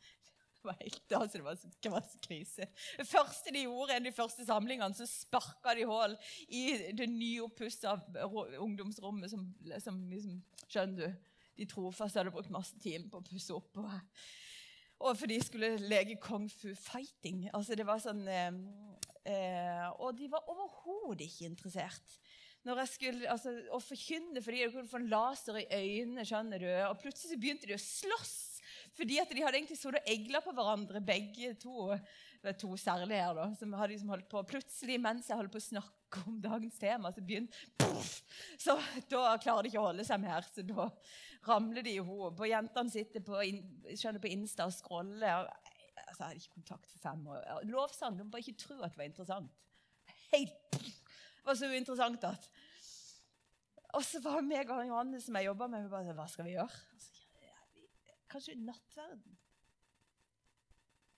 var 0.67 0.79
helt, 0.81 1.05
altså 1.19 1.39
det 1.39 1.45
var 1.47 1.61
det 1.87 1.93
var 1.93 2.09
krise. 2.27 2.69
Det 2.99 3.07
første 3.09 3.53
de 3.55 3.65
gjorde, 3.67 3.97
en 3.97 4.09
de 4.09 4.15
første 4.15 4.47
samlingene, 4.49 4.97
så 4.97 5.07
sparka 5.09 5.75
de 5.79 5.87
hull 5.89 6.17
i 6.49 6.93
det 6.97 7.09
nyoppussa 7.11 7.97
ungdomsrommet 8.63 9.33
som, 9.33 9.49
som 9.83 10.03
liksom, 10.11 10.43
Skjønner 10.67 11.07
du? 11.07 11.33
De 11.57 11.67
trofaste 11.71 12.19
hadde 12.19 12.33
brukt 12.35 12.51
masse 12.53 12.77
timer 12.83 13.07
på 13.09 13.21
å 13.21 13.25
pusse 13.25 13.55
opp. 13.55 13.79
Og, 13.79 13.93
og 15.07 15.13
for 15.17 15.31
de 15.31 15.39
skulle 15.45 15.77
leke 15.79 16.19
kung 16.21 16.49
fu 16.51 16.73
fighting. 16.77 17.47
Altså 17.55 17.79
det 17.79 17.87
var 17.89 18.03
sånn 18.03 18.25
eh, 18.29 18.59
eh, 19.31 19.87
Og 20.03 20.19
de 20.19 20.29
var 20.33 20.51
overhodet 20.53 21.29
ikke 21.29 21.49
interessert 21.53 22.19
når 22.67 22.81
jeg 22.83 22.91
skulle, 22.91 23.29
altså, 23.31 23.53
å 23.71 23.79
forkynne 23.79 24.41
fordi 24.43 24.65
de 24.65 24.71
kunne 24.75 24.91
få 24.91 24.99
en 24.99 25.11
laser 25.13 25.61
i 25.61 25.67
øynene. 25.71 26.25
skjønner 26.27 26.59
du, 26.59 26.67
Og 26.89 26.99
plutselig 26.99 27.31
så 27.31 27.39
begynte 27.39 27.69
de 27.71 27.77
å 27.77 27.83
slåss 27.83 28.56
fordi 28.97 29.19
at 29.21 29.33
de 29.33 29.43
hadde 29.45 29.59
egentlig 29.59 29.77
sittet 29.77 30.01
og 30.01 30.09
egla 30.09 30.41
på 30.41 30.55
hverandre, 30.57 31.03
begge 31.05 31.53
to. 31.61 31.91
Det 32.41 32.55
to 32.61 32.77
særlig 32.81 33.19
her, 33.19 33.35
da, 33.37 33.47
som 33.59 33.75
hadde 33.77 33.93
liksom 33.93 34.13
holdt 34.15 34.29
på. 34.31 34.43
Plutselig, 34.49 34.97
mens 35.03 35.29
jeg 35.29 35.37
holdt 35.37 35.53
på 35.53 35.61
å 35.61 35.67
snakke 35.67 36.23
om 36.31 36.39
dagens 36.41 36.79
tema, 36.81 37.11
så 37.13 37.25
begynte 37.25 37.91
Så 38.61 38.77
da 39.11 39.35
klarer 39.43 39.67
de 39.67 39.73
ikke 39.73 39.83
å 39.83 39.89
holde 39.89 40.07
seg 40.07 40.23
mer. 40.23 40.47
Så 40.49 40.65
da 40.65 40.89
ramler 41.49 41.85
de 41.85 41.97
i 41.97 42.05
hop. 42.05 42.39
Og 42.41 42.49
jentene 42.49 42.93
sitter 42.93 43.25
på, 43.27 43.41
skjønner, 43.93 44.23
på 44.23 44.33
Insta 44.33 44.69
og 44.69 44.75
scroller. 44.77 45.51
Altså, 46.07 46.21
jeg 46.21 46.27
hadde 46.27 46.41
ikke 46.41 46.57
kontakt 46.61 46.93
for 46.93 47.03
fem 47.03 47.27
år. 47.33 47.45
Lovsang. 47.69 48.17
De 48.17 48.29
bare 48.31 48.45
ikke 48.47 48.63
tro 48.65 48.79
at 48.81 48.95
det 48.95 49.03
var 49.03 49.11
interessant. 49.11 49.53
Helt 50.33 50.79
Det 50.79 51.45
var 51.47 51.59
så 51.59 51.69
uinteressant 51.71 52.25
at 52.27 52.49
Og 53.95 54.03
så 54.03 54.19
var 54.25 54.41
det 54.41 54.49
meg 54.49 54.71
og 54.75 54.83
Johanne 54.89 55.21
som 55.23 55.37
jeg 55.39 55.47
jobba 55.47 55.69
med, 55.71 55.85
hun 55.85 55.93
bare 55.93 56.17
Hva 56.19 56.27
skal 56.31 56.49
vi 56.49 56.57
gjøre? 56.57 56.81
Altså, 56.97 57.16
kanskje 58.37 58.55
nattverden. 58.61 59.39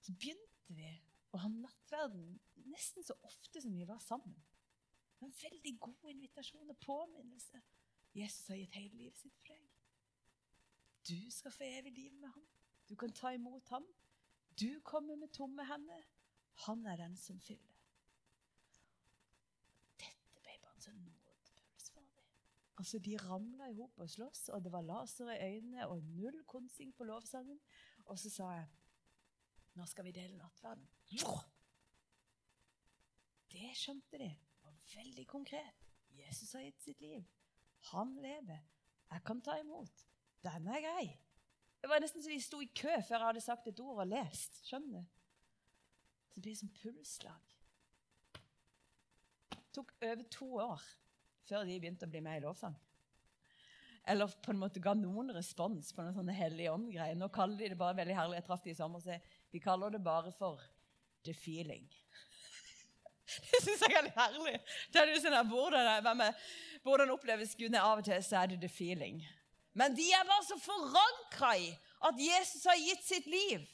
Så 0.01 0.13
begynte 0.15 0.75
vi 0.75 0.91
å 1.35 1.41
ha 1.43 1.51
nattverden 1.53 2.39
nesten 2.71 3.05
så 3.05 3.17
ofte 3.27 3.63
som 3.63 3.75
vi 3.75 3.87
var 3.89 3.99
sammen. 4.05 4.39
Det 4.39 5.25
var 5.25 5.29
En 5.29 5.41
veldig 5.43 5.73
god 5.81 6.11
invitasjon 6.13 6.71
og 6.71 6.79
påminnelse. 6.79 7.63
Jesus 8.15 8.47
har 8.49 8.61
gitt 8.61 8.79
hele 8.79 9.01
livet 9.01 9.19
sitt 9.19 9.35
for 9.43 9.51
deg. 9.51 9.65
Du 11.09 11.31
skal 11.31 11.53
få 11.53 11.65
evig 11.65 11.93
liv 11.93 12.15
med 12.15 12.31
ham. 12.31 12.47
Du 12.89 12.95
kan 12.95 13.13
ta 13.13 13.33
imot 13.35 13.69
ham. 13.69 13.85
Du 14.61 14.81
kommer 14.81 15.17
med 15.17 15.33
tomme 15.33 15.65
hender. 15.65 16.07
Han 16.67 16.87
er 16.87 16.97
den 16.97 17.17
som 17.17 17.41
fyller. 17.41 17.75
Dette 19.99 20.41
ble 20.43 20.59
bare 20.63 20.75
en 20.75 20.87
sånn 20.87 21.09
Altså, 22.79 22.99
De 22.99 23.17
ramla 23.17 23.69
i 23.69 23.75
hop 23.75 23.99
og 23.99 24.11
sloss, 24.11 24.49
og 24.49 24.65
det 24.65 24.73
var 24.73 24.87
laser 24.87 25.31
i 25.35 25.55
øynene 25.55 25.89
og 25.89 26.03
null 26.03 26.45
kunsting 26.47 26.95
på 26.95 27.05
lovsangen. 27.05 27.61
Og 28.07 28.19
så 28.19 28.31
sa 28.31 28.51
jeg 28.55 28.67
nå 29.79 29.87
skal 29.87 30.05
vi 30.09 30.13
dele 30.15 30.35
nattverden. 30.35 30.87
Det 33.53 33.71
skjønte 33.79 34.19
de. 34.19 34.29
Det 34.29 34.65
var 34.65 34.79
veldig 34.95 35.27
konkret. 35.27 35.85
Jesus 36.19 36.53
har 36.53 36.65
gitt 36.67 36.83
sitt 36.83 37.01
liv. 37.01 37.23
Han 37.93 38.17
lever. 38.23 38.65
Jeg 39.11 39.23
kan 39.25 39.41
ta 39.41 39.55
imot. 39.61 40.07
Den 40.43 40.67
er 40.67 40.83
grei. 40.83 41.07
Det 41.81 41.91
var 41.91 42.03
nesten 42.03 42.23
så 42.23 42.31
de 42.33 42.41
sto 42.43 42.61
i 42.61 42.71
kø 42.75 42.91
før 43.07 43.21
jeg 43.21 43.27
hadde 43.27 43.45
sagt 43.45 43.71
et 43.71 43.81
ord 43.81 44.03
og 44.03 44.11
lest. 44.11 44.59
Skjønner 44.67 44.99
du? 44.99 45.15
Så 46.27 46.35
det 46.35 46.43
blir 46.43 46.59
som 46.59 46.73
pulsslag. 46.83 47.55
Det 49.55 49.63
tok 49.73 49.95
over 50.03 50.25
to 50.35 50.49
år 50.65 50.83
før 51.49 51.65
de 51.67 51.79
begynte 51.81 52.07
å 52.07 52.13
bli 52.13 52.23
med 52.25 52.39
i 52.39 52.45
lovsang. 52.45 52.77
Eller 54.09 54.33
på 54.45 54.55
en 54.55 54.61
måte 54.61 54.81
ga 54.81 54.95
noen 54.97 55.35
respons 55.37 55.91
på 55.93 56.01
noen 56.01 56.17
sånne 56.17 56.37
hellige 56.37 56.73
ånd-greier. 56.73 57.17
Nå 57.19 57.29
kaller 57.33 57.61
de 57.61 57.73
det 57.75 57.81
bare 57.81 57.97
veldig 57.99 58.17
herlig. 58.17 58.39
Jeg 58.39 58.47
traff 58.47 58.63
de 58.65 58.73
i 58.73 58.77
sommer, 58.79 59.03
så 59.05 59.19
de 59.53 59.61
kaller 59.61 59.93
det 59.93 60.01
bare 60.05 60.33
for 60.33 60.63
the 61.29 61.35
feeling. 61.37 61.85
Det 63.29 63.59
syns 63.61 63.83
jeg 63.85 63.93
er 63.99 64.07
litt 64.07 64.17
herlig. 64.17 64.55
Det 64.89 65.03
er 65.03 65.11
sånn 65.21 65.37
at 65.37 65.51
hvordan, 65.51 66.23
hvordan 66.81 67.11
oppleves 67.13 67.53
Gud? 67.61 67.75
Av 67.77 68.01
og 68.01 68.07
til 68.07 68.23
så 68.25 68.39
er 68.41 68.55
det 68.55 68.63
the 68.63 68.71
feeling. 68.73 69.19
Men 69.77 69.93
de 69.99 70.07
er 70.17 70.25
bare 70.25 70.47
så 70.47 70.57
forankra 70.63 71.51
i 71.61 71.69
at 72.09 72.23
Jesus 72.23 72.65
har 72.65 72.79
gitt 72.81 73.05
sitt 73.05 73.29
liv. 73.29 73.67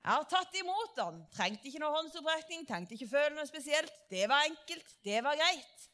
Jeg 0.00 0.16
har 0.16 0.26
tatt 0.26 0.54
imot 0.58 0.98
han. 0.98 1.22
Trengte 1.30 1.68
ikke 1.68 1.82
noe 1.82 1.92
håndsopprekning, 1.94 2.64
trengte 2.66 2.96
ikke 2.96 3.12
føle 3.12 3.36
noe 3.36 3.46
spesielt. 3.46 3.94
Det 4.10 4.26
var 4.32 4.48
enkelt, 4.48 4.94
det 5.06 5.22
var 5.22 5.38
greit. 5.38 5.86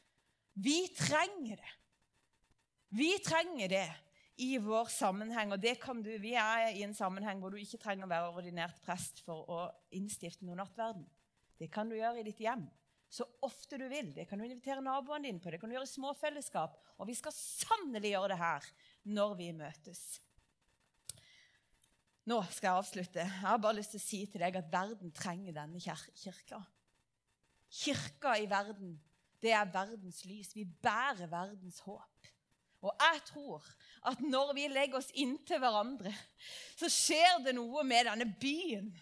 Vi 0.57 0.79
trenger 0.97 1.61
det. 1.61 1.75
Vi 2.97 3.11
trenger 3.25 3.69
det 3.69 3.87
i 4.41 4.57
vår 4.63 4.89
sammenheng. 4.93 5.53
Og 5.53 5.61
det 5.61 5.77
kan 5.83 6.01
du, 6.03 6.11
Vi 6.21 6.33
er 6.35 6.71
i 6.73 6.83
en 6.87 6.97
sammenheng 6.97 7.41
hvor 7.43 7.53
du 7.53 7.61
ikke 7.61 7.81
trenger 7.83 8.09
å 8.09 8.13
være 8.13 8.33
ordinert 8.33 8.81
prest 8.85 9.21
for 9.27 9.45
å 9.53 9.61
innstifte 9.97 10.49
noe 10.49 10.59
nattverden. 10.59 11.05
Det 11.57 11.69
kan 11.73 11.89
du 11.89 11.97
gjøre 11.97 12.21
i 12.21 12.27
ditt 12.27 12.41
hjem 12.45 12.67
så 13.09 13.25
ofte 13.47 13.79
du 13.79 13.87
vil. 13.89 14.11
Det 14.15 14.27
kan 14.29 14.39
du 14.39 14.45
invitere 14.47 14.83
naboene 14.85 15.29
dine 15.29 15.43
på. 15.43 15.51
Det 15.51 15.61
kan 15.61 15.71
du 15.71 15.77
gjøre 15.77 15.89
i 15.89 15.95
små 15.95 16.13
fellesskap. 16.19 16.77
Og 16.99 17.09
vi 17.09 17.17
skal 17.17 17.35
sannelig 17.35 18.13
gjøre 18.13 18.33
det 18.35 18.41
her 18.41 18.71
når 19.17 19.35
vi 19.39 19.51
møtes. 19.57 20.03
Nå 22.27 22.41
skal 22.51 22.69
jeg 22.69 22.81
avslutte. 22.83 23.23
Jeg 23.23 23.45
har 23.45 23.61
bare 23.63 23.79
lyst 23.79 23.95
til 23.95 24.03
å 24.03 24.07
si 24.07 24.21
til 24.31 24.43
deg 24.43 24.59
at 24.59 24.73
verden 24.73 25.13
trenger 25.15 25.55
denne 25.55 25.79
kirka. 25.81 26.59
Kirka 27.71 28.35
i 28.43 28.49
verden 28.51 28.97
det 29.43 29.53
er 29.53 29.72
verdens 29.72 30.24
lys. 30.24 30.55
Vi 30.57 30.64
bærer 30.64 31.28
verdens 31.30 31.80
håp. 31.84 32.30
Og 32.87 32.93
jeg 33.01 33.22
tror 33.26 33.64
at 34.07 34.20
når 34.20 34.53
vi 34.55 34.66
legger 34.70 35.01
oss 35.01 35.12
inntil 35.18 35.59
hverandre, 35.62 36.12
så 36.78 36.91
skjer 36.93 37.41
det 37.47 37.57
noe 37.57 37.82
med 37.87 38.07
denne 38.11 38.28
byen. 38.41 38.93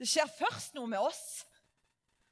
Det 0.00 0.08
skjer 0.08 0.28
først 0.38 0.76
noe 0.76 0.90
med 0.90 1.00
oss. 1.00 1.44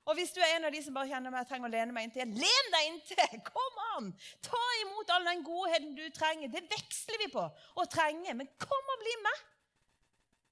Og 0.09 0.17
hvis 0.17 0.33
du 0.33 0.41
er 0.41 0.55
en 0.57 0.65
av 0.65 0.73
de 0.73 0.81
som 0.81 0.95
bare 0.97 1.11
kjenner 1.11 1.33
meg, 1.33 1.43
jeg 1.43 1.51
trenger 1.51 1.69
å 1.69 1.73
lene 1.73 1.93
meg 1.93 2.07
inntil, 2.09 2.31
len 2.33 2.71
deg 2.73 2.87
inntil! 2.89 3.41
Kom 3.45 3.83
an! 3.93 4.13
Ta 4.45 4.61
imot 4.83 5.13
all 5.13 5.27
den 5.29 5.45
godheten 5.45 5.93
du 5.99 6.07
trenger. 6.17 6.49
Det 6.53 6.65
veksler 6.71 7.21
vi 7.21 7.29
på 7.35 7.45
å 7.45 7.85
trenge. 7.93 8.37
Men 8.39 8.49
kom 8.61 8.95
og 8.95 9.03
bli 9.05 9.17
med! 9.27 9.43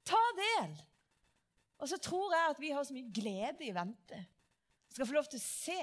Ta 0.07 0.21
del. 0.39 0.77
Og 1.81 1.89
så 1.89 1.99
tror 2.01 2.35
jeg 2.37 2.53
at 2.53 2.61
vi 2.61 2.73
har 2.73 2.85
så 2.85 2.97
mye 2.97 3.15
glede 3.17 3.65
i 3.65 3.73
vente. 3.75 4.21
Vi 4.89 4.97
skal 4.99 5.09
få 5.09 5.17
lov 5.17 5.29
til 5.33 5.41
å 5.41 5.47
se 5.47 5.81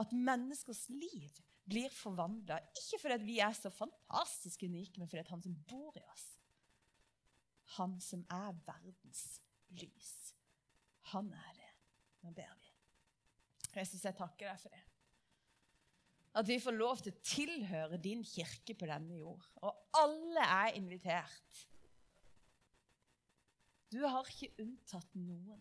at 0.00 0.12
menneskers 0.12 0.86
liv 0.88 1.40
blir 1.68 1.92
forvandla. 1.94 2.58
Ikke 2.78 3.00
fordi 3.02 3.18
vi 3.26 3.38
er 3.44 3.54
så 3.56 3.70
fantastisk 3.72 4.64
unike, 4.66 5.00
men 5.00 5.10
fordi 5.10 5.24
han 5.28 5.42
som 5.44 5.56
bor 5.68 5.96
i 5.98 6.04
oss, 6.12 6.28
han 7.78 7.98
som 8.04 8.24
er 8.32 8.54
verdens 8.66 9.24
lys, 9.80 10.14
han 11.12 11.30
er 11.32 11.52
det. 11.58 11.70
Nå 12.22 12.32
ber 12.36 12.56
vi. 12.60 12.72
Jesus, 13.72 14.04
jeg 14.04 14.16
takker 14.16 14.50
deg 14.50 14.60
for 14.60 14.74
det. 14.74 14.82
At 16.40 16.48
vi 16.48 16.58
får 16.64 16.76
lov 16.76 17.00
til 17.02 17.12
å 17.12 17.22
tilhøre 17.24 18.00
din 18.00 18.22
kirke 18.24 18.76
på 18.78 18.88
denne 18.88 19.18
jord. 19.18 19.44
Og 19.64 19.98
alle 20.00 20.44
er 20.44 20.78
invitert. 20.78 21.62
Du 23.92 24.00
har 24.06 24.28
ikke 24.28 24.54
unntatt 24.64 25.16
noen. 25.20 25.60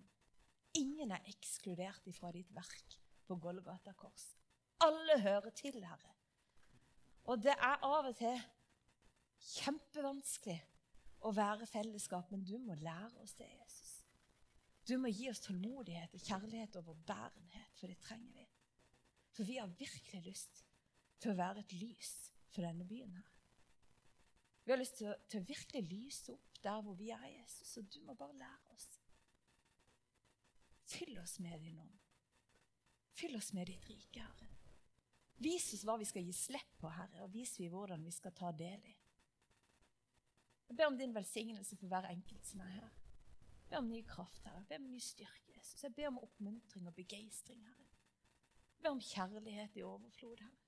Ingen 0.80 1.12
er 1.12 1.28
ekskludert 1.28 2.08
ifra 2.08 2.32
ditt 2.32 2.52
verk 2.56 3.02
på 3.32 3.38
Golgata 3.40 3.94
kors. 3.98 4.26
Alle 4.84 5.20
hører 5.22 5.50
til, 5.56 5.80
Herre. 5.86 6.12
Og 7.30 7.40
det 7.44 7.54
er 7.54 7.84
av 7.86 8.10
og 8.10 8.16
til 8.18 8.40
kjempevanskelig 9.56 10.58
å 11.28 11.32
være 11.38 11.68
fellesskap, 11.70 12.32
men 12.34 12.44
du 12.46 12.56
må 12.62 12.76
lære 12.82 13.22
oss 13.22 13.36
det, 13.38 13.48
Jesus. 13.62 13.92
Du 14.90 14.96
må 14.98 15.12
gi 15.14 15.30
oss 15.30 15.44
tålmodighet 15.46 16.16
og 16.18 16.24
kjærlighet 16.26 16.76
og 16.80 16.88
overbærenhet, 16.90 17.76
for 17.78 17.88
det 17.92 18.00
trenger 18.02 18.34
vi. 18.36 18.48
For 19.32 19.48
vi 19.48 19.60
har 19.62 19.70
virkelig 19.80 20.24
lyst 20.26 20.64
til 21.22 21.32
å 21.32 21.38
være 21.38 21.62
et 21.64 21.76
lys 21.78 22.12
for 22.52 22.66
denne 22.66 22.88
byen 22.90 23.14
her. 23.16 23.30
Vi 24.66 24.74
har 24.74 24.82
lyst 24.82 24.98
til, 24.98 25.12
å- 25.14 25.20
til 25.30 25.42
å 25.42 25.48
virkelig 25.48 25.84
lyse 25.88 26.34
opp 26.34 26.60
der 26.64 26.82
hvor 26.82 26.98
vi 26.98 27.10
er, 27.14 27.28
Jesus, 27.38 27.78
og 27.78 27.88
du 27.94 28.02
må 28.06 28.14
bare 28.18 28.36
lære 28.38 28.76
oss. 28.76 28.90
Fyll 30.92 31.18
oss 31.22 31.40
med 31.40 31.62
din 31.62 31.80
ånd. 31.80 32.01
Fyll 33.18 33.36
oss 33.36 33.52
med 33.54 33.68
ditt 33.68 33.90
rike, 33.90 34.24
Herre. 34.24 34.48
Vis 35.42 35.72
oss 35.74 35.84
hva 35.88 35.98
vi 35.98 36.06
skal 36.06 36.26
gi 36.26 36.34
slipp 36.38 36.76
på, 36.82 36.90
Herre, 36.94 37.24
og 37.26 37.34
vis 37.34 37.56
vi 37.60 37.70
hvordan 37.72 38.04
vi 38.06 38.14
skal 38.14 38.34
ta 38.38 38.52
del 38.54 38.84
i. 38.86 38.98
Jeg 40.70 40.78
ber 40.78 40.88
om 40.88 40.98
din 40.98 41.16
velsignelse 41.16 41.76
for 41.76 41.92
hver 41.92 42.08
enkelt 42.08 42.46
som 42.48 42.62
er 42.64 42.76
her. 42.78 42.92
Jeg 43.62 43.70
ber 43.70 43.82
om 43.82 43.90
ny 43.92 44.02
kraft, 44.08 44.44
Herre. 44.46 44.62
Jeg 44.62 44.70
ber 44.70 44.84
om 44.84 44.92
ny 44.92 45.00
styrke, 45.04 45.56
Jesus. 45.58 45.84
Jeg 45.84 45.96
ber 45.96 46.12
om 46.12 46.20
oppmuntring 46.24 46.88
og 46.88 46.96
begeistring, 46.96 47.66
Herre. 47.68 47.88
Jeg 48.76 48.86
ber 48.86 48.96
om 48.96 49.02
kjærlighet 49.04 49.76
i 49.76 49.84
overflod, 49.84 50.44
Herre. 50.46 50.62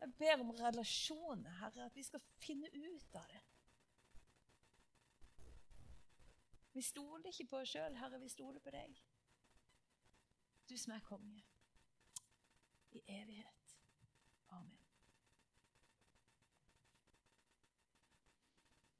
Jeg 0.00 0.14
ber 0.18 0.40
om 0.40 0.50
relasjoner, 0.50 1.50
Herre, 1.60 1.86
at 1.86 1.96
vi 1.96 2.02
skal 2.02 2.22
finne 2.38 2.70
ut 2.72 3.18
av 3.20 3.28
det. 3.32 3.42
Vi 6.74 6.82
stoler 6.82 7.30
ikke 7.30 7.46
på 7.50 7.60
oss 7.62 7.70
sjøl, 7.74 7.96
Herre, 8.00 8.18
vi 8.20 8.28
stoler 8.28 8.60
på 8.60 8.72
deg. 8.74 8.98
Du 10.68 10.76
som 10.78 10.92
er 10.92 11.00
konge. 11.00 11.44
I 12.92 13.00
evighet. 13.08 13.78
Amen. 14.48 14.83